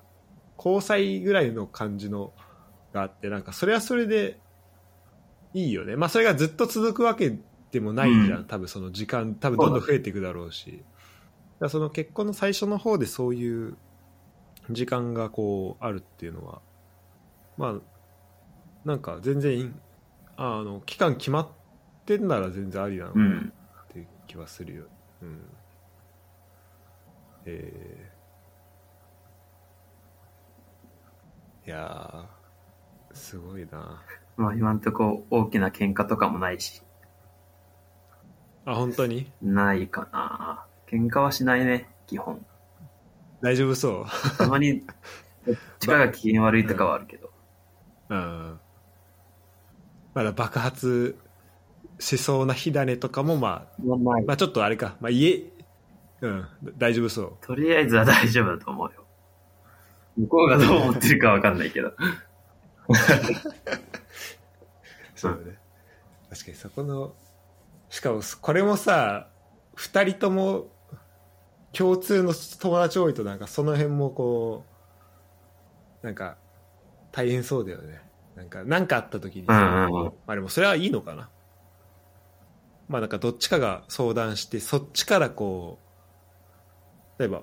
[0.58, 2.32] 交際ぐらいの感じの
[2.92, 4.40] があってなんかそれはそれで
[5.54, 5.94] いいよね。
[5.94, 7.38] まあそれがずっと続くわけ
[7.76, 8.38] でもないじゃん。
[8.38, 10.82] うん多分その時間、多分どんどん増えていくだろうし。
[11.60, 13.76] だその結婚の最初の方でそういう
[14.70, 16.62] 時間がこうあるっていうのは、
[17.58, 17.74] まあ、
[18.86, 19.78] なんか全然
[20.38, 21.48] あの、期間決まっ
[22.06, 23.52] てんなら全然ありなのかなっうん。
[23.92, 24.84] ていう気はするよ。
[25.20, 25.40] うん。
[27.44, 34.02] えー、いやー、すごいな。
[34.36, 36.82] まあ今んとこ大きな喧嘩とかもないし、
[38.66, 39.32] あ、本当に？
[39.40, 40.66] ないかな。
[40.90, 42.44] 喧嘩はしないね、基本。
[43.40, 44.04] 大丈夫そう？
[44.36, 44.82] たまに、
[45.46, 47.30] どっちかが機嫌悪いとかはあるけど。
[48.10, 48.60] うん。
[50.14, 51.16] まだ爆発
[51.98, 55.44] しそうな火種とかも、まあ、まあちょっとあれか、まあ家、
[56.22, 56.46] うん、
[56.78, 57.32] 大丈夫そう。
[57.42, 59.04] とりあえずは大丈夫だと思うよ。
[60.16, 61.92] 向こうがどう思ってるかわかんないけど。
[65.14, 65.58] そうだね。
[66.30, 67.14] 確かにそこの、
[67.88, 69.28] しかもこれもさ、
[69.74, 70.68] 二人とも
[71.72, 74.64] 共通の友達多いとなんかその辺もこ
[76.02, 76.36] う、なんか
[77.12, 78.00] 大変そうだよね。
[78.34, 79.54] なんか、なんかあった時にさ、
[79.88, 80.12] うんうんうん。
[80.26, 81.30] まあでもそれはいいのかな。
[82.88, 85.78] まあなんかどっちかが相談して、そっちからこ
[87.18, 87.42] う、例えば、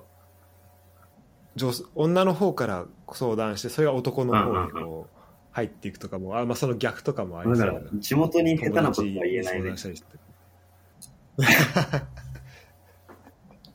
[1.56, 5.18] 女女の方から相談して、それが男の方にこう、
[5.50, 9.74] 入っていくとかも、あまあその逆とかもありそうだな、地元に下手なことは言えないね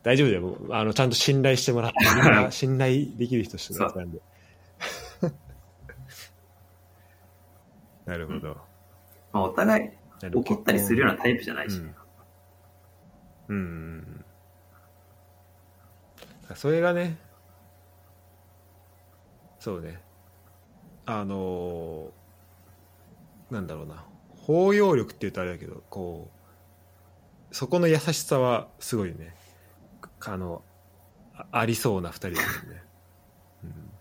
[0.04, 0.58] 大丈夫だよ。
[0.72, 4.22] あの、ちゃんと信頼してもらって、 みんな信頼できる人してそうなんで。
[8.06, 8.56] なるほど。
[9.34, 9.90] まあ、お互い
[10.34, 11.78] 怒ったりするようなタイプじゃないし。
[11.78, 11.96] うん。
[13.50, 14.26] うん。
[16.56, 17.18] それがね、
[19.60, 20.02] そうね。
[21.06, 22.12] あのー
[23.52, 24.06] なんだろうな。
[24.38, 26.39] 包容力って言うとあれだけど、こう、
[27.52, 29.36] そこの優しさはすごいね、
[30.22, 30.64] あの、
[31.36, 32.84] あありそうな二人ですよね。
[33.64, 33.92] うん、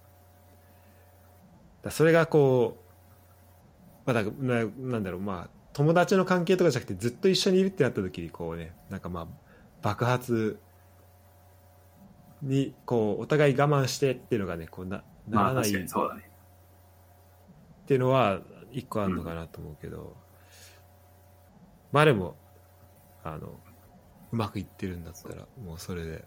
[1.83, 2.79] だそれがこ
[4.07, 9.27] う、まあ、だななんだろう、まあ、友達の関係とかじゃなくてずっと一緒にいるってなった時にこうねなんかまあ
[9.83, 10.59] 爆発
[12.43, 16.31] にこうお互い我慢してっていうのがねこうななまあらないっ確かにそうだね。
[17.87, 18.41] ていうのは
[18.71, 20.15] 一個あるのかなと思うけど、
[21.91, 22.37] まあでも
[23.25, 23.61] あの
[24.33, 26.25] うまくいってるんだったらもうそれで、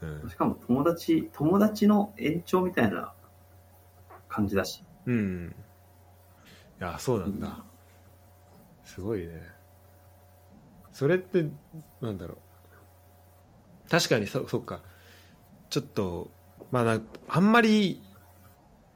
[0.00, 0.30] うん。
[0.30, 3.12] しかも友達、友達の延長みたいな
[4.28, 4.84] 感じだし。
[5.06, 5.54] うん。
[6.80, 7.64] いやそうなんだ、
[8.84, 9.42] すごいね。
[10.92, 11.46] それって
[12.00, 12.34] なんだろ
[13.86, 13.88] う。
[13.90, 14.80] 確かにそそっか。
[15.70, 16.30] ちょっと
[16.70, 18.02] まあなあんまり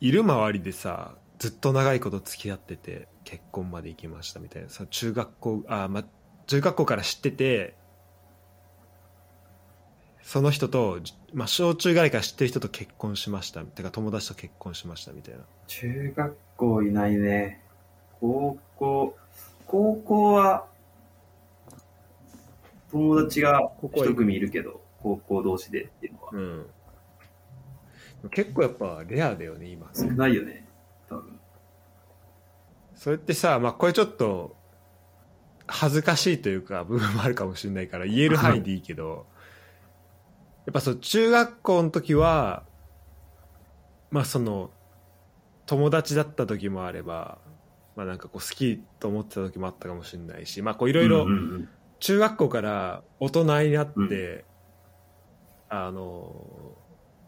[0.01, 4.69] いる周りでさずっと長いこと付き合ってて結婚まで行きましたみたいな。
[4.69, 6.05] さ中学校あまあ
[6.47, 7.75] 中学校から知ってて
[10.23, 10.99] その人と、
[11.33, 17.61] まあ、小中ぐらいから知ってる人と結婚しましたてか友達と結婚しましたみたいな中学校いないね。
[18.21, 19.17] 高校、
[19.67, 20.67] 高校は、
[22.91, 26.67] 友達が一組いるけど、高校同士でっていうのはうん
[28.33, 30.67] 結構やっぱレアだよね今少ないよね。
[31.09, 31.39] 多分。
[32.95, 34.56] それってさ、まあ、これちょっと
[35.67, 39.27] 恥ずかしいというか部分もあるかもしれないから言える範囲でいいけど
[40.67, 42.64] やっぱそう中学校の時は
[44.11, 44.71] まあその
[45.67, 47.39] 友達だった時もあれば
[47.97, 51.27] まあなんかこう好きと思ってた時もあったかもしれないしまあこういろいろ
[51.99, 54.45] 中学校から大人になって、うん
[55.69, 56.47] あの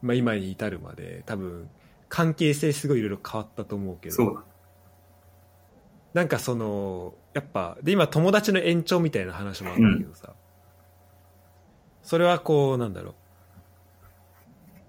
[0.00, 1.68] まあ今に至るまで多分
[2.08, 4.42] 関係性すごいいろいろ変わったと思うけど。
[6.14, 10.34] なんかそのやっぱで今友達の延長みたいな話もあったけどさ、
[12.02, 13.14] それはこうなんだろう。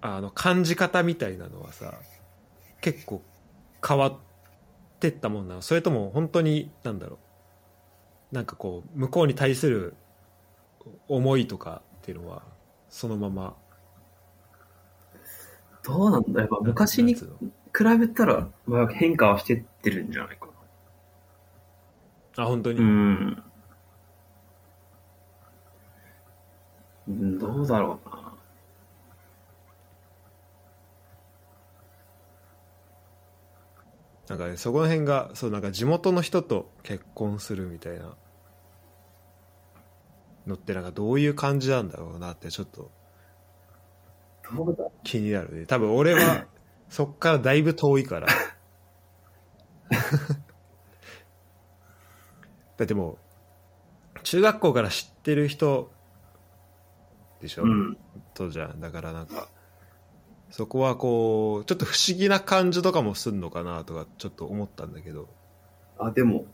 [0.01, 1.95] あの感じ方みたいなのはさ
[2.79, 3.21] 結構
[3.85, 4.17] 変わっ
[5.01, 5.61] てったもんなの。
[5.61, 7.19] それとも本当になんだろ
[8.31, 8.35] う。
[8.35, 9.95] なんかこう向こうに対する
[11.07, 12.43] 思いとかっていうのは
[12.89, 13.55] そのまま。
[15.83, 17.23] どうなんだやっぱ昔に比
[17.99, 20.48] べたら、まあ、変化はしてってるんじゃないか
[22.39, 22.85] あ本当に、な。
[22.85, 23.43] うん。
[27.07, 28.19] うんどうだろうな。
[34.29, 38.15] なんかねそこの辺がそうなんか地元の人と結婚するみたいな
[40.45, 42.91] のってなんかどういう感じなんだろうなってちょっと
[45.03, 46.45] 気になるね多分俺は
[46.89, 48.27] そっからだいぶ遠いから
[52.79, 53.17] だっても
[54.15, 55.91] う中学校から知ってる人
[57.41, 57.97] でしょ、うん。
[58.33, 59.49] とじゃんだからなんか
[60.49, 65.27] そこはこうちょっと不思議な感じとかもすんのかなとかちょっと思ったんだけど
[65.99, 66.45] あ、でも、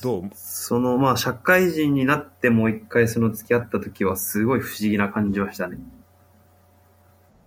[0.00, 0.30] どう？
[0.34, 5.78] その、まあ、社会人になってもう一回その付き合った時はすごい不思議な感じはしたね。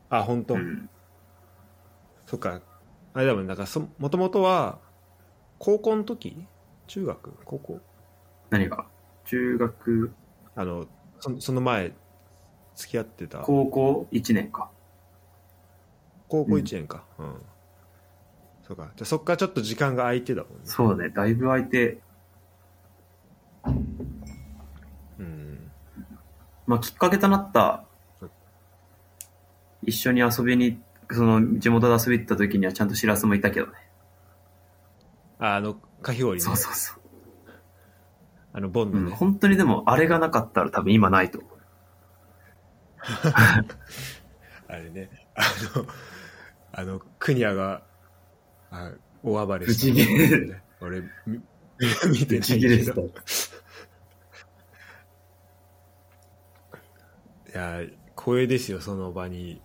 [0.10, 0.90] あ本当、うん。
[2.28, 2.60] そっか
[3.14, 4.80] あれだもんなんかそもともとは
[5.60, 6.46] 高校の時
[6.88, 7.34] 中学？
[7.46, 7.80] 高校？
[8.50, 8.86] 何が？
[9.26, 10.12] 中学、
[10.56, 10.86] あの
[11.20, 11.94] そその前
[12.76, 13.40] 付き合ってた？
[13.40, 14.70] 高校1年か。
[16.28, 17.04] 高校1年か。
[17.20, 17.36] うん、
[18.68, 18.92] そうか。
[18.96, 20.60] じゃあそっからちょっと時間が空いてたもんね。
[20.64, 22.00] そうね、だいぶ空いて、
[25.20, 25.72] うん。
[26.66, 27.84] まあ、きっかけとなった
[29.84, 30.82] 一緒に遊びに、
[31.12, 33.74] その、地元で遊び行った時にはちゃんとしらすもいたけどね。
[35.40, 36.44] ああのかき氷ね。
[36.44, 37.02] そうそうそう。
[38.54, 41.40] あのボンうん、本当にでも、あれがなかったら多分今ないと。
[41.40, 41.52] 思う。
[44.68, 45.10] あれね。
[45.36, 45.42] あ
[45.78, 45.86] の
[46.72, 47.82] あのクニャが
[48.72, 48.92] あ
[49.24, 51.42] 大暴れしてブチギレね俺み
[52.08, 53.02] 見てないけど。
[57.54, 57.82] いや
[58.18, 59.62] 光栄ですよその場に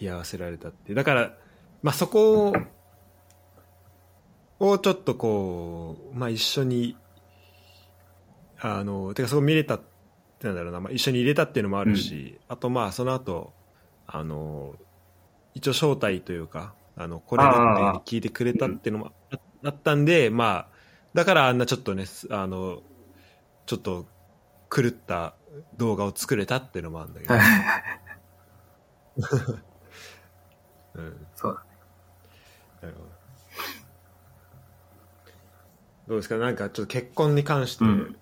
[0.00, 0.94] 居合わせられたって。
[0.94, 1.36] だから
[1.82, 2.52] まあそこ
[4.60, 6.96] ををちょっとこうまあ一緒に
[8.60, 9.80] あのてかそこ見れたっ
[10.38, 13.52] てなんだろうな、まあ、一緒に入れたっていうのもあるし、あとまあその後
[14.06, 14.74] あの
[15.54, 20.80] 一応招待というかあのこれだって聞いてくれたっていうのもああったんで、まあ
[21.14, 22.82] だからあんなちょっとねすあの
[23.66, 24.06] ちょっと
[24.74, 25.34] 狂った
[25.76, 27.34] 動画を作れたっていうのもあるんだけど、
[30.94, 31.64] うん、そうだ。
[32.82, 33.09] なるほど
[36.10, 36.38] どうですか？
[36.38, 38.16] なんかちょっと結婚に関して、うん。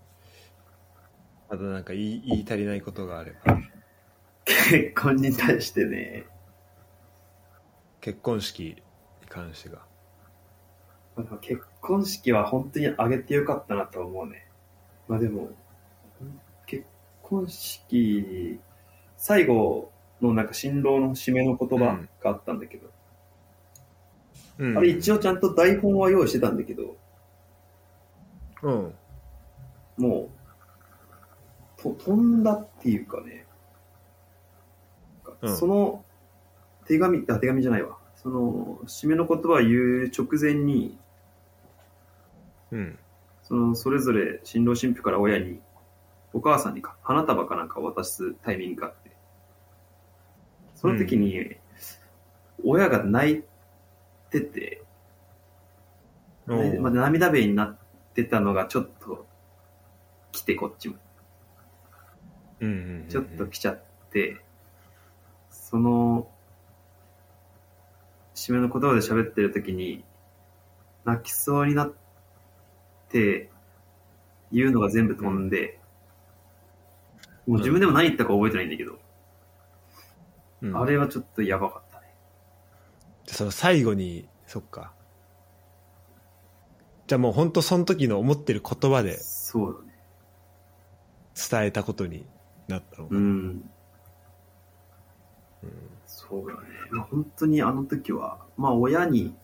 [1.49, 3.59] あとなんか言い言い足りないことがあれば。
[4.45, 6.27] 結婚に対してね、
[8.03, 8.83] 結婚式に
[9.27, 9.79] 関してが。
[11.41, 14.47] 結婚式は本当に挙げてよかったなと思うね。
[15.09, 15.49] まあでも、
[16.67, 16.85] 結
[17.23, 18.61] 婚式、
[19.17, 22.91] 最後のなんか新郎の締めの言葉があったんだけど、
[24.59, 24.77] うん。
[24.77, 26.99] あれ一応ちゃんと台本は用意してたんだけど、
[28.63, 28.95] うん。
[29.97, 30.31] も
[31.79, 33.47] う、と飛んだっていうかね、
[35.43, 35.57] うん。
[35.57, 36.05] その
[36.87, 37.99] 手紙、あ、手紙じゃないわ。
[38.17, 40.99] その、締めの言葉を言う直前に、
[42.73, 42.99] うん。
[43.43, 45.61] その、それぞれ新郎新婦から親に、
[46.33, 49.11] お母さんにか花束かなんかを渡すタイミングがあって、
[50.75, 51.57] その時に、
[52.65, 53.43] 親が泣い
[54.31, 54.83] てて、
[56.47, 57.79] まあ、涙目になっ
[58.19, 59.27] てたのがちょっと
[60.33, 60.97] 来てこっちも。
[62.61, 64.37] うんうんうんうんちょっと来ちゃって、
[65.51, 66.29] その、
[68.35, 70.05] 締めの言葉で喋ってる時に、
[71.05, 71.93] 泣きそうになっ
[73.09, 73.51] て、
[74.51, 75.79] 言うのが全部飛んで、
[77.47, 78.99] もう自分でも何言ったか覚えてないんだけど、
[80.61, 82.07] うんあれはちょっとやばかったね。
[83.27, 84.93] その最後にそっか
[87.09, 89.99] じゃあもう本当その時の思ってる言葉でそうだね。
[91.51, 92.27] 伝えたことに
[92.69, 93.23] なったのかうん。
[93.23, 93.25] う
[95.67, 95.71] ん
[96.07, 96.69] そうだね。
[96.91, 99.35] まあ本当にあの時は、まあ親に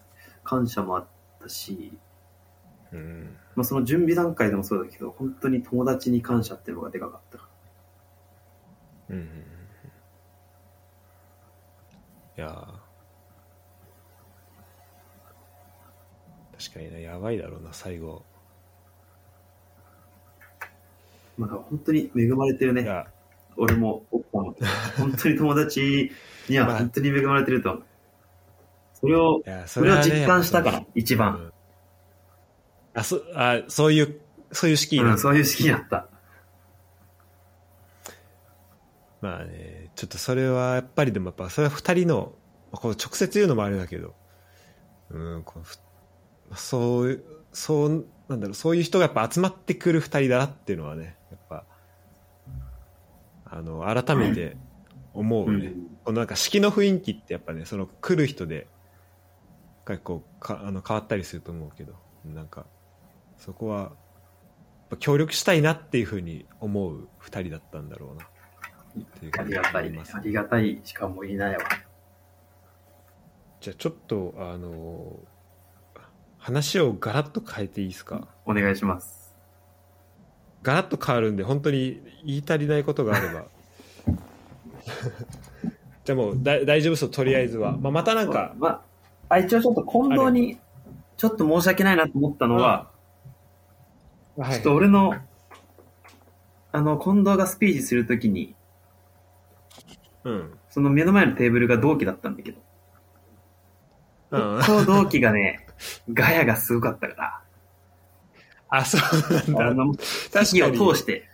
[0.43, 1.07] 感謝もあっ
[1.41, 1.99] たし、
[2.93, 7.39] うんまあその準備段階でもそうだけど、本当に友達に感謝っていうのがでかかった
[9.09, 9.29] うん
[12.37, 12.69] いや
[16.65, 18.25] 確かにねやばいだろうな最後
[21.37, 22.87] まあだから本当に恵まれてるね。
[23.57, 24.57] 俺も奥さんも。
[24.97, 26.13] 本当に友達
[26.49, 27.85] にはまあ本当に恵まれてると思う。
[28.95, 31.35] それをい、やそそれを実感したから、一う番。
[31.35, 31.53] ん
[32.97, 34.21] あそあそういう
[34.53, 36.09] そういう式になうん、ったそういう式になった。
[39.21, 42.35] まあね、ちょっとそれはやっぱりでもやっぱそれは二人の、
[42.71, 44.15] まあこう直接言うのもあれだけど、
[45.11, 45.79] うん、このふ
[46.55, 51.65] そういう、そう、なんだろう、そういう人がやっぱ集まってくる二人だなっていうのはね、やっぱ、
[53.45, 54.57] あの、改めて
[55.13, 55.67] 思うね。
[55.67, 58.67] うんこのなんか式の雰囲気ってやっぱね、その来る人で、
[59.87, 61.95] 結構かあの変わったりすると思うけど、
[62.27, 62.67] なんか、
[63.39, 63.93] そこは、
[65.01, 68.25] 協力したいなっていうふうに思う二人だったんだろうな。
[68.25, 71.59] っていうふありがたいありがたいしかもいないわ。
[73.61, 75.19] じゃあちょっとあの
[76.45, 78.29] 話をガラッと変えていいですか？
[78.45, 79.35] お願いします。
[80.63, 83.45] ガラッと変わるんで、本当に言い足りないことがあれば。
[86.05, 87.79] じゃあもうだ大丈夫そう、とりあえずは。
[87.79, 88.83] まあ、またなんか、まあ、
[89.31, 90.61] あ、一応ちょっと近藤に、
[91.17, 92.91] ちょっと申し訳ないなと思ったのは、
[94.37, 95.15] はちょっと俺の、
[96.73, 98.55] あの、近藤がスピーチするときに、
[100.25, 100.59] うん。
[100.69, 102.61] その目の前のテーブルが同期だったんだけど、
[104.31, 105.64] うん、こう同期がね、
[106.13, 107.41] ガヤがすごかったから、
[108.69, 109.67] あ、そうなんだ。
[109.69, 110.53] あの、をかに。
[110.53, 111.29] 通して、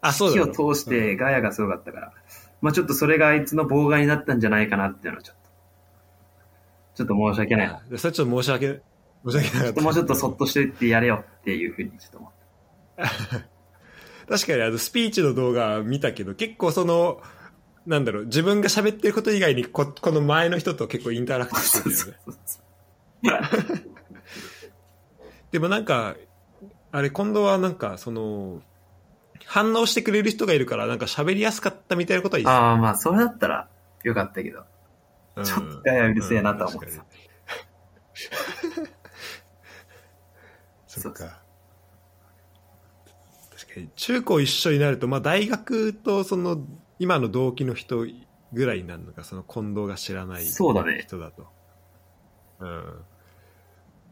[0.00, 2.12] あ、そう式だを通してガヤがすごかったから、
[2.60, 5.50] まあちょっとそれがあいつの妨害になったんじゃないかなっていうのはちょっと、
[6.96, 7.80] ちょっと申し訳ない。
[7.96, 8.80] それちょっと申し訳、
[9.24, 9.80] 申し訳なかった。
[9.82, 12.32] もうちょっとそっとしていってやれよっていうふうにちょっと思っ
[12.96, 13.04] た。
[14.36, 17.20] 確かにあのスピーチの動画見たけど、結構その、
[17.86, 22.06] なんだろう、自分が喋ってること以外にこ、この前の人と結構インタラクトしてるよ
[23.22, 23.82] ね。
[25.52, 26.16] でもなんか、
[26.90, 28.62] あれ、今度はなんか、その、
[29.44, 33.68] 反応してくれる人がいるから、なんか喋りやすかったみたいなことはいいっすああ、まあそれだったら
[34.02, 34.64] よかったけど、
[35.36, 36.92] うんちょっとガヤうるせえなとは思ってた。
[36.92, 37.02] うん
[40.86, 41.42] そっか。
[43.54, 46.66] 確かに、中高一緒になると、まあ大学とその、
[46.98, 48.06] 今の同期の人
[48.52, 51.46] ぐらいになるのか、その近藤が知らないそうだね人だと。
[52.60, 53.04] うん。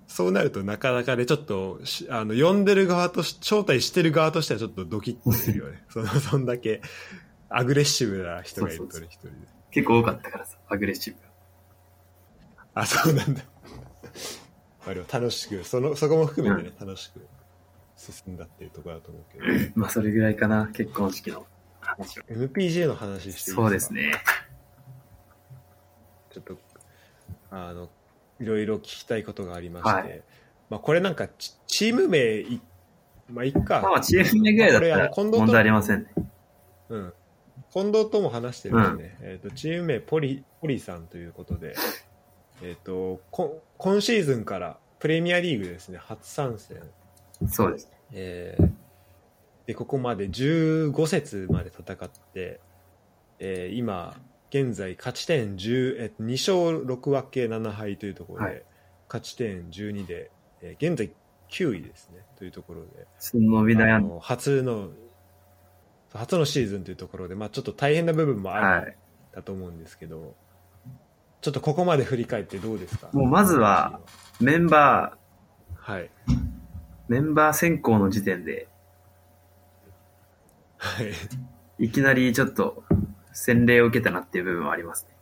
[0.07, 5.83] そうなるとなかなかね、ちょっとし、あの、呼んでる側とし、招待してる側としてはちょっとドキッとするよね。
[5.89, 6.83] その、そんだけ、
[7.49, 9.35] アグレッシブな人がいるとね、そうそう一人で。
[9.71, 11.25] 結構多かったからさ、アグレッシブが。
[12.75, 13.43] あ、そうなんだ。
[14.85, 17.27] まあでも楽しく、その、そこも含めてね、楽しく
[17.97, 19.73] 進んだっていうところだと思うけど。
[19.75, 21.47] まあそれぐらいかな、結婚式の
[21.97, 22.25] 話は。
[22.29, 23.63] MPJ の話していいですか？
[23.63, 23.93] そうです。
[23.93, 24.13] ね。
[26.31, 26.59] ちょっと、
[27.51, 27.89] あの、
[28.41, 30.23] いろいろ聞きたいことがありまして、はい
[30.71, 32.61] まあこれなんかチ、チーム名い、
[33.29, 33.81] まあいっか。
[33.81, 36.15] まあまあ、チーム名ぐらいだったこれあらの近藤と問題ありませんね。
[36.89, 37.13] うん。
[37.73, 39.19] 近藤とも話してるんですね。
[39.21, 41.75] えっ、と、チーム名ポリ、ポリさんということで、
[42.63, 46.79] えっ、と、こ今シーズンからプレミアリーグですね、初参戦。
[47.49, 47.91] そうです。
[48.13, 48.84] えー
[49.67, 52.61] で、ここまで15節まで戦って、
[53.39, 54.15] えー今、
[54.51, 58.63] 現在勝ち点10、えっと2勝6分け7敗というところで、はい
[59.07, 60.31] 勝ち点12で、
[60.63, 61.13] えー現在
[61.51, 64.89] 9位ですね、というところで、その伸び悩ん初の、
[66.13, 68.97] 初のシーズンというところで、まあちょっと大変な部分もあるはい。
[69.33, 70.35] だと思うんですけど、
[71.43, 73.09] ちょっとここまで振り返ってどうですか？
[73.13, 74.01] もうまずは、
[74.41, 75.17] メンバ
[75.77, 76.05] はい。
[76.05, 76.09] ー、
[77.09, 78.69] メンバー選考の時点で、
[80.85, 81.03] は
[81.79, 81.87] い。
[81.87, 82.85] いきなりちょっと
[83.33, 85.15] 洗礼を受けたなっていう部分はありますね。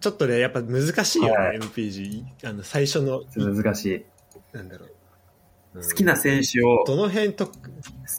[0.00, 2.24] ちょっとね、やっぱ難しいよね、はい MPG。
[2.44, 4.04] あの、最初の、難しい。
[4.52, 4.88] なんだろう。
[4.88, 5.02] うん
[5.74, 7.50] 好きな選手を、好どの辺と、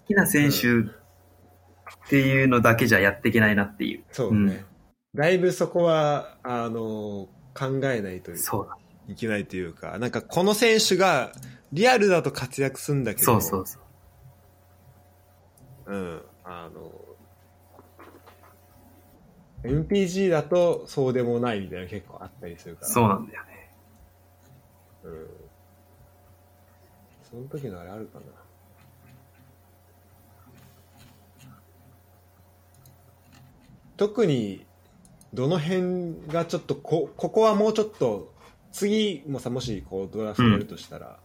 [0.07, 4.03] きな選手っていうのだけじゃやっていけないなっていう。
[4.11, 4.65] そうね。
[5.13, 8.77] だいぶそこは、あの、考えないとそうだ。
[9.07, 11.31] いけないというか、なんかこの選手が
[11.71, 13.82] リアルだと活躍するんだけど、そうそうそう。
[15.85, 16.21] うん。
[16.43, 16.91] あの、
[19.63, 22.87] MPG だとそうでもないみたいなの結構あったりするから。
[22.87, 23.71] そうなんだよね。
[25.03, 25.27] うん。
[27.29, 28.25] その時のあれあるかな。
[33.95, 34.65] 特に、
[35.33, 38.33] どの辺がちょっとこ、ここはもうちょっと、
[38.71, 41.19] 次もさ、もしこうドラフトやるとしたら、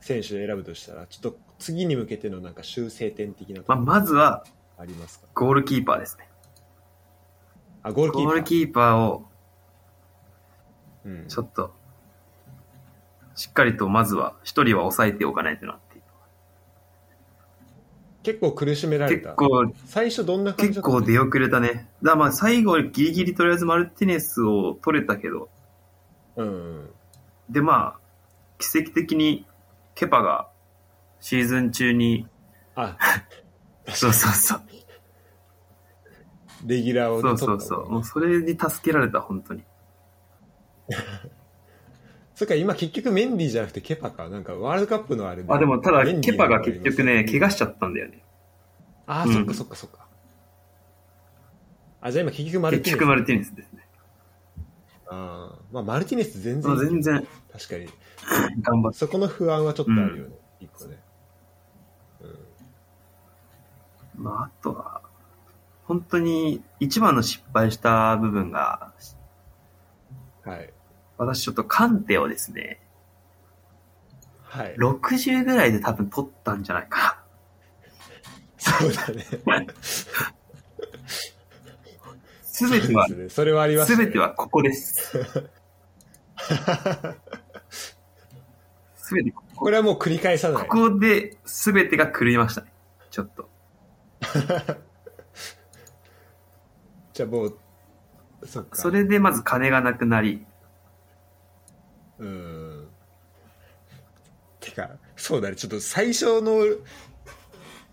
[0.00, 4.44] 選手選ぶとしたら、ちょっと次に向けてのなんか修正点的なまあ、まずは、
[4.78, 5.26] ありますか？
[5.34, 6.28] ゴールキーパーですね。
[7.82, 8.24] あ、ゴールキーパー。
[8.24, 9.26] ゴールキーパーを、
[11.04, 11.72] うんちょっと、
[13.34, 16.02] しっかりとまずは、一人は抑えておかないとなっていう。
[18.22, 19.30] 結構苦しめられた。
[19.30, 21.88] 結構、最初どんな感じだ結構出遅れたね。
[22.02, 25.48] だまあ最後ギリギリとりあえずマルティネスを取れたけど、
[26.34, 26.50] うんう
[26.80, 26.90] ん。
[27.48, 28.00] でまあ、
[28.58, 29.46] 奇跡的に
[29.94, 30.48] ケパが
[31.20, 32.26] シーズン中に、
[32.74, 32.96] あ、
[33.94, 34.62] そうそうそう。
[36.66, 37.90] レギュラーをね、そうそうそう。
[37.90, 39.62] もうそれに助けられた、本当に。
[42.34, 44.28] そっか、今結局メンディーじゃなくてケパか。
[44.28, 48.22] なんかワールドカップのあれあ、でもただケパが結局ね、怪我我しちゃったんだよね。
[49.06, 50.06] ああ、うんそっかそっかそっか。
[52.02, 52.94] あ、じゃあ今結局マルティネス。
[52.94, 53.88] 結局マルティネスですね。
[55.08, 55.58] ああ。
[55.72, 57.88] まあマルティネス全然まあ、全然確かに。
[58.60, 58.98] 頑張って。
[58.98, 60.36] そこの不安はちょっとあるよね。
[60.60, 60.98] 一個ね。
[62.20, 62.38] うん。
[64.16, 65.02] まあ、あとは、
[65.84, 68.92] 本当に一番の失敗した部分が、
[70.44, 70.72] はい。
[71.18, 72.80] 私ちょっとカンテをですね、
[74.44, 74.74] はい。
[74.76, 77.22] 60ぐらいで多分取ったんじゃないか
[78.58, 79.24] そうだね。
[79.46, 79.64] な。
[82.42, 83.96] すべてはすねそれはあります、ね。
[83.96, 85.12] すべてはここです。
[88.96, 90.68] すべてここれはもう繰り返さない。
[90.68, 92.72] ここで、すべてが狂いましたね。
[93.10, 93.48] ちょっと。
[97.12, 97.58] じゃあもう、
[98.44, 98.76] そっか。
[98.76, 100.44] それでまず金がなくなり、
[102.18, 102.88] うん。
[104.60, 105.56] てか、そうだね。
[105.56, 106.62] ちょっと最初の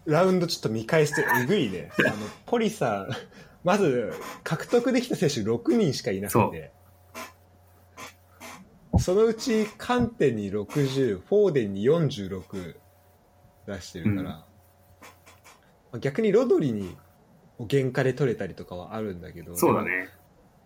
[0.06, 1.92] ラウンドちょっと見返すとえぐいね。
[2.06, 2.16] あの、
[2.46, 3.10] ポリさん、
[3.64, 4.14] まず
[4.44, 6.72] 獲得できた選手6人しかいなくて。
[9.00, 12.76] そのうち、カンテに60、フォーデンに46
[13.66, 14.53] 出してるから、まあ
[16.00, 16.96] 逆にロドリに
[17.70, 20.10] 原価で取れたりとかはあるんだけど、そうだね。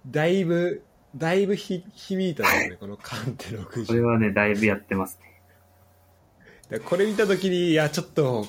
[0.08, 0.84] だいぶ、
[1.16, 3.86] だいぶひ響いたんだよね、このカンテ60。
[3.88, 5.42] これはね、だいぶやってますね。
[6.70, 8.46] でこれ見たときに、いや、ちょっと、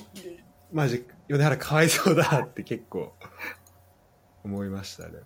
[0.71, 3.13] マジ、米原かわいそうだって結構、
[4.43, 5.19] 思いましたね。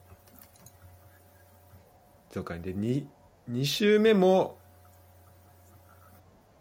[2.32, 3.06] とか、で、2、
[3.50, 4.58] 2周目も、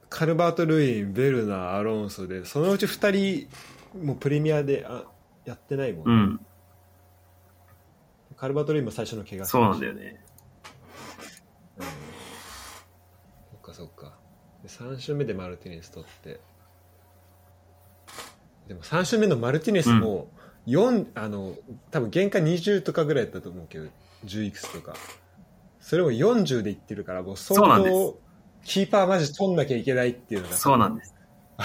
[0.08, 3.48] カルバート・ルイン、ベルナー、アロンソで、そのうち2人、
[3.94, 5.04] もうプレミアであ
[5.44, 6.40] やってないもん、うん。
[8.36, 9.92] カルバート・ルインも最初の怪我そうなんだよ。
[9.92, 10.24] よね。
[11.78, 11.84] うん
[13.50, 14.18] そっかそっか。
[14.62, 16.40] で3周目でマルティネス取って。
[18.68, 20.28] でも3周目のマルティネスも、
[20.66, 21.54] 4、あの、
[21.90, 23.86] 多分原価20とかぐらいだったと思うけど、
[24.24, 24.94] 10いくつとか。
[25.80, 28.18] それを40でいってるから、もう相そうなんで当、
[28.64, 30.54] キーパーマジ取んなきゃいけないっていうのが。
[30.54, 31.14] そうなんです。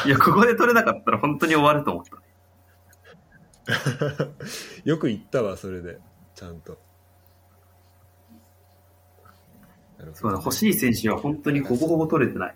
[0.05, 2.11] いや、ここで取れなかったら本当に終わると思った。
[4.85, 5.99] よく言ったわ、それで。
[6.35, 6.79] ちゃんと。
[10.13, 12.55] そうだ、欲しい選手は本当にほぼほぼ取れてない。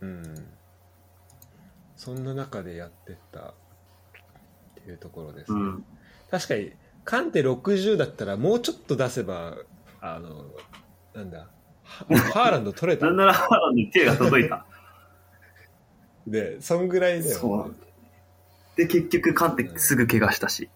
[0.00, 0.46] うん。
[1.96, 3.52] そんな中でやってったっ
[4.82, 5.84] ていうところです、ねうん。
[6.30, 6.72] 確かに、
[7.04, 9.56] カンテ60だったらもうちょっと出せば、
[10.00, 10.46] あの、
[11.14, 11.48] なんだ、
[11.84, 13.16] ハハーランド取れたなん。
[13.16, 14.66] なら、ハーランドに手が届いた。
[16.26, 17.78] で、そんぐらいだよ、そうなんだ。
[18.76, 20.68] で、結局、カンテすぐ怪我したし。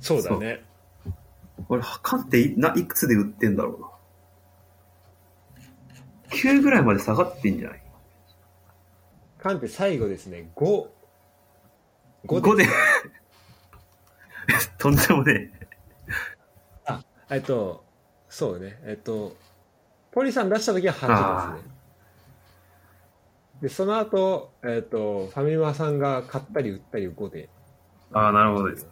[0.00, 0.64] そうだね。
[1.68, 3.88] 俺、カンテいないくつで売ってんだろうな。
[6.30, 7.82] 9ぐらいまで下がってんじゃない？
[9.38, 10.88] カンテ最後ですね、5。
[12.26, 12.66] ?5 で。
[14.78, 15.50] とんでもね
[16.86, 17.84] あ、えっと、
[18.28, 19.36] そうね、えっと、
[20.12, 21.70] ポリさん出した時は8ですね。
[23.60, 27.38] で、その後、えっと、ファミマさんが買ったり売ったり5で。
[27.40, 27.48] え。
[28.12, 28.90] ああ、なるほどですね。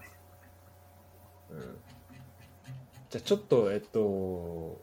[1.51, 1.79] うん
[3.11, 4.83] じゃあちょっと、えっと、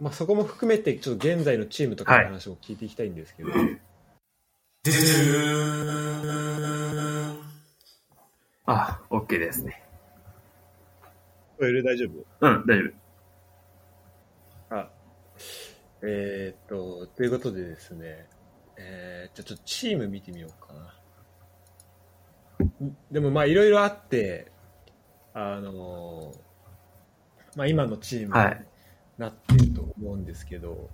[0.00, 3.50] まあ、そこも含めて、ちょっと現在のチームとかの話を聞いていきたいんですけど、
[8.64, 9.82] あ、OK ですね。
[11.56, 12.48] 聞こえる大丈夫？
[12.48, 12.90] うん、大丈
[14.70, 14.76] 夫。
[14.78, 14.90] あ、
[16.02, 18.26] えーっと、ということでですね、
[18.78, 20.94] えー、じゃあちょっとチーム見てみようかな。
[23.10, 24.50] でもまあいろいろあって、
[25.34, 26.46] あのー
[27.56, 28.66] まあ今のチームにはい
[29.18, 30.90] なってると思うんですけど、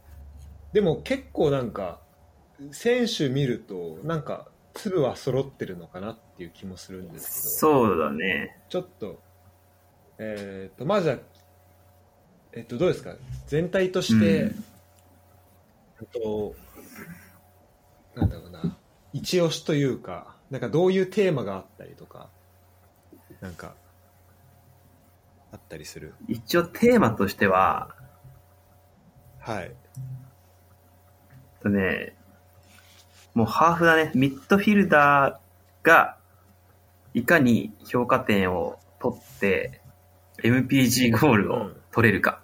[0.73, 2.01] でも結構なんか、
[2.71, 7.49] 選手見ると、なんか粒は揃ってるのかなっていう気もするんですけど。
[7.89, 8.63] そうだね。
[8.69, 9.21] ちょっと、
[10.19, 11.17] えっ、と、まずは、
[12.53, 13.17] えっ、と、どうですか？
[13.49, 14.65] 全体として、うん
[16.13, 16.55] と、
[18.15, 18.77] なんだろうな、
[19.13, 22.29] 一押しというか、なんかどういうテーマがあったりとか、
[23.41, 23.75] なんか、
[25.53, 26.15] あったりする？
[26.29, 27.95] 一応テーマとしては、
[29.39, 29.65] はい。
[29.65, 29.75] え
[31.59, 32.17] っとね、
[33.35, 34.13] もうハーフだね。
[34.15, 36.19] ミッドフィルダーが、
[37.15, 39.81] いかに評価点を取って、
[40.43, 42.43] MPG ゴールを取れるか。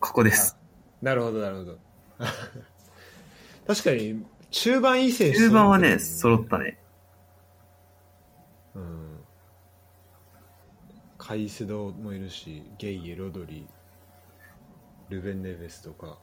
[0.00, 0.56] ここです。
[1.00, 1.78] なるほど、なるほど。
[3.66, 6.78] 確かに、中盤いい選手中盤はね、揃揃ったね。
[8.74, 9.18] うん。
[11.18, 13.66] カイセドもいるし、ゲイエ、ロドリ、
[15.08, 16.18] ルベン・ネベスとか、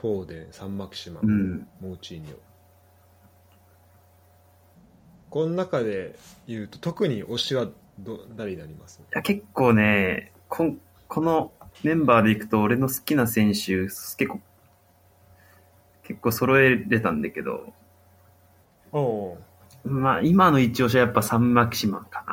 [0.00, 1.68] フォーデン、サンマキシマ、うん。
[1.80, 2.36] モーチーニョ。
[5.30, 7.68] この中で言うと、特に推しは
[7.98, 9.00] ど誰になります？
[9.00, 11.52] いや、結構ね、こんこの
[11.82, 14.40] メンバーでいくと、俺の好きな選手、結構、
[16.08, 17.74] 結構揃えれたんだけど、
[18.92, 19.38] おお
[19.84, 22.24] まあ、今の一押しはやっぱサンマキシマンか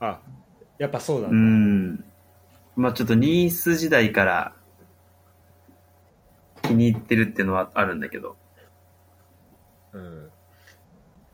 [0.00, 0.08] な。
[0.08, 0.20] あ、
[0.78, 1.32] やっぱそうだう。
[1.32, 2.04] ん。
[2.74, 4.54] まあちょっとニース時代から
[6.62, 8.36] 気に入ってるっていうのはあるんだけど。
[9.92, 10.30] うん。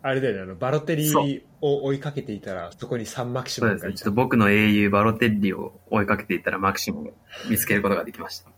[0.06, 3.94] あれだよね、あの、バロテリーを追いかけていたら、そこにサンマキシそうですがい。
[3.94, 7.12] ちょったと僕の英雄バロテッリを追いかけていったらマキシモを
[7.50, 8.50] 見つけることができました。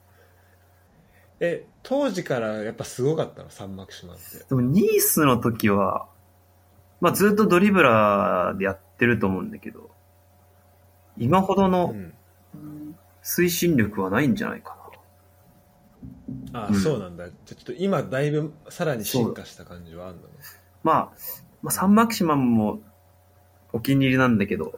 [1.40, 4.44] え、当時からやっぱすごかったの、サンマキシマムって。
[4.46, 6.06] でもニースの時は、
[7.00, 9.90] まあずっとドリブラーでやってると思うんだけど、
[11.16, 12.12] 今ほどうのん。
[13.22, 14.76] 推進力はないんじゃないか
[16.52, 16.64] な。
[16.64, 17.26] あ、うんそうなんだ。
[17.28, 20.28] じゃあちょっと今だいぶさらに進化した感じはあるのね。
[20.88, 21.12] まあ、
[21.60, 22.80] まあ、サンマキシマムも
[23.74, 24.72] お気に入りなんだけど、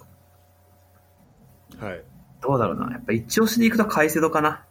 [1.79, 2.03] はい。
[2.43, 2.91] どうだろうな。
[2.91, 4.65] やっぱ一押しで行くとカイセドかな。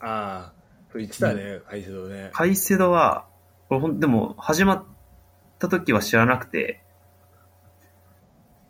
[0.00, 0.52] ああ、
[0.94, 2.28] 言ってたね、カイセドね。
[2.34, 3.26] カイセドは、
[3.70, 4.84] これほんでも始まっ
[5.58, 6.82] た時は知らなくて、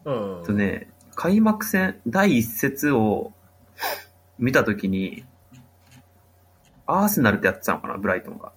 [0.05, 0.43] うん。
[0.47, 3.33] とね、開幕戦第一節を
[4.39, 5.25] 見た時に、
[6.87, 8.53] アーセナルってやってたのかな、ブライトンが。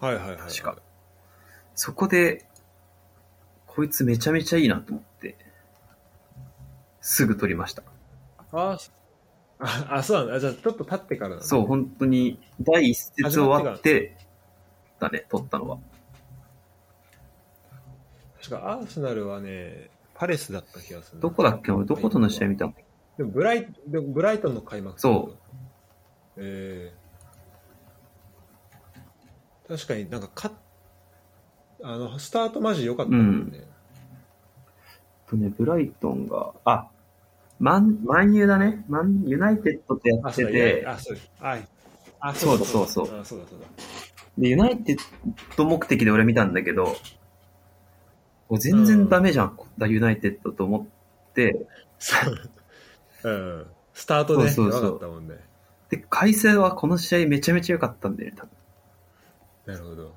[0.00, 0.36] はいはいはい。
[0.38, 0.76] 確か
[1.74, 2.46] そこで、
[3.66, 5.36] こいつめちゃめちゃいいなと思って、
[7.00, 7.82] すぐ取りました。
[8.52, 8.78] あ
[9.58, 10.40] あ、あ、そうなんだ。
[10.40, 14.16] じゃあちょっと経ってからなんだそう、本当に、第一節終わって、
[15.00, 15.78] だね、取ったのは。
[18.36, 21.22] 確かアーセナルはね、パレスだった気がするな。
[21.22, 21.72] どこだっけ？
[21.72, 22.74] 俺、どことの試合見たの？
[23.16, 25.38] でもブライでもブライトンの開幕そう。
[26.36, 27.04] ええ
[29.68, 30.52] 確かになんかか
[31.82, 33.64] あのスタートマジ良かったもんね、
[35.28, 36.88] とね、ブライトンが、あ、
[37.58, 38.84] マン、マンユーだね。
[38.88, 41.68] マン、ユナイテッドってやってて、あそうはい。
[42.20, 43.66] あそうだそうそうあそうだそうだ。
[44.38, 44.98] で、ユナイテッ
[45.56, 50.88] ド目的で俺見たんだけど、もう全然ダメじゃん、だユナイテッドと思
[51.30, 51.66] って、
[51.98, 52.16] そ
[53.24, 54.50] う、うん、スタートね。
[54.50, 54.82] そうそうそう。
[54.84, 55.36] 良かったもんね。
[55.90, 59.74] で、カイセドはこの試合めちゃめちゃ良かったんだよね、多分。
[59.74, 60.12] なるほど。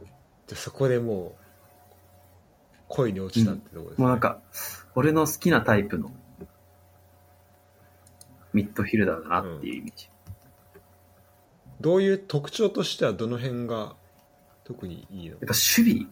[0.47, 1.46] じゃあそこでもう
[2.89, 4.39] 恋に落ちたってとこです、ねもうなんか、
[4.95, 6.11] 俺の好きなタイプの
[8.53, 10.09] ミッドフィルダーだなっていうイメージ。
[11.79, 13.95] どういう特徴としてはどの辺が
[14.63, 15.31] 特にいいの？
[15.31, 16.07] やっぱ守備、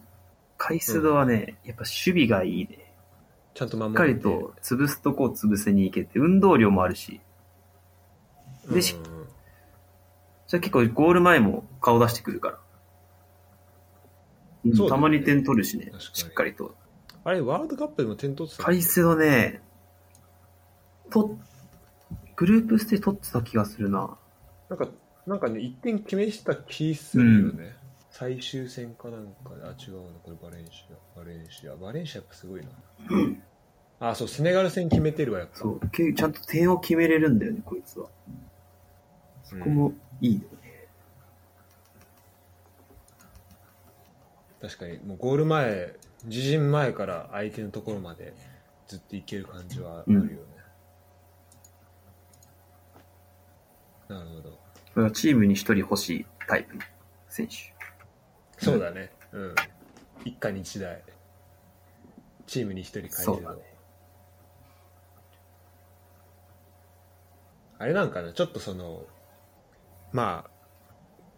[0.56, 2.92] カイスドはね、やっぱ守備がいいね。
[3.54, 7.20] ちゃんと守しっかりと潰すとこを潰せに行けて、運動量もあるし、
[8.70, 9.26] でしうんうんうん
[10.46, 12.58] じゃあ結構ゴール前も顔出してくるから。
[14.70, 16.74] うんたまに点取るしねしっかりと。
[17.24, 19.60] あれワールドカップでも点取ってたカイスドね、
[21.10, 21.36] と、
[22.36, 24.16] グループステージ取ってた気がするな。
[24.68, 24.88] なんか、
[25.26, 27.74] なんかね、1点決めした気するよね。
[28.10, 32.68] 最終戦かなんかで、あ、違うな、これバレンシア、バレンシア、バレンシアやっぱすごいな。
[34.10, 35.56] あ、そう、セネガル戦決めてるわ、やっぱ。
[35.56, 38.08] そう、けちゃんと点を決めれるんだよね、こいつは。
[38.28, 38.46] うん
[39.50, 40.46] ここもいいよね。
[44.60, 48.34] 確かに、もうゴール前、自陣前から相手のところまで
[48.86, 50.30] ずっといける感じはあるよね。
[54.08, 54.28] なる
[54.94, 55.10] ほど。
[55.10, 56.82] チームに一人欲しいタイプの
[57.28, 57.54] 選手。
[58.64, 59.10] そうだね。
[59.32, 59.54] うん。
[60.24, 61.02] 一家に一台。
[62.46, 63.58] チームに一人変えてるそうだね。
[67.78, 69.04] あれなんかな、ちょっとその、
[70.12, 70.50] まあ、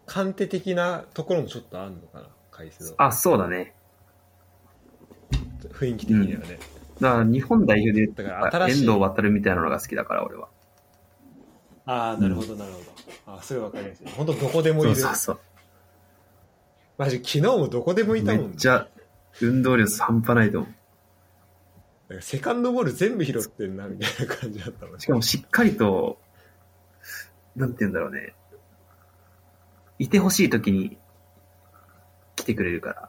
[0.07, 2.29] 鑑定的なところもちょっとあるのかな、
[2.59, 3.07] 回数は。
[3.07, 3.73] あ、そうだね。
[5.73, 6.59] 雰囲気的にはね。
[7.01, 10.49] だから日本代表で言っただから新しい遠藤航みたいなのが好きだから、俺は。
[11.87, 12.85] ああ、なるほど、なるほど。
[13.27, 14.09] ああ、それわかりやすい。
[14.09, 14.97] 本当どこでもいる。
[14.97, 15.41] そうそうそう。
[16.99, 18.89] マジ、昨日もどこでもいたもんねめっちゃ
[19.41, 20.69] 運動量半端ないと思
[22.11, 22.21] う。
[22.21, 26.19] セカンドボール全部拾ってんな、みたいな感じだったもんしかもしっかりと、
[27.55, 28.35] なんて言うんだろうね。
[30.01, 30.97] いてほしい時に
[32.43, 33.09] 来てくれるから。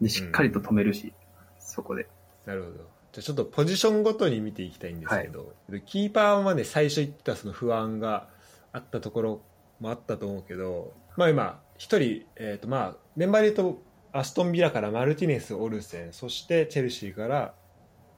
[0.00, 1.12] で、しっかりと止めるし、
[1.58, 2.08] そこで。
[2.46, 2.76] なるほど。
[2.76, 2.86] じゃ
[3.18, 5.52] あちょっとポジションごとに見ていきたいんですけど、
[5.86, 8.28] キーパーはね、最初言ってたその不安が
[8.72, 9.42] あったところ
[9.80, 13.82] もあったと思うけど、まあ今、一人、えっ、とまあ、メンバーで言うと、
[14.12, 17.54] アストンビラからマルティネス、オルセン、そしてチェルシーから、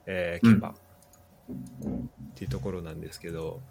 [0.05, 0.75] えー、キーパー、っ
[2.35, 3.61] ていうところなんですけど、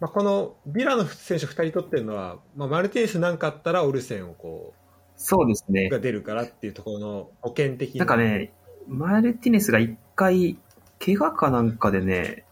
[0.00, 4.74] まあ、このビラの選手2人取ってるのは、まあ、マルティネスなんかあったらオルセンをこ
[5.18, 5.98] そうですねうが。
[5.98, 8.52] 出るからっていうところの保険的ななんかね、
[8.86, 10.56] マルティネスが一回、
[11.04, 12.44] 怪我かなんかでね、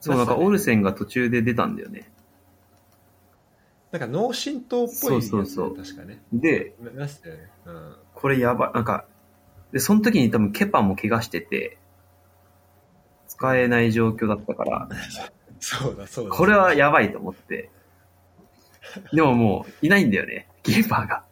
[0.00, 2.10] そう、なんかオルセンが途中で出たんだよね。
[3.92, 6.22] なんか脳震盪っぽいね、そうそうそう確かね。
[6.32, 7.50] で、ね。
[7.66, 7.96] うん。
[8.14, 9.06] これやばい、なんか、
[9.72, 11.78] で、その時に多分ケパも怪我してて、
[13.28, 14.88] 使えない状況だったから、
[15.60, 16.30] そうだ、そうだ。
[16.30, 17.70] これはやばいと思って。
[19.12, 21.24] でももう、いないんだよね、キーパーが。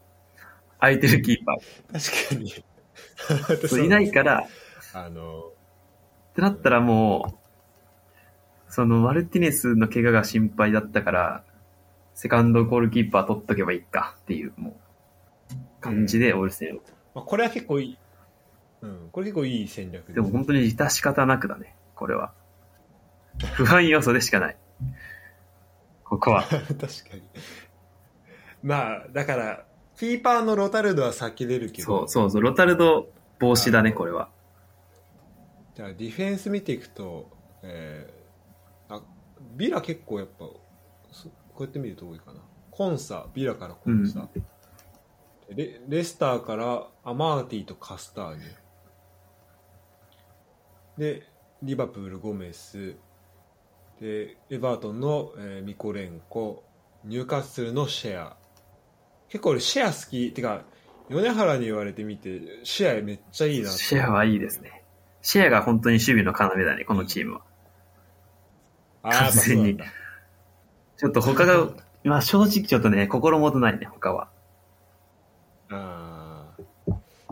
[0.80, 1.56] 空いてるキーパ
[1.92, 2.50] 確かに。
[2.50, 3.68] ー。
[3.68, 4.46] そういないから、
[4.92, 7.38] あの、ってなったらも
[8.68, 11.44] う、そのマルティネスの怪我が心配だったから、
[12.14, 14.76] セカンドゴールキーパー取っとけばいいかっていう、も
[15.50, 16.80] う、感じでオールステンを。
[17.14, 17.98] まあ、これは結構いい。
[18.82, 22.32] うん、これ結構いい戦略でも本当に致し方なくだね、これは。
[23.54, 24.56] 不安要素でしかない。
[26.14, 26.42] ここは。
[26.48, 26.76] 確か
[27.14, 27.22] に。
[28.62, 29.66] まあ、だから、
[29.96, 33.08] キーパーのロタルドは先出るけど、そうそうそう、ロタルド
[33.38, 34.30] 防止だね、これは。
[35.74, 37.28] じゃあディフェンス見ていくと、
[37.62, 39.02] えー、あ
[39.56, 40.44] ビラ結構やっぱ
[41.10, 42.40] そこうやって見ると多いかな。
[42.70, 44.28] コンサビラからコンサ、
[45.48, 48.42] レレスターからアマーティとカスターニ。
[50.96, 51.26] で
[51.62, 52.94] リバプールゴメス
[54.00, 56.64] でエバートンの、えーミコレンコ
[57.04, 58.36] ニューカッスルのシェア
[59.28, 60.62] 結構俺シェア好きてか
[61.08, 64.84] 米原に言われてみてシェアめっちゃいいなシェアはいいですね。
[65.24, 67.40] シェアが本当に守備の要だね、このチームは。
[69.02, 69.84] うなんだ
[70.96, 71.70] ちょっと他が、
[72.04, 74.28] まあ正直ちょっとね、心もとないね、他は。
[75.70, 76.64] あー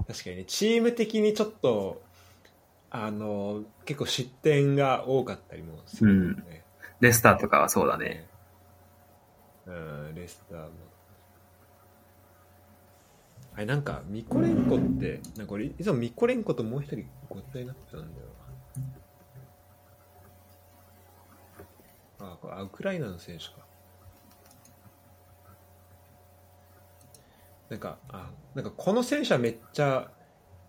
[0.06, 2.02] 確かにねチーム的にちょっと
[2.94, 6.62] あの結構失点が多かったりもするよね、
[7.01, 8.28] レスターとかはそうだね。
[9.66, 10.69] うん、レスターも。
[13.55, 18.10] あれなんかミコレンコってなんか俺いつもミコレンコともう一人ごっちゃになってたんだよ
[22.20, 22.32] な。
[22.35, 23.52] あこれあウクライナの選手か。
[27.70, 30.10] なんかあなんかこの選手はめっちゃ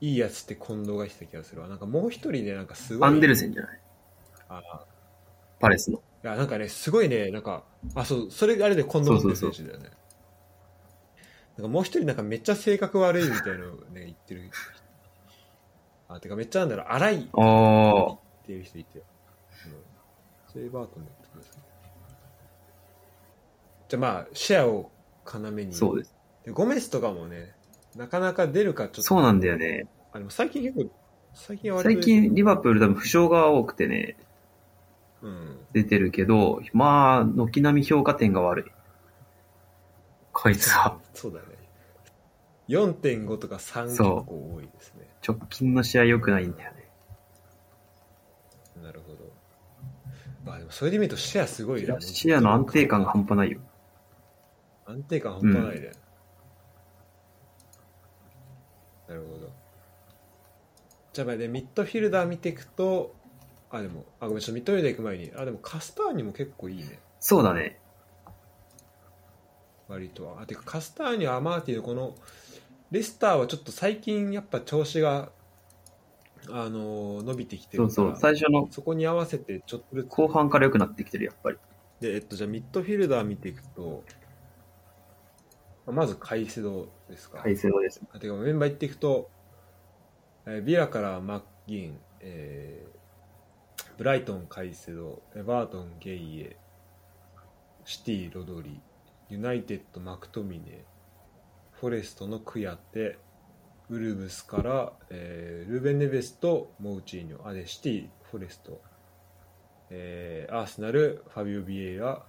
[0.03, 3.79] いいやつって近藤が言ってた気がするわなんかもう一人ねなんかすごいアンデルセンじゃない？
[4.49, 4.85] あ
[5.59, 5.97] パレスの。
[5.97, 7.63] いや、なんかね、すごいね、なんか、
[7.95, 9.91] あ、そう、それあれで近藤選手だよね。
[11.57, 14.49] なんかもう一人なんかめっちゃ性格悪いみたいなのをね、言ってる。
[16.09, 18.17] あ、てかめっちゃなんだろう、荒いっておー。
[18.49, 18.99] 言う人いて。
[18.99, 19.05] うん。
[20.51, 21.61] それバートンだった気がする。
[23.87, 24.91] じゃあまあ、シェアを
[25.33, 25.73] 要に。
[25.73, 26.13] そうです。
[26.43, 27.53] でゴメスとかもね、
[27.95, 29.01] なかなか出るかちょっと。
[29.03, 29.87] そうなんだよね。
[30.11, 30.91] あ、でも最近結構、
[31.33, 34.17] 最近は割と最近、リバプール多分負傷が多くてね、
[35.21, 35.57] うん。
[35.71, 38.71] 出てるけど、まあ、軒並み評価点が悪い。
[40.31, 40.97] こいつは。
[41.13, 41.45] そうだね。
[42.67, 45.07] 4.5とか3結そう構多いですね。
[45.25, 46.89] 直近の試合良くないんだよね。
[48.81, 49.31] なるほど。
[50.45, 51.99] まあでもそれで見るとシェアすごいな。
[52.01, 53.59] 視野の安定感が半端ないよ。
[54.85, 55.91] 安定感半端ないね。
[59.13, 59.49] なるほど。
[61.13, 63.13] じゃあまあでミッドフィルダー見ていくと、
[63.69, 66.99] あ、でも、あ、ごめん、ちょっとミッドフィルダー行く前に、あ、でもカスターニも結構いいね。
[67.19, 67.79] そうだね。
[69.87, 70.37] 割と。
[70.39, 72.15] あ、てかカスターニはアマーティのこの、
[72.89, 75.31] レスターはちょっと最近やっぱ調子が、
[76.49, 78.17] あのー伸びてきてるからそうそう。
[78.19, 81.57] 最初のそこに合わせてちょっとずつ後半から良くなってきてる、やっぱり。
[82.01, 84.03] で、えっと、じゃあミッドフィルダー見ていくと、
[85.85, 87.39] まずカイセドですか。
[87.39, 88.01] 改正後です。
[88.13, 89.29] あてかメンバー言っていくと、
[90.45, 92.93] えービラからマッギン、えー
[93.97, 96.57] ブライトン、カイセド、エバートン、ゲイエ、
[97.85, 98.81] シティ、ロドリ、
[99.29, 100.83] ユナイテッド、マクトミネ、
[101.73, 103.19] フォレストのクヤテ、
[103.89, 108.81] ウルブスから、えールーベン・ネベスとモウチーニョ、あ、で、シティ、フォレスト、
[109.89, 112.25] えーアーセナル、ファビオ・ビエイラ、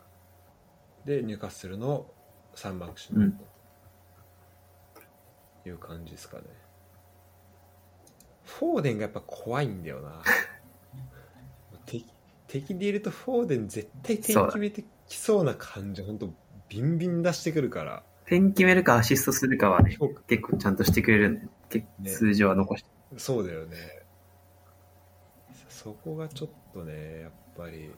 [1.05, 2.07] で、ニューカッスルの
[2.57, 3.45] 3番手うんと
[5.69, 6.45] いう感じですかね。
[8.45, 10.23] フォーデンがやっぱ怖いんだよな。
[11.87, 12.07] 敵
[12.47, 16.33] 敵でいるとフォーデン絶対点決めてきそうな感じ、本当
[16.69, 18.03] ビンビン出してくるから。
[18.27, 22.91] 点決めるかアシストするかはね、結構ちゃんとしてくれるんで、結ね数字は残して。
[23.17, 23.77] そうだよね。
[25.69, 27.91] そこがちょっとね、やっぱり。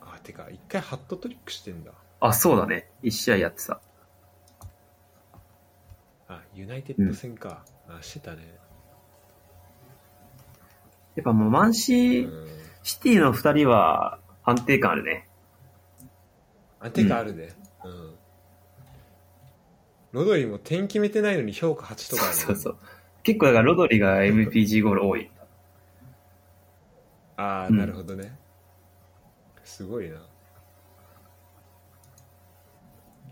[0.00, 1.92] あ、てか、一回ハットトリックしてんだ。
[2.20, 2.90] あ、そうだね。
[3.02, 3.80] 一試合やってた。
[6.28, 7.64] あ、ユナイテッド戦か。
[7.88, 8.54] あ、してたね。
[11.14, 12.46] やっぱもうマンうシー、ん。
[12.82, 15.28] シティの二人は安定感あるね。
[16.80, 17.50] あ、てかあるね。
[17.84, 18.14] うん。
[20.12, 22.76] ロドリも点決めてないのに評価8とかあるねそうそう。
[23.22, 25.30] 結構だからロドリが MPG ゴール多い。
[27.36, 28.38] ああ、うんなるほどね。
[29.64, 30.16] すごいな。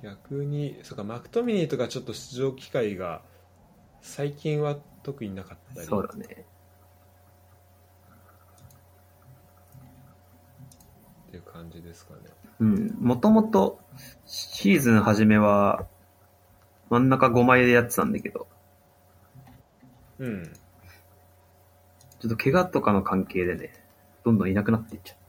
[0.05, 3.23] 逆に、そうか、マクトミニーとかちょっと出場機会が
[4.03, 5.87] 最近は特になかったり。
[5.87, 6.45] そうだね。
[11.29, 12.21] っていう感じですかね。
[12.61, 12.95] うん。
[13.01, 13.81] もともと、
[14.27, 15.87] シーズン初めは、
[16.91, 18.47] 真ん中5枚でやってたんだけど、
[20.19, 20.45] うん。
[22.21, 23.73] ちょっと怪我とかの関係でね、
[24.23, 25.24] どんどんいなくなっていっちゃったね。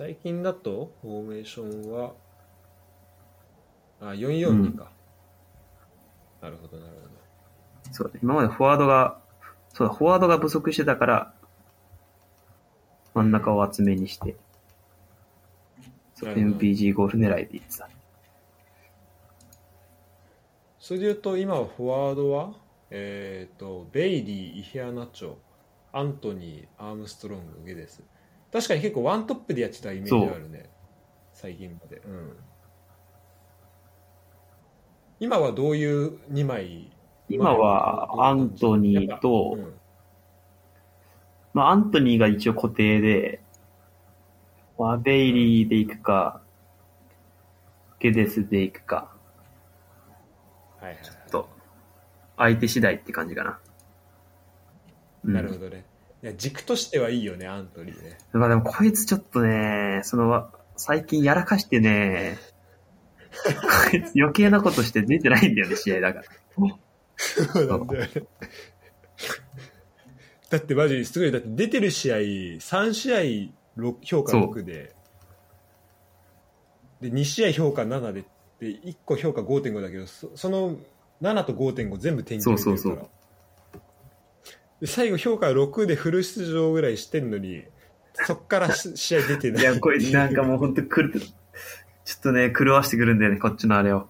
[0.00, 2.14] 最近だと、フォーメーションは、
[4.00, 4.90] あ、442か。
[6.40, 7.08] なるほど、なるほど。
[7.92, 8.12] そう。
[8.22, 9.20] 今までフォワードが、
[9.74, 11.34] そうだ、フォワードが不足してたから、
[13.12, 14.36] 真ん中を厚めにして、
[16.22, 17.90] MPG ゴール狙いでいってた。
[20.78, 22.54] それで言うと、今はフォワードは、
[22.88, 25.34] えっ、と、ベイリー、イヒアナチョ、
[25.92, 28.02] アントニー、アームストロング、ゲデス。
[28.52, 30.70] 確かに結構ワントップでやってたイメージがあるね。
[31.32, 32.02] 最近まで。
[32.04, 32.36] うん。
[35.20, 36.90] 今はどういう2枚
[37.30, 39.74] 今は、アントニーと、うん
[41.54, 43.40] まあ、アントニーが一応固定で、
[44.76, 46.40] まあ、ベイリーで行くか、
[48.00, 49.12] ゲデスで行くか、
[50.80, 51.48] はいはいはいと、
[52.36, 53.58] 相手次第って感じかな。
[55.24, 55.84] うんなるほどね。
[56.22, 58.18] いや軸としてはいいよね、アントニーね。
[58.32, 62.36] まあでもこいつちょっとね、そのわ、最近やらかしてね、
[63.90, 66.26] こいつ余計なことして出てないんだよね、試合だから。
[67.16, 68.10] そうなんだよね。
[70.50, 73.18] だってマジすごい、だって出てる試合、3試合
[73.80, 74.94] 6評価6で、
[77.00, 78.24] で、2試合評価7で、
[78.58, 80.76] で、1個評価5.5だけど、そその
[81.22, 82.76] 7と5.5全部点決めてるから。
[82.76, 83.08] そうそうそう
[84.80, 87.64] で最後評価6でフル出場ぐらいしてんのに、
[88.14, 89.62] そっからし 試合出てない。
[89.62, 91.30] いや、こいつなんかもうほんとくる、ちょ
[92.16, 94.08] っとね、狂わしてくるんだよね、こっちのあれを。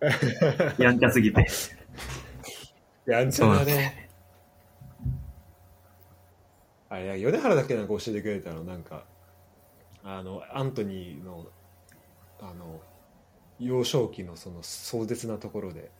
[0.78, 1.46] やんちゃすぎて。
[3.06, 4.10] やんちゃだね。
[6.90, 9.04] あれ、米原だけなんか教えてくれたの、なんか、
[10.02, 11.46] あの、アントニーの、
[12.40, 12.80] あの、
[13.58, 15.90] 幼少期のその壮絶なところで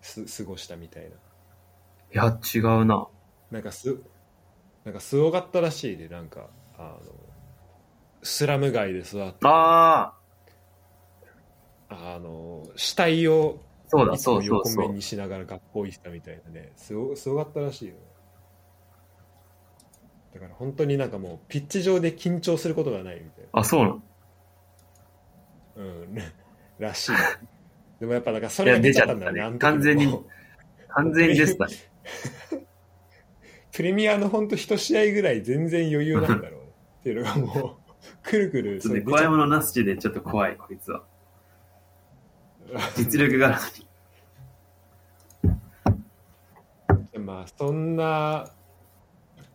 [0.00, 1.16] す過ごしたみたいな。
[2.12, 3.08] いや、違うな。
[3.50, 4.02] なんかす、
[4.84, 7.12] なんかすごかったらしいで、なんか、あの、
[8.22, 10.14] スラム街で育って、あ
[11.88, 14.84] あ、あの、死体をそうだ、そうそうそう。
[14.84, 16.72] 横面にしながら学校行ってたみたいなね。
[16.76, 17.94] すごすごかったらしいよ。
[17.94, 18.00] ね
[20.34, 24.02] だから本当になんかもうピッチ上で緊張することがないみたいあ、そうなの？
[25.76, 26.18] なうん。
[26.78, 27.12] らしい。
[28.00, 29.72] でもやっぱなんかそれが出ちゃったんだよねいやあの時出ちゃったね。
[29.72, 30.20] 完全に
[30.88, 31.87] 完全にでしたね。
[33.72, 36.66] プレミアの本当一試合ぐらい全然余裕なんだろうね
[37.00, 37.86] っていうのがもう
[38.22, 41.04] くるくるちょっとね、怖いものなしでちょっと怖い、こいつは。
[42.96, 43.58] 実力が。
[47.18, 48.50] まあそんな、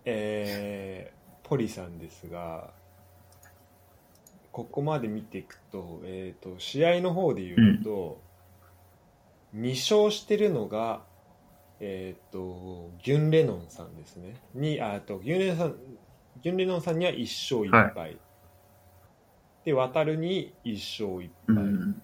[0.06, 1.14] えー
[1.44, 2.72] ポリさんですが
[4.52, 8.22] ここまで見ていくと,、えー、と試合の方で言うと、
[9.56, 11.02] 2勝してるのが、
[11.86, 15.76] えー、とギュン・レノンさんですねにああとギュンレノンさん
[16.42, 18.18] ギュン・レノンさんには1勝1敗、
[19.66, 22.02] で渡るに1勝1う敗、ん。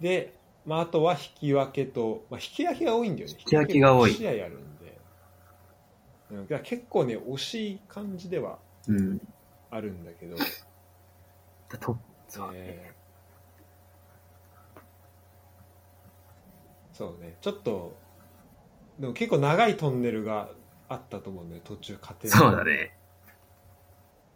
[0.00, 0.34] で、
[0.64, 3.34] まあ、あとは引き分けと、まあ、引き分けが多いんだよね。
[3.38, 4.98] 引き分けが多い試合あるんで。
[6.30, 9.20] うん、結構ね、惜しい感じではうん。
[9.70, 10.36] あるんだけど、
[11.80, 11.98] と
[12.28, 12.58] そうね。
[12.58, 12.99] えー
[17.00, 17.96] そうね、ちょっと、
[18.98, 20.50] でも結構長いトンネルが
[20.86, 22.94] あったと思うんだよ、途中過程そうだね。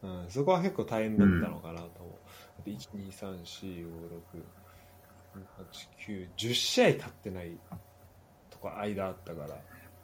[0.03, 2.19] うん、そこは結構大変だったのかなと思
[2.67, 2.71] う。
[2.71, 3.87] 1、2、3、4、5、
[5.37, 5.45] 6、
[6.09, 7.51] 8、9、10試合経ってない
[8.49, 9.49] とか間あったから。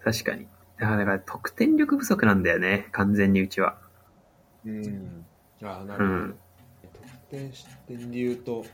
[0.04, 0.46] 確かに。
[0.78, 2.88] だから、だから得点力不足なんだよね。
[2.92, 3.78] 完全にうちは。
[4.66, 5.24] うん。
[5.62, 6.16] ああ、なるほど。
[6.16, 6.38] うん
[6.92, 8.66] 得点失点で言うと、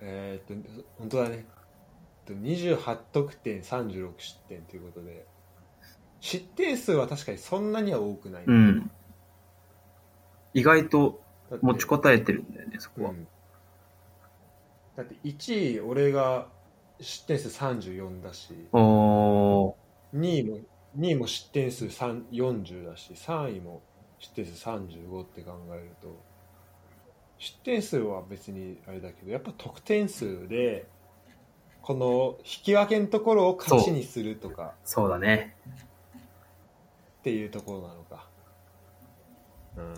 [0.00, 0.68] えーっと、
[0.98, 1.46] 本当だね。
[2.28, 5.26] えっと28得点、36失点ということで、
[6.20, 8.44] 失点数は確かにそんなには多くない。
[8.46, 8.90] うん。
[10.54, 11.22] 意外と
[11.62, 13.10] 持ちこたえてるんだよね、そこは。
[13.10, 13.26] うん
[14.96, 16.48] だって1位、俺が
[17.00, 19.74] 失点数34だし、おー。
[20.14, 20.58] 2位も、
[20.98, 23.82] 2位も失点数3 40だし、3位も
[24.18, 26.20] 失点数35って考えると、
[27.40, 30.86] 失点数は別にあれだけど、やっぱ得点数で、
[31.80, 35.56] この引き分けのところを勝ちにするとかそうだね。
[37.20, 38.26] っていうところなのか。
[39.78, 39.94] うん。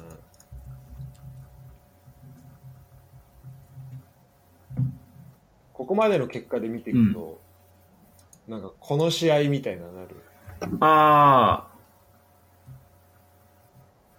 [5.72, 7.40] ここまでの結果で見ていくと、
[8.46, 10.16] なんかこの試合みたいななる。
[10.78, 11.66] あ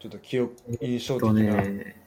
[0.01, 1.61] ちょっと記憶、印象的とな。
[1.61, 2.02] ね、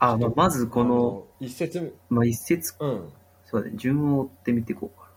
[0.00, 3.12] あ、まあ、まずこの、一節、まあ、一節、うん。
[3.44, 5.10] そうだね、順を追ってみていこうか。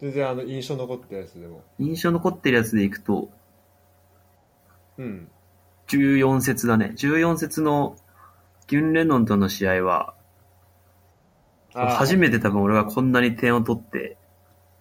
[0.00, 1.62] 全然あの、印象残ったやつでも。
[1.78, 3.30] 印象残ってるやつでいくと、
[4.98, 5.28] うん。
[5.88, 6.92] 14節だね。
[6.96, 7.96] 14節の
[8.68, 10.14] ギュン・レノンとの試合は、
[11.74, 14.16] 初めて多分俺がこんなに点を取って、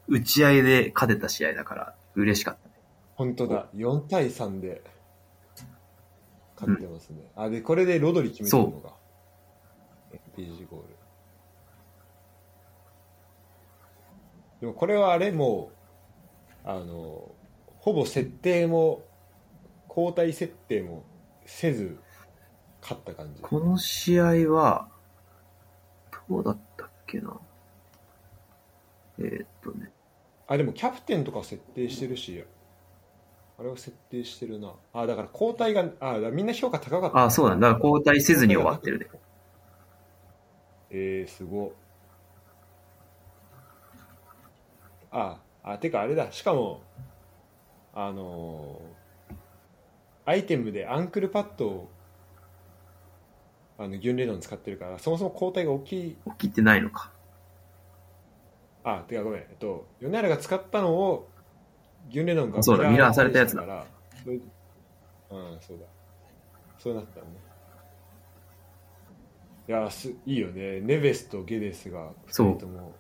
[0.08, 2.61] 打ち合いで勝てた試合だから、嬉しかったね。
[3.22, 3.68] 本当だ。
[3.76, 4.82] 4対3で、
[6.56, 7.22] 勝ってますね。
[7.36, 8.94] あ、で、これでロドリ決めてるのが。
[10.36, 10.88] FPG ゴール。
[14.62, 15.70] でもこれはあれも
[16.66, 17.32] う、あの、
[17.78, 19.04] ほぼ設定も、
[19.88, 21.04] 交代設定も
[21.46, 22.00] せず、
[22.82, 23.42] 勝った感じ。
[23.44, 24.90] この試合は、
[26.28, 27.40] どうだったっけな。
[29.20, 29.92] えーっとね。
[30.48, 32.44] あ、でもキャプテンとか設定してるし、
[33.62, 34.74] あれは設定してるな。
[34.94, 37.26] あ、だから交代が、あ、みんな評価高かった。
[37.26, 37.70] あ、そうなんだ。
[37.70, 39.08] だから交代せずに終わってるね。
[40.90, 41.74] えー、すご。
[45.12, 46.32] あ、あ、てかあれだ。
[46.32, 46.82] しかも、
[47.94, 49.02] あのー
[50.26, 51.90] アイテムでアンクルパッドを、
[53.78, 56.18] あの、ギュンレノン使ってるから、そもそも交代が大きい。
[56.40, 57.12] 起きてないのか。
[58.84, 59.42] あ、てかごめん。
[59.42, 61.31] えっと、米原が使ったのを、
[62.12, 63.66] ギュンレノンがそうだミラーされたやつだう
[64.34, 65.86] ん、そうだ。
[66.78, 67.28] そうなったね。
[69.68, 70.82] いやす、いいよね。
[70.82, 72.96] ネベスとゲデスがそう2人とも、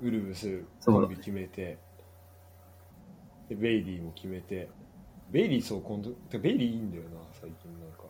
[0.00, 1.78] ウルブスコンビ決めて、
[3.48, 4.68] でベイリーも決めて、
[5.30, 8.04] ベイリーそう、今度、ベイリーいいんだよな、最近なんか。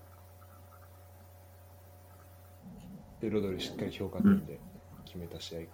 [3.21, 4.59] で、ロドリしっかり評価点で
[5.07, 5.67] 決めた試合か。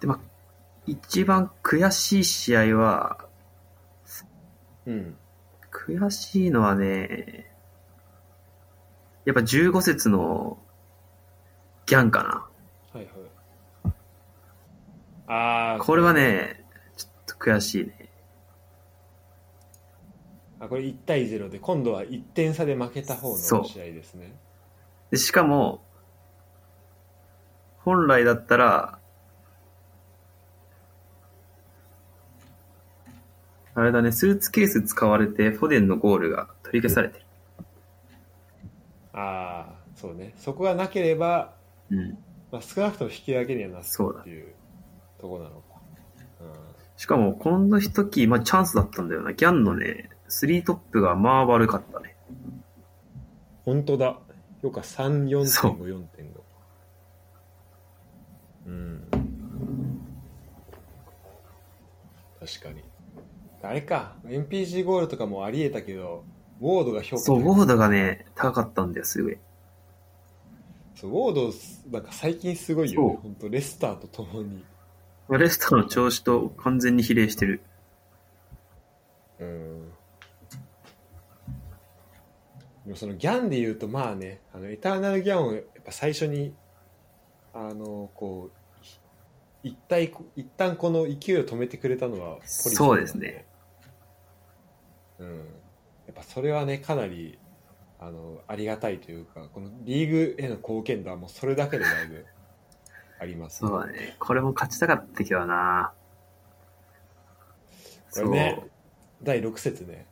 [0.00, 0.35] で、まあ、
[0.86, 3.18] 一番悔しい試合は、
[4.86, 5.16] うん。
[5.70, 7.50] 悔しいのはね、
[9.24, 10.58] やっぱ15節の
[11.86, 12.48] ギャンか
[12.92, 13.06] はいはい。
[15.26, 15.84] ああ、な。
[15.84, 16.64] これはね、
[16.96, 18.08] ちょっと悔しいね。
[20.58, 24.34] あこれ1対0で今度は1点差で負けた方のそう試合ですね
[25.10, 25.82] でしかも、
[27.78, 28.98] 本来だったら、
[33.76, 37.24] あれだね、スーツケース使われて、フォデンのゴールが取り消されてる。
[39.12, 40.34] ああそうね。
[40.38, 41.52] そこがなければ、
[41.90, 42.18] うん。
[42.50, 44.52] まあ、少なくとも引き分けにはなすそうだっていう
[45.20, 45.62] とこなのか。
[46.96, 49.34] しかも、この時、まあチャンスだったんだよな。
[49.34, 52.16] ギャンのね、スリートップがまあ悪かったね。
[52.30, 52.62] うん
[53.66, 54.16] 本当だ。
[54.62, 55.08] 評価そう。
[55.08, 56.04] 34.54.5
[58.66, 59.08] うん。
[62.38, 62.84] 確かに
[63.62, 64.16] あれか。
[64.24, 66.24] MPG ゴールとかもありえたけど
[66.60, 69.36] ウォードが評価そう、ウォードがね、高かったんだよ、すごい。
[70.94, 73.18] そうウォードなんか最近すごいよね。
[73.22, 74.64] 本当レスターとともに。
[75.28, 77.60] レスターの調子と完全に比例してる。
[79.40, 79.92] うん。
[82.86, 86.54] でもそのギャンで言うとまあねあのエターナルギャンをやっぱ最初に
[87.52, 88.65] あのこう
[89.66, 93.44] 一体一旦この勢いを止めてくれたのはポリシーそうですね。
[95.18, 95.28] うん。
[95.28, 95.42] や
[96.12, 97.36] っぱそれはねかなり
[97.98, 102.24] あのありがたいというかこのリーグへの貢献度はもうそれだけでだいぶ
[103.18, 104.16] ありますそうだね。
[104.20, 105.92] これも勝ちたかったけどな。
[108.14, 108.64] これね
[109.24, 110.06] 第6節ね。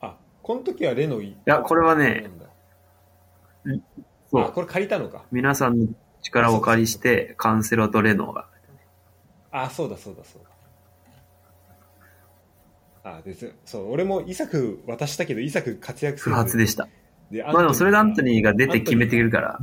[0.00, 1.26] あこの時はレノイ。
[1.26, 2.30] いいや、これはね、
[4.30, 4.44] そう。
[4.44, 5.24] あこれ借りたのか。
[5.30, 5.88] 皆さんの
[6.28, 8.46] 力をお借りして、カンセロとレノが。
[9.50, 10.42] あそうだそうだそう
[13.02, 16.86] だあですそう俺もイサク渡したけどイサク活躍す不る発でした。
[17.30, 19.58] でまあでもそれでアントーニーが出て決めてくるから。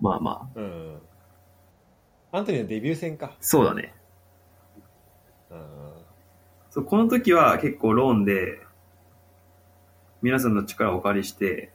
[0.00, 0.98] まあまあ、うん
[2.32, 3.92] アントニーのデビュー戦かそうだね。
[5.50, 5.60] うん
[6.70, 8.60] そう、この時は結構ローンで、
[10.22, 11.72] 皆さんの力をお借りして、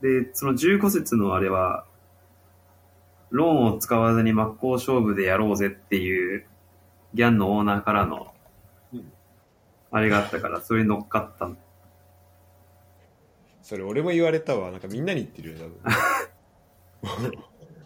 [0.00, 1.84] で、その15節のあれは、
[3.30, 6.46] ローンを使わずに真っ向勝負でやろうぜっていう、
[7.14, 8.34] ギャンのオーナーからの
[8.92, 9.12] うん、
[9.90, 11.50] あれがあったから、それに乗っかった。
[13.62, 15.56] それ俺も言われたわなんかみんなに言ってるよ
[17.02, 17.30] 多分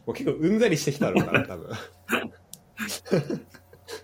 [0.04, 1.70] もう結構うんざりしてきたのかな多分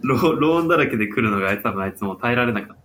[0.00, 2.82] ローローンだらけで来るのが多分あいつも耐えられなかった。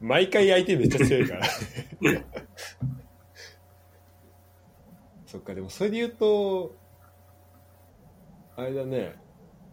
[0.00, 1.46] 毎回相手めっちゃ強いから。
[5.28, 6.74] そっか、でもそれで言うと、
[8.56, 9.14] あれだね。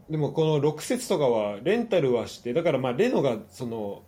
[0.09, 4.03] でもこの6節とかはレンタルはして、だからまあレノがその、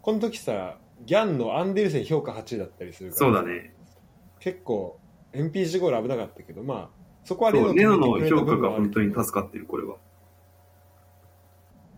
[0.00, 3.74] この時さ、ギャンのアンデルセン評価8だったりするから、そうだね。
[4.38, 4.98] 結構
[5.34, 6.88] MPG ゴール危なかったけど、まあ、
[7.24, 9.98] そこはレノレノの評価が本当に助かってる、これは。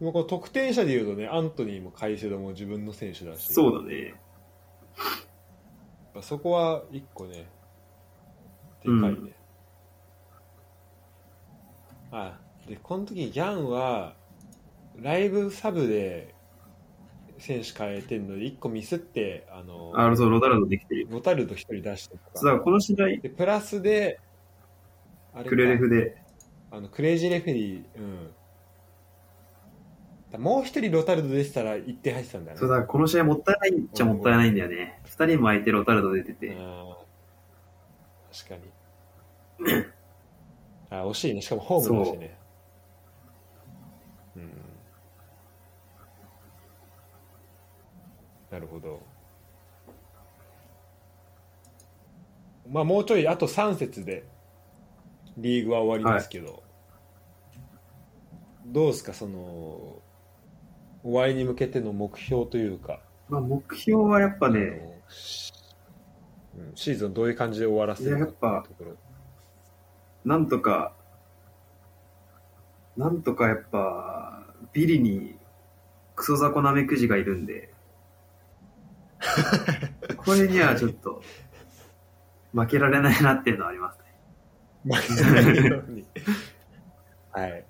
[0.01, 4.07] でもこの得点者でいうとね、アントニーもカイセドも自分の選手だし、そうだね。
[4.09, 4.15] やっ
[6.15, 7.47] ぱそこは一個ね、
[8.83, 9.19] でかいね。
[9.19, 9.35] うん
[12.11, 14.17] あで、この時ギャンは、
[14.97, 16.35] ライブサブで
[17.39, 21.09] 選手変えてんので、一個ミスって、あの、あ、そう、ロダルドできてる。
[21.11, 24.21] ロタルド一人出してとそう、だかか、らこの試合、で、プラスで、
[25.33, 26.17] あれかクレレフで、
[26.71, 28.37] あの、クレイジーレフェリー、うん。
[30.31, 32.61] だもう一人ロタルドでしたら1点入ってたんだよね。
[32.61, 35.01] そうだ、この試合もったいないっちゃもったいないんだよね。
[35.05, 36.51] 二人も相手ロタルド出てて。
[36.59, 37.02] あー
[38.33, 39.85] 確かに。
[40.91, 41.43] あ、惜しいね。
[41.43, 42.39] しかもホームだしね。
[44.37, 44.51] うん。
[48.51, 49.01] なるほど。
[52.71, 54.25] まあもうちょい、あと3節で
[55.37, 56.63] リーグは終わりますけど、
[58.67, 60.01] どうですか、その、
[61.03, 65.03] 終わりに向けての目標というか、まあ、目標はやっぱね、
[66.57, 68.97] うんシーズンどういう感じで終わらせるかっていうところ。
[70.25, 70.93] なんとか、
[72.97, 74.43] なんとかやっぱ、
[74.73, 75.37] ビリに
[76.15, 77.73] クソ雑魚なめくじがいるんで、
[80.17, 81.23] これにはちょっと、
[82.53, 83.99] 負けられないなっていうのはあります
[84.85, 84.95] ね。
[84.95, 86.05] 負けないように。
[87.33, 87.65] はい。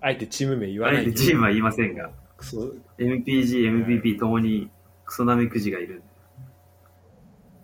[0.00, 4.70] あえてチーム名言わあないえてチームは言いませんが、クソ MPG、MVP ともに
[5.04, 6.04] クソなめくじがいるんで。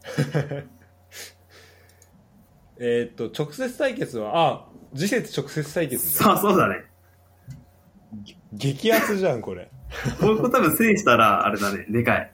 [2.79, 6.39] えーっと、直接対決は、あ、次節直接対決じゃん。
[6.39, 6.85] そうそうだね。
[8.53, 9.71] 激アツじゃん、これ。
[10.21, 12.33] ここ多分制したら、あれだね、でかい。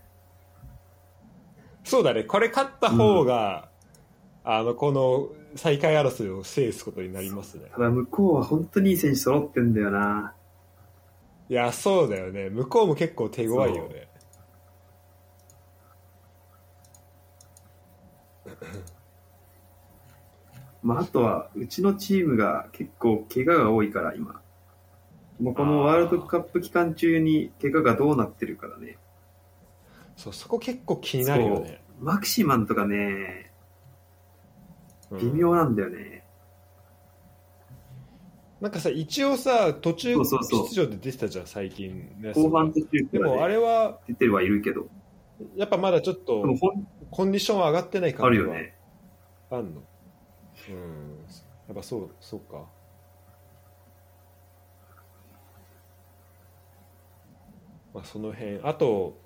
[1.85, 3.69] そうだね、これ勝った方が、
[4.45, 7.71] あの、この最下位争いを制すことになりますね。
[7.75, 10.35] ただ向こうは本当にいい選手揃ってんだよな。
[11.49, 12.49] いや、そうだよね。
[12.51, 14.10] 向こうも結構手強いよね。
[20.83, 24.41] まあ、あとは、うちのチームが結構怪我が多いから、今。
[25.41, 28.99] もうこのワールドカップ期間中に怪我がどうなってるからね。
[30.17, 31.83] そう、そこ結構気になるよね。
[32.01, 33.47] マクシマンとかね、
[35.11, 36.25] うん微妙なんだよね。
[38.61, 44.87] なんかさ、一応さ、途中出場で出てたじゃん、最近のやつ後半途中でもあれは、出てるはいるけど。
[45.57, 46.45] やっぱまだちょっでと
[47.11, 48.75] コンディションは上がってないあ感じはるよね。
[49.51, 49.83] あんの？
[50.69, 51.25] うん。
[51.69, 52.67] やっぱそう、そうか。
[57.93, 58.61] まあその辺。
[58.63, 59.19] あと、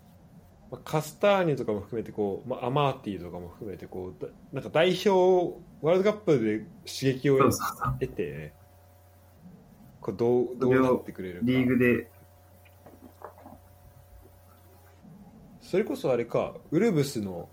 [0.71, 7.39] まあカスターニュとかも含めてこう、まあ、アマーティとかも含めてこう、だなんか代表、ワールドカップで刺激を。
[8.01, 8.55] 得て、
[10.01, 11.47] こうどうどうなってくれるか。
[11.47, 12.11] リーグで、
[15.61, 17.49] それこそあれか、ウルブスの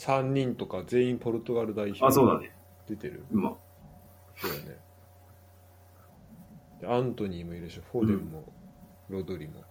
[0.00, 2.50] 3人とか全員ポルトガル代表あ、そうだね。
[2.88, 3.22] 出てる。
[3.30, 3.54] 今。
[4.34, 4.78] そうだね。
[6.80, 8.50] でアントニーもいるし、フォーデンも、
[9.10, 9.62] ロドリも、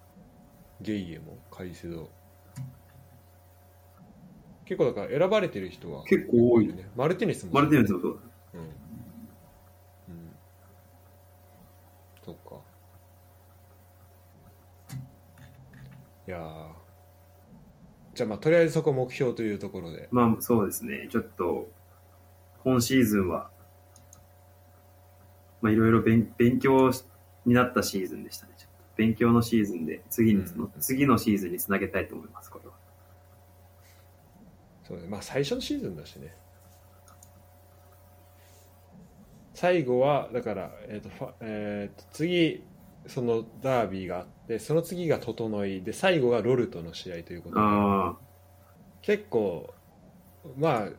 [0.82, 2.12] ゲイエも、カイセド。
[4.66, 6.88] 結構だから選ばれてる人は結構多いるね。
[6.96, 8.20] マルティネスもマルティネスもそう
[8.54, 8.60] だ。
[8.60, 8.62] うん。
[8.62, 10.36] うん。
[12.24, 12.62] そっか。
[16.28, 16.79] いやー
[18.20, 20.10] じゃあまあとりあえずそこ目標というところで。
[20.12, 21.08] まあ、そうですね。
[21.10, 21.72] ちょっと、
[22.66, 23.50] 今シーズンは、
[25.62, 26.92] まあ、いろいろ勉勉強
[27.46, 28.56] になったシーズンでしたね。
[28.58, 32.74] ちょっと勉強のシーズンで、次に、うん次のシーズンにつなげたいと思います、これは。
[34.84, 35.08] そうね。
[35.08, 36.36] まあ最初のシーズンだしね。
[39.54, 42.66] 最後は、だから、えっ、と、ファえーと、次、
[43.10, 48.16] そのダービーがあって、その次が整いで、最後がロルとの試合ということで、あ
[49.02, 49.74] 結構、
[50.58, 50.90] まあ、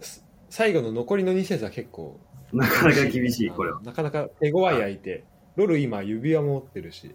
[0.00, 2.18] す最後の残りの2節は結構、
[2.52, 3.80] あ、なかなか厳しい、これは。
[3.82, 5.24] なかなか手強い相手。
[5.56, 7.14] ロル今指輪も持ってるし、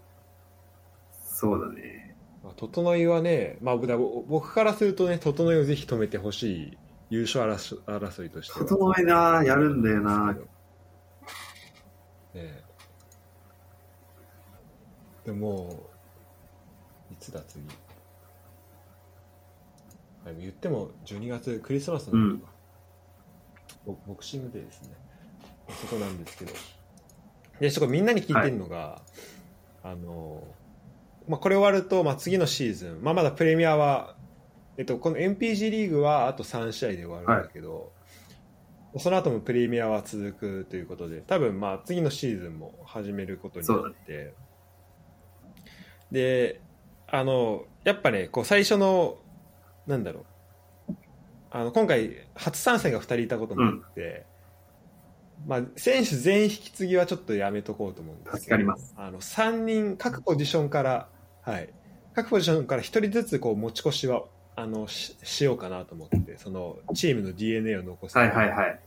[1.14, 2.16] そうだね。
[2.44, 6.78] まあ、整いはね、まあ、だ僕からするとね、整いをぜひ止めてほしい
[7.10, 8.66] 優勝争争いとしては。
[8.66, 10.34] 整えな、やるんだよな。
[10.34, 10.40] ね
[12.36, 12.63] え
[15.26, 15.90] でも、
[17.12, 17.64] いつだ次？
[20.26, 22.50] あでも言っても12月クリスマスの時か、
[23.86, 24.90] ボボクシングデーですね。
[25.82, 26.54] そこなんですけど。
[27.60, 29.02] でそこみんなに聞いてるのが、
[29.84, 30.44] あの
[31.28, 34.16] まあ、これ終わると、まあ、次のシーズン、まあ、まだプレミアは、
[34.78, 37.94] えっと、この MPG リーグはあと3試合で終わるんだけど、
[38.98, 44.34] その後もプレミアは続くということで多分まあ次のシーズンも始めることになって、
[46.14, 46.62] で
[47.08, 49.18] あのやっぱねこう最初の
[49.88, 50.26] なんだろ
[50.90, 50.94] う
[51.52, 54.26] あの今回初参戦が2人いたこともあって、
[55.46, 58.94] まあ、選手全員引き継ぎはちょっとやめとこうと思うんです助かります。
[58.96, 61.10] あの3人各ポジションから、
[61.42, 61.70] はい、
[62.14, 64.24] 各ポジションから1人ずつこう持ち越しは
[64.56, 68.80] あのししようかなと思ってそのチームの DNA を残すはいはいはい。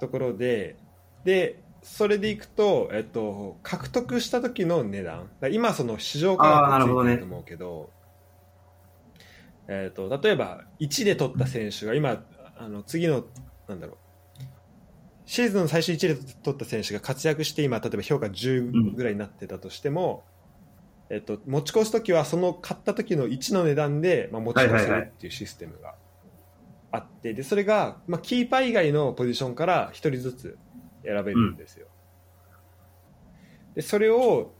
[0.00, 0.76] ところで
[1.24, 5.30] でそれでいくと、えっと、獲得した時の値段。
[5.50, 7.90] 今その市場価格ついてると思うけど
[9.68, 12.22] えっと、例えば1で取った選手が今
[12.58, 13.24] あの次の
[13.68, 13.96] なんだろう。
[15.24, 20.24] シーズンの最初1で取った選手が活躍して今例えば評価10ぐらいになってたとしても、
[21.08, 25.94] えっと、持ち越す時はその買った時の1の値段で、まあ、持ち越せるっていうシステムが
[26.90, 30.58] あって、でそれが、まあ、キーパー以外のポジションから1人ずつ
[31.04, 31.86] 選べるんですよ、
[33.74, 34.52] でそれを、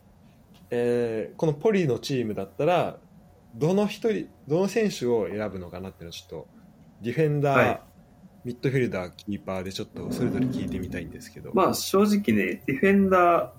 [0.71, 2.99] えーこのポリのチームだったら
[3.55, 6.49] どの一人どの選手を選ぶのかなっていうのをちょっと
[7.03, 7.81] ディフェンダー、はい
[8.45, 13.51] ミッドフィルダーキーパーでちょっとそれぞれ聞いてみたいんですけど、まあ正直ね、ディフェンダー、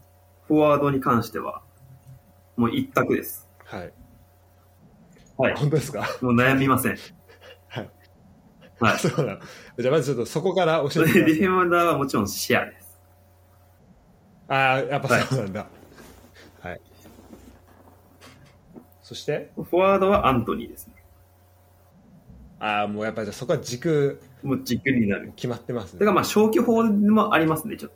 [0.45, 1.61] フォワードに関しては、
[2.57, 3.47] もう一択です。
[3.63, 3.93] はい、
[5.37, 5.55] はい。
[5.55, 6.01] 本当ですか？
[6.21, 6.97] もう悩みません。
[8.83, 8.93] はい。
[8.93, 8.99] はい。
[9.01, 9.39] そうなの
[9.79, 12.99] じゃあまずちょっとそこから教えてくださいでディフェンダーはもちろんシェアです。
[14.47, 15.67] ああやっぱそうなんだ
[16.61, 16.81] はい、
[19.01, 19.51] そして？
[19.55, 20.93] フォワードはアントニーですね。
[22.59, 25.33] ああもうやっぱりじゃあそこは軸もう軸になる。
[25.35, 27.91] 決まってますねだからまあ消去法もありますね、ちょっ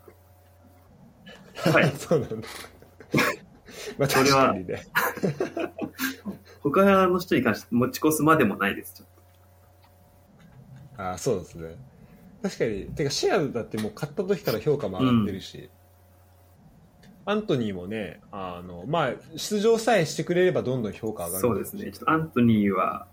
[1.63, 1.71] と。
[1.71, 2.35] はい そうなんだ
[3.97, 4.65] まあそれはね
[6.61, 8.93] 他の人に関して持ち越すまでもないです。
[8.93, 9.09] ちょっ
[10.97, 11.75] ああそうですね。
[12.41, 15.69] 確かにてかシェアだってもう買った時から評価も上がってるし、
[17.25, 21.41] アントニーもねあのまあ出場さえしてくれればどんどん評価上がる。
[21.41, 21.91] とそうですね。
[21.91, 23.07] ちょっとアントニーは、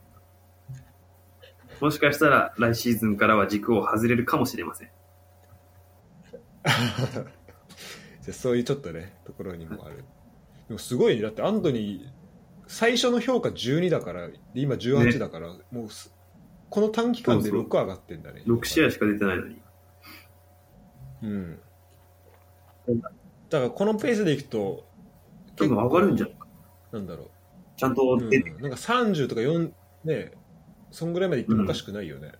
[1.80, 4.90] もしかしたら来シーズンからは軸を外れるかもしれません。
[6.64, 10.04] じゃあそういうちょっとねところにもある。
[10.68, 11.22] でもすごいね。
[11.22, 12.08] だってアントニー
[12.66, 16.13] 最初の評価12だからで今18だから、もうす
[16.74, 17.68] この短期間でそうそう。
[17.68, 18.42] 6上がってんだね。
[18.48, 19.62] 6試合しか出てないのに。
[21.22, 21.58] うん。
[23.48, 24.84] だからこのペースでいくと
[25.54, 26.46] 多分上がるんじゃないか。
[26.90, 26.98] な。
[26.98, 27.30] んだろ
[27.76, 29.70] ちゃんとう、うん、出て、なんか30とか4
[30.02, 30.32] ね
[30.90, 32.32] そんぐらいまでいってもおかしくないよね、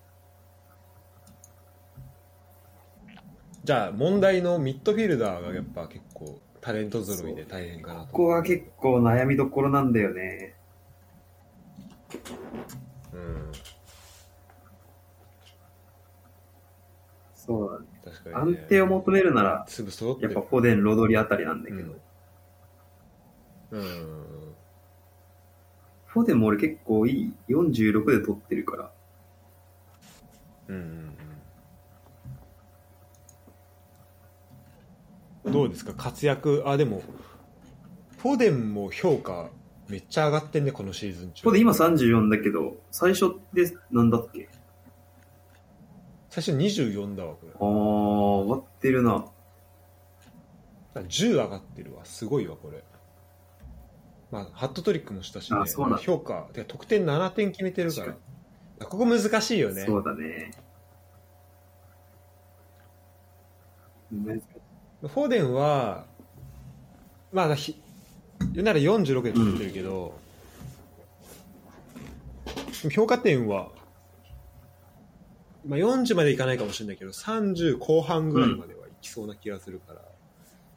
[3.62, 8.06] じゃあ問題のミッドフィルダーがやっぱ結構タレント揃いで大変かなと。
[8.06, 10.56] ここが結構悩みどころなんだよね。
[13.12, 13.52] うん
[17.46, 17.86] そうだね。
[18.04, 20.26] 確かに、ね、安定を求めるなら、粒揃って。
[20.26, 21.94] るやっぱフォデン、ロドリあたりなんだけど、
[23.72, 23.80] うん。
[23.80, 24.54] うん。
[26.06, 28.90] フォデンも俺結構いい、46で取ってるから、
[30.68, 31.16] うんうん
[35.44, 35.52] うん。
[35.52, 35.92] どうですか？
[35.92, 36.62] 活躍？
[36.64, 37.02] あでも
[38.18, 39.50] フォデンも評価
[39.90, 41.42] めっちゃ上がってんねこのシーズン中。
[41.42, 44.48] フォデン今34だけど、最初ってなんだっけ？
[46.34, 49.24] 最初24だわこれあー、上がってるな。
[50.94, 52.82] 10上がってるわすごいわこれ。
[54.32, 58.06] まあハットトリックもしたし、ね、あそうな評価てか得点7点決めてるから。
[58.80, 59.84] 確ここ難しいよね。
[59.86, 60.50] そうだね。
[64.10, 66.06] フォーデンは、
[67.32, 67.80] まあ、ひ
[68.52, 70.18] 言うなら46で取ってるけど、
[72.82, 73.68] でも評価点は、
[75.66, 80.02] まあ、40までいかないかもしれないけど、30後半ぐらいまではいきそうな気がするから、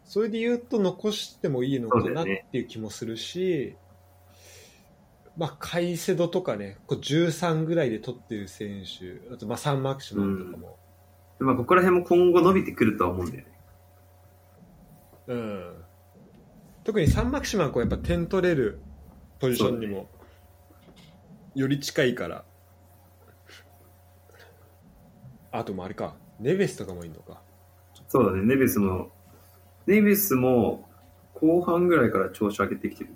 [0.05, 3.75] それで言うと残してもいいのかなっていう気もするし、
[5.35, 10.79] まあ、カイセドとかね、こう13ぐらいで取ってる選手、あとまあサンマークシマンとかも、
[11.39, 13.51] まあ、ここら辺も今後伸びてくるとは思うんだよね。
[15.27, 15.73] うん、
[16.85, 18.79] 特にサンマキシマンはこうやっぱ点取れる
[19.39, 20.09] ポジションにも
[21.53, 22.45] より近いから、
[25.57, 27.41] あともあれかネベスとかもいいのか
[28.07, 29.09] そうだね、ネベスも、
[29.85, 30.87] ネベスも
[31.33, 33.09] 後半ぐらいから調子上げてきてる。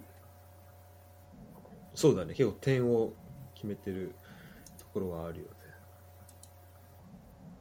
[1.94, 3.14] そうだね結構点を
[3.54, 4.16] 決めてる
[4.80, 5.50] ところはあるよね。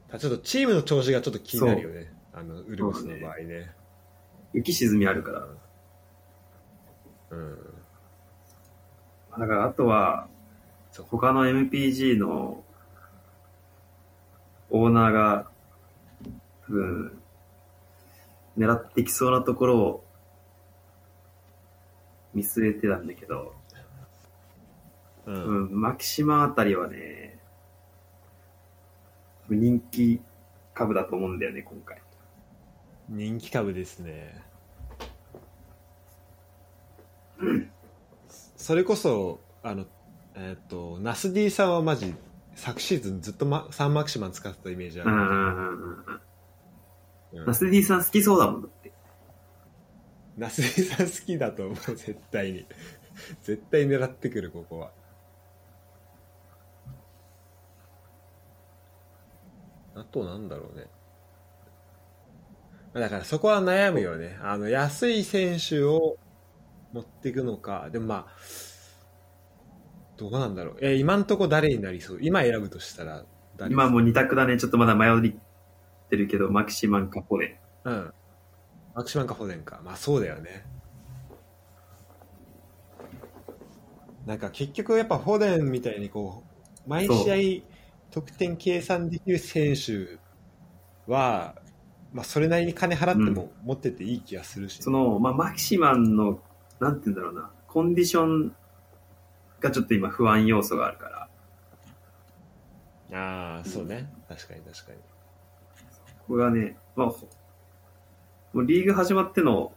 [0.07, 2.11] ただちょっとチームの調子がちょっと気になるよね。
[2.33, 3.71] あの、ウルブスの場合ね。
[4.53, 5.47] 浮き沈みあるから。
[7.31, 7.57] うん。
[9.31, 10.27] だから、あとは、
[11.09, 12.63] 他の MPG の
[14.71, 15.51] オーナーが、
[16.67, 17.21] 多分、
[18.57, 20.05] 狙ってきそうなところを
[22.33, 23.53] 見据えてたんだけど、
[25.25, 25.31] う。
[25.31, 27.39] うんん、マキシマあたりはね、
[29.49, 30.21] 人気
[30.73, 32.01] 株だと思うんだよね、今回。
[33.09, 34.41] 人気株ですね。
[38.55, 39.85] それこそ、あの、
[40.35, 42.15] えっ、と、ナス D さんはマジ、
[42.55, 45.11] 昨シーズンずっと、ま、サンマキシマン使ってたイメージある。
[45.11, 46.05] うんうんうんうん。
[46.07, 46.21] うん
[47.33, 48.91] ナス D さん好きそうだもんだって。
[50.37, 52.65] ナス D さん好きだと思う、絶対に。
[53.43, 54.91] 絶対狙ってくる、ここは。
[59.95, 60.87] あとなんだろうね。
[62.93, 64.37] だからそこは悩むよね。
[64.41, 66.17] あの、安い選手を
[66.91, 67.89] 持っていくのか。
[67.91, 68.33] でもまあ、
[70.29, 70.77] どうなんだろう。
[70.81, 72.19] え、今んとこ誰になりそう？
[72.21, 73.25] 今選ぶとしたら
[73.57, 74.57] 誰今もう二択だね。
[74.57, 75.33] ちょっとまだ迷っ
[76.09, 77.89] てるけど、マキシマンかポレン。
[77.89, 78.13] うん。
[78.93, 79.81] マキシマンかフォデンか。
[79.83, 80.65] まあそうだよね。
[84.25, 86.43] なんか結局やっぱフォデンみたいにこ
[86.85, 87.65] う、毎試合
[88.11, 90.19] 得点計算できる選手
[91.11, 91.55] は、
[92.13, 96.39] まあそれなりに金払っても持ってていい気がするし、その、まあ、マキシマンの、
[96.79, 98.55] なんて言うんだろうな、コンディション
[99.61, 101.21] がちょっと今不安要素があるから、
[103.13, 104.11] ああ、そうね。
[104.27, 104.97] 確かに確かに。
[106.27, 107.27] これはね、まあ、ほ
[108.53, 109.73] もうリーグ始まっての、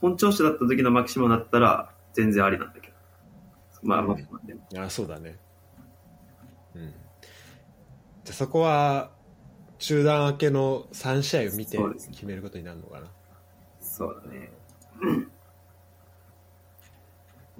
[0.00, 2.94] 本調子だった時のマキシマンだったら全然ありなんだけど。
[3.82, 4.60] まあ、マキシマンでも。
[4.76, 5.38] ああ、そうだね。
[6.74, 6.82] うん。
[6.82, 9.10] じゃあそこは、
[9.78, 11.78] 中断明けの3試合を見て
[12.12, 13.06] 決めることになるのかな。
[13.80, 14.50] そうだね。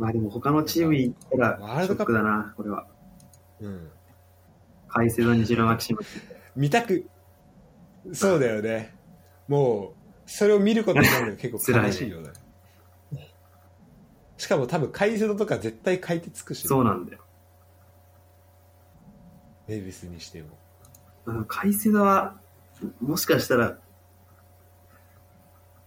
[0.01, 2.87] まあでも他のチームに行ったら、ショッワールドカップクだな、これは。
[3.61, 3.91] うん。
[4.89, 6.05] カイセドにしろマキシマン。
[6.57, 7.07] 見たく
[8.13, 8.95] そうだよね
[9.47, 9.93] もう
[10.27, 12.31] それを見ることになるのが結構 悲しいよね
[14.37, 17.19] しかも多分解説とか絶対書いてつくし、そうなんだよ。
[19.69, 20.49] メビスにしても
[21.27, 22.41] あの、カイセドは、
[23.03, 23.79] もしかしたら、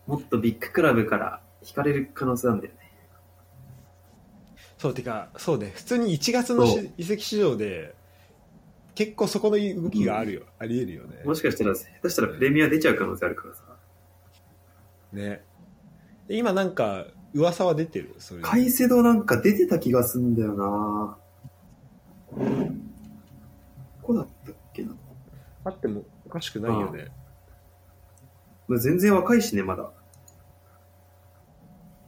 [0.05, 2.82] もっとビッグクラブから引かれる可能性なんだよね。
[4.83, 5.71] そうてかそうね。
[5.73, 6.65] 普通に1月の
[6.97, 7.95] 移籍市場で
[8.95, 11.21] 結構そこの動きがあるよ、ありえるよね。
[11.23, 13.63] もしかしたら、下手したらプレミア出ちゃう可能性あるからさ。
[15.13, 15.41] ね。
[16.27, 18.13] で今なんか噂は出てる？
[18.17, 18.41] それ。
[18.41, 21.17] カイセドなんか出てた気がすんだよな。
[22.35, 22.45] ど
[24.01, 24.93] こだったっけな？
[25.63, 27.07] あってもおかしくないよね。
[28.67, 29.89] まあ全然若いしね、まだ。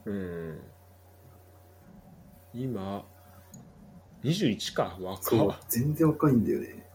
[0.04, 0.60] うん
[2.56, 3.04] 今
[4.24, 6.86] 21か若そう、全然若いんだよね。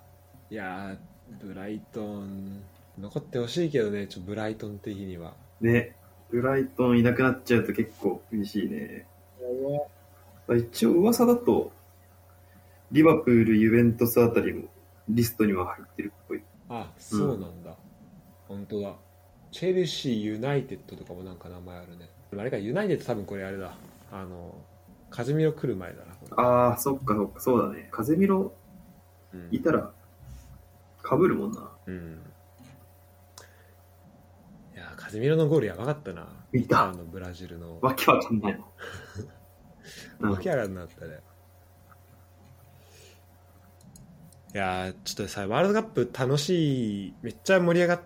[0.50, 2.62] いやーブライトン
[3.00, 5.96] 残ってほしいけどねちょブライトン的にはね。
[6.30, 9.06] ブライトンいなくなっちゃうと結構厳しいね。
[10.58, 11.72] 一応噂だと、
[12.92, 14.68] リバプール、ユベントスあたりも
[15.10, 16.42] リストには入ってるっぽい。
[16.70, 17.76] あそうなんだ、
[18.48, 18.96] 本当だ
[19.52, 23.76] チェルシーユナイテッドとかもなんか名前あるねあれかユナイテッド多分これあれだ
[24.12, 24.56] あの
[25.12, 25.98] カズミロ来る前だ
[26.38, 27.90] なああ、そっかそっか、そうだね。
[27.92, 28.54] 風見ろ
[29.34, 29.48] うん。
[29.52, 29.92] いたら、
[31.04, 31.70] 被るもんな。
[31.86, 32.22] うん。
[34.74, 36.28] いやカズミロのゴールやばかったな。
[36.52, 36.90] 見た。
[36.90, 37.80] あのブラジルの。
[37.82, 38.58] わけわかんない。
[38.58, 38.66] の。
[40.22, 41.20] うんわけあらんなったね。
[44.54, 48.02] いやーちょっとさワールドカップ楽しいめっちゃ盛り上がっ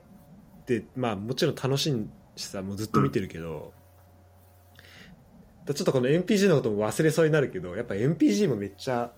[0.66, 3.74] てまあもちろん楽しいしさもうずっと見てるけど、
[5.74, 9.12] ちょっとこの MPG のことも忘れそうになるけどやっぱ MPG もめっちゃ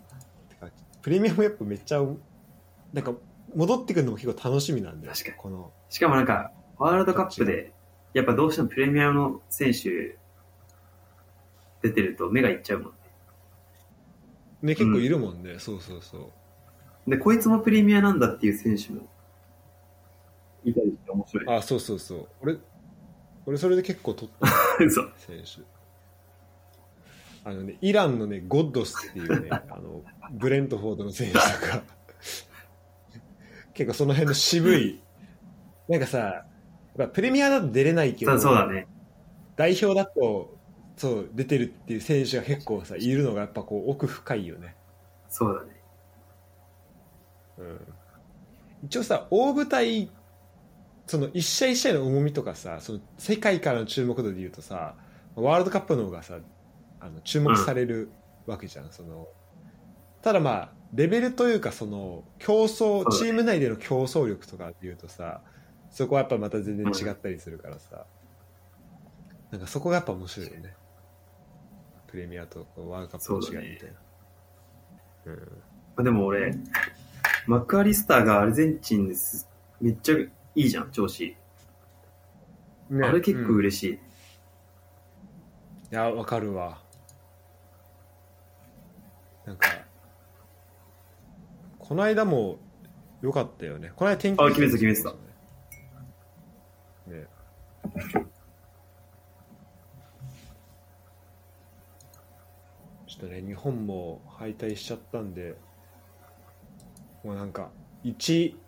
[1.01, 2.01] プレミアもやっぱめっちゃ
[2.93, 3.13] なんか
[3.55, 5.37] 戻ってくるのも結構楽しみなんだよ確かに。
[5.37, 5.71] この。
[5.89, 7.71] しかもなんか、ワールドカップで、
[8.13, 10.17] やっぱどうしてもプレミアムの選手
[11.81, 12.97] 出てると目がいっちゃうもんね。
[14.63, 16.31] ね結構いるもんね、そうそうそ
[17.07, 17.09] う。
[17.09, 19.07] で、こいつもプレミアなんだっていう選手も
[20.65, 21.57] いたりして面白い。
[21.57, 22.27] あそうそうそう。
[22.41, 22.57] 俺
[23.45, 24.47] 俺それで結構取った。
[24.83, 25.01] 嘘。
[25.15, 25.76] 選手
[27.47, 30.03] あのねイランのねゴッドスっていうね あの
[30.33, 31.81] ブレントフォードの選手とか
[33.73, 35.01] 結構その辺の渋い
[35.87, 36.45] なんかさやっ
[36.97, 38.87] ぱプレミアだと出れないけどそうそうだね。
[39.55, 40.57] 代表だと
[40.97, 44.75] そう出てるっていう選手が結構さいるのがやっぱこう奥深いよね
[45.29, 45.81] そうだね。
[47.59, 47.79] うん、
[48.83, 50.11] 一応さ大舞台
[51.05, 54.95] その一試合一試合の重みとかさその世界からの注目度でいうとさ
[55.35, 56.39] ワールドカップの方がさ
[56.99, 58.09] あの注目される
[58.45, 59.27] わけじゃん、その
[60.21, 65.41] ただまあレベルというかその競争チーム内での競争力とかっていうとさ
[65.91, 68.05] そこはやっぱまた全然違ったりするからさ、
[69.51, 70.73] なんかそこがやっぱ面白いよね
[72.07, 73.95] プレミアとワールドカップの違いみたいな
[75.25, 75.39] う,、ん
[75.97, 76.53] まあでも俺、
[77.47, 79.49] マクアリスターがアルゼンチンです。
[79.81, 81.35] めっちゃいいじゃん、調子。
[82.89, 83.93] ねあれ結構うん嬉しい。
[83.93, 83.99] い
[85.91, 86.81] や、わかるわ。
[89.47, 89.69] なんか、
[91.79, 92.59] この間も
[93.21, 93.93] 良かったよね。
[93.95, 95.01] この間天気あ決めてた決めて
[97.07, 97.27] ね。
[103.07, 105.55] ちょっとね、日本も敗退しちゃったんで、
[107.23, 107.69] もうなんか、
[108.03, 108.59] 一、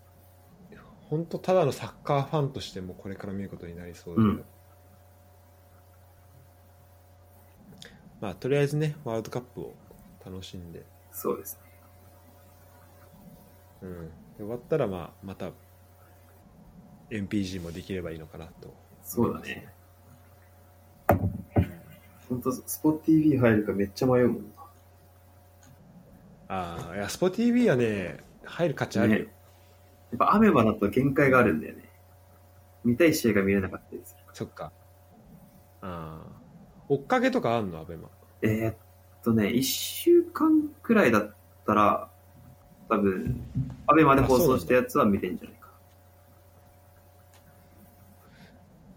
[1.10, 4.46] 本当ただのサッカーファンとしてもこれから見ることになりそうで、うん
[8.22, 9.74] まあとりあえずねワールドカップを
[10.30, 11.70] 楽しんで,、そうですね。
[13.82, 15.52] うん、で終わったらまあまた
[17.10, 18.74] MPG もできればいいのかなと
[19.04, 19.74] そうだね。
[22.30, 24.50] 本当スポ TV 入るかめっちゃ迷うもんな。
[26.50, 29.34] ああいやスポ TV はね入る価値あるよ、ね
[30.12, 31.84] やっぱアメバだと限界があるんだよね。
[32.84, 34.24] 見たい試合が見れなかったりする。
[34.34, 34.72] そっか
[35.82, 36.40] ああ
[36.88, 37.80] 追っかけとかあんの？
[37.80, 38.10] アベマ
[38.42, 38.76] えーっ
[39.24, 41.36] とね、一週間くらいだっ
[41.66, 42.10] たら、
[42.90, 43.42] 多分、
[43.88, 45.70] アベマで放送したやつは見れんじゃないか。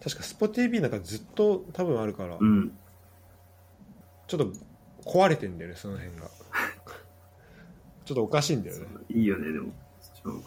[0.03, 2.73] 確かスポ TV なんかずっと多分あるから、うん。
[4.27, 4.53] ちょっと
[5.05, 6.23] 壊れてんだよねその辺が
[8.07, 9.73] ちょっとおかしいんだよねいいよね、でも。
[10.01, 10.45] そっちの方が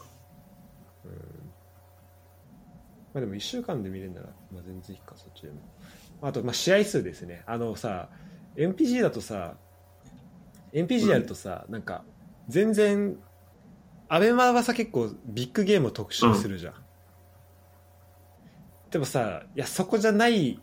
[3.13, 5.61] まあでも1週間で見れるなら、まあ、全然いいか、そっちでも。
[6.21, 7.43] あと、まあ、試合数ですね。
[7.45, 8.09] あのさ、
[8.57, 9.55] MPG だとさ、
[10.75, 12.03] MPG やるとさ、なんか、
[12.49, 13.17] 全然、
[14.09, 16.73] アベマはさ、結構ビッグゲームを特集するじゃん。
[18.91, 20.59] でもさ、いや、そこじゃない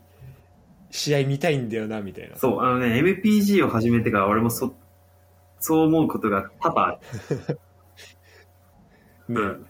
[0.91, 2.37] 試合見たいんだよな、みたいな。
[2.37, 4.75] そう、あのね、MPG を始めてから俺もそ、
[5.59, 6.99] そう思うことが多々あ
[7.29, 7.59] る。
[9.33, 9.41] ね。
[9.41, 9.65] うん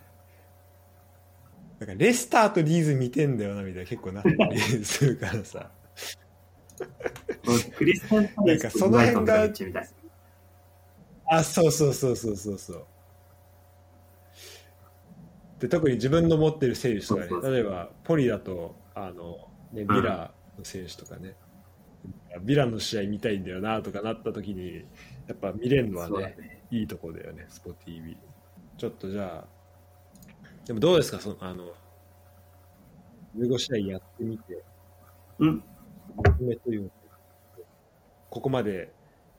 [1.80, 5.70] なんかレスターとリーズ見てんだよな、みたいな結構なったりするからさ。
[7.78, 9.84] クリスタン・パレスとなんかその辺が
[11.26, 12.86] あ、そうそうそうそうそうそう。
[15.60, 21.36] で特に自分の持ってる選手とかね例えばポリだとあの、ね、ビラの選手とかね、
[22.42, 24.84] ビラの試合見たいんだよなとかなった時に
[25.26, 26.66] やっぱ見れるのはねね。
[26.70, 28.18] いいとこだよねスポ TV
[28.78, 29.48] ちょっとじゃあ
[30.66, 31.20] でもどうですか？
[31.20, 31.72] そのあの
[33.38, 34.62] 15試合やってみて
[35.40, 35.64] うん。
[38.30, 38.92] ここまで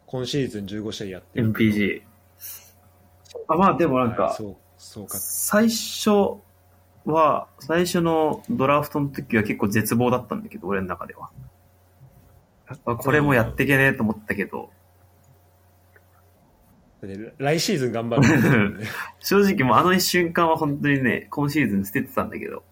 [0.06, 2.02] 今シーズン15試合やってみて MPG。
[3.48, 6.40] あ、まあでもなんか、はいそうそうか最初
[7.04, 11.30] は、最初のドラフトの時は結構絶望だったんだけど、俺の中では。
[12.84, 14.70] これもやっていけねえと思ったけど、
[17.02, 18.86] で来シーズン頑張る、ね、
[19.20, 22.62] 正直もうあの一瞬間は本当にね、今シーズン捨ててたんだけど、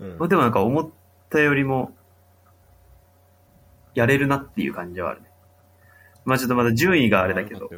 [0.00, 0.90] うんまあでもなんか思っ
[1.30, 1.92] たよりも、
[3.94, 5.30] やれるなっていう感じはあるね。
[6.24, 7.68] まあちょっとまだ順位があれだけど。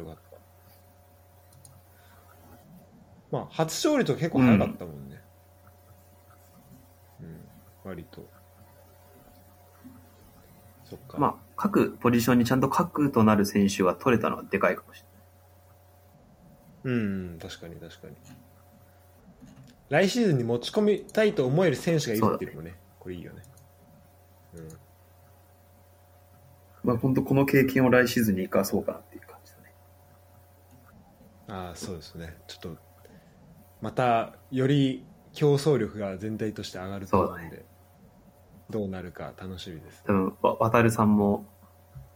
[3.31, 5.21] まあ初勝利と結構早かったもんね。
[7.21, 7.41] うん、
[7.83, 8.29] 割と。
[10.85, 11.17] そっか。
[11.17, 15.03] まあ各ポジションにちゃんと核となる選手が取れたのはでかいかもし
[16.85, 16.99] れない。
[16.99, 17.01] う
[17.35, 18.15] ん確かに確かに。
[19.89, 22.75] 来シーズンに持ち込みたいと思える選手がいるっていうのもね。
[22.99, 23.43] これいいよね。
[24.55, 24.86] うん
[26.87, 29.63] まあ本当この経験を来シーズンに生かそうかなっていう感じだね。
[31.49, 32.77] ああそうですねちょっと
[33.81, 37.65] またより競争力が全体として上がると思うんで
[38.69, 41.45] どうなるか楽しみです多分、わ渡るさんも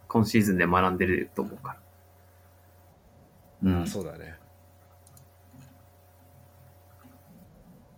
[0.07, 1.77] 今シーズンで学んでると思うか
[3.63, 3.71] ら。
[3.71, 3.87] うん。
[3.87, 4.35] そうだね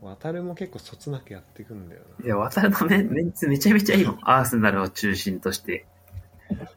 [0.01, 4.19] 渡るも結構そつなくやっていくんだよいや、渡るのメンメンツめちゃめちゃいいもん。
[4.23, 5.85] アーセナルを中心として。
[6.57, 6.69] な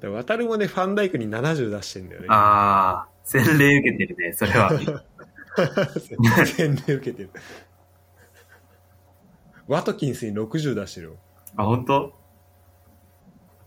[0.00, 4.70] で渡るもねファンダイクに70出してんだよねああ、洗礼受けてるね、それは。
[6.46, 7.30] 洗礼受けてる
[9.66, 11.16] ワトキンスに60出してるよ、
[11.56, 12.14] あ、本当？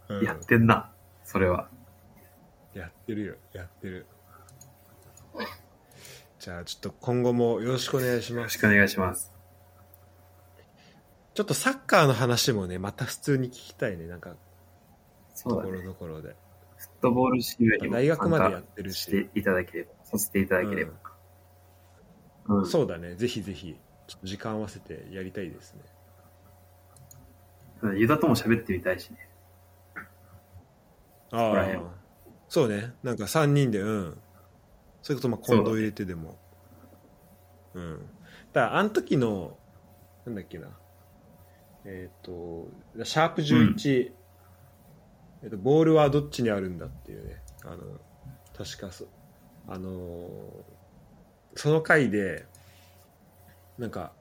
[0.09, 0.91] うんやってんな、
[1.23, 1.69] それは。
[2.73, 4.05] やってるよ、やってる。
[6.39, 8.57] じゃあちょっと今後もよろしくお願いしますよろし。
[8.57, 9.31] くお願いします。
[11.33, 14.35] ちょっとサッカーの話もね、また普通に聞きたいね、なんか、
[15.43, 15.81] ところ。
[15.81, 16.35] どころで。
[16.77, 20.93] フットボール支部にも大学までやってるししていただければ、させていただければ。
[22.47, 22.65] うん。
[22.67, 25.81] そうだね、ぜひぜひ、ちょっと時間合わせてやりたいですね。
[27.83, 29.29] うんユダとも喋ってみたいしね。
[31.31, 31.65] ああ、
[32.47, 34.17] そうね、なんか3人で、うん。
[35.01, 36.37] そういうこと、まあ、今度入れてでも。
[37.73, 38.09] うん。
[38.53, 39.57] だあの時の、
[40.25, 40.69] なんだっけな。
[41.85, 42.69] えっ、と、
[43.03, 44.11] シャープ11、
[45.43, 47.41] えっと、ボールはどっちにあるんだっていうね。
[47.65, 47.77] あの、
[48.57, 49.05] 確かそ、
[49.67, 50.73] あのー
[51.55, 52.45] その回で、
[53.77, 54.11] なんか、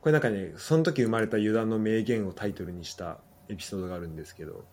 [0.00, 3.18] これなんかね、その時生まれたユダの名言をタイトルにした
[3.48, 4.64] エピソードがあるんですけど、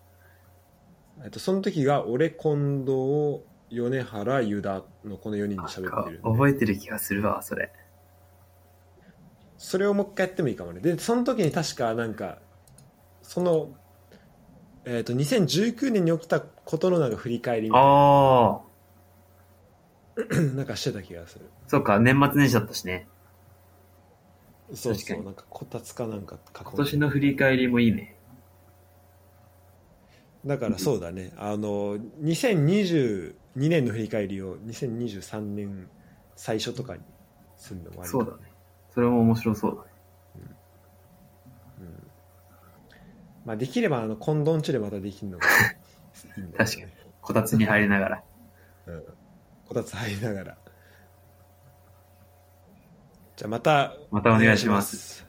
[1.22, 6.18] えっと、その時が俺、近藤、米原、ユダのこの4人で喋ってる。
[6.20, 7.72] か覚えてる気がするわ、それ。
[9.58, 10.80] それをもう一回やってもいいかもね。
[10.80, 12.38] で、その時に確かなんか、
[13.22, 13.76] その、
[14.84, 18.60] えっ、と、2019年に起きたことのなんか振り返りみたいああ、
[20.16, 21.48] な、 なんかしてた気がする。
[21.68, 23.06] そうか、年末年始だったしね。
[24.74, 28.16] そうそう、なんかこたつかなんか書今年の振り返りもいいね。
[30.44, 35.88] だからそうだね、 あの、2022年の振り返りを2023年
[36.34, 37.02] 最初とかに
[37.56, 38.52] するのもありそうだね。
[38.92, 39.88] それも面白そうだね。
[41.80, 42.02] うん
[43.44, 45.50] まあ、できればあのコンドンチでまたできるのがい
[46.38, 46.54] いんだよね。
[46.58, 46.92] 確かに。
[47.20, 48.22] こたつに入りながら。
[48.86, 49.04] うん、
[49.68, 50.56] こたつ入りながら。
[53.36, 55.26] じゃあまたまたお願いします。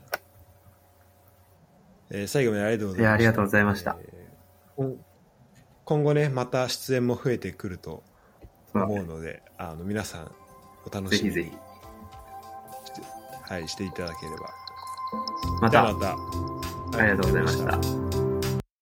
[2.10, 3.04] えー最後までありがとうございました。
[3.04, 3.98] いやありがとうございました。
[4.00, 5.06] えー今
[5.86, 8.04] 今後ねまた出演も増えてくると
[8.74, 10.32] 思うのであの皆さん
[10.86, 11.36] お楽しみに。
[11.36, 11.74] ぜひぜひ。
[13.52, 14.50] はい、していただければ。
[15.62, 16.16] また、また
[16.98, 18.13] ありがとうございました。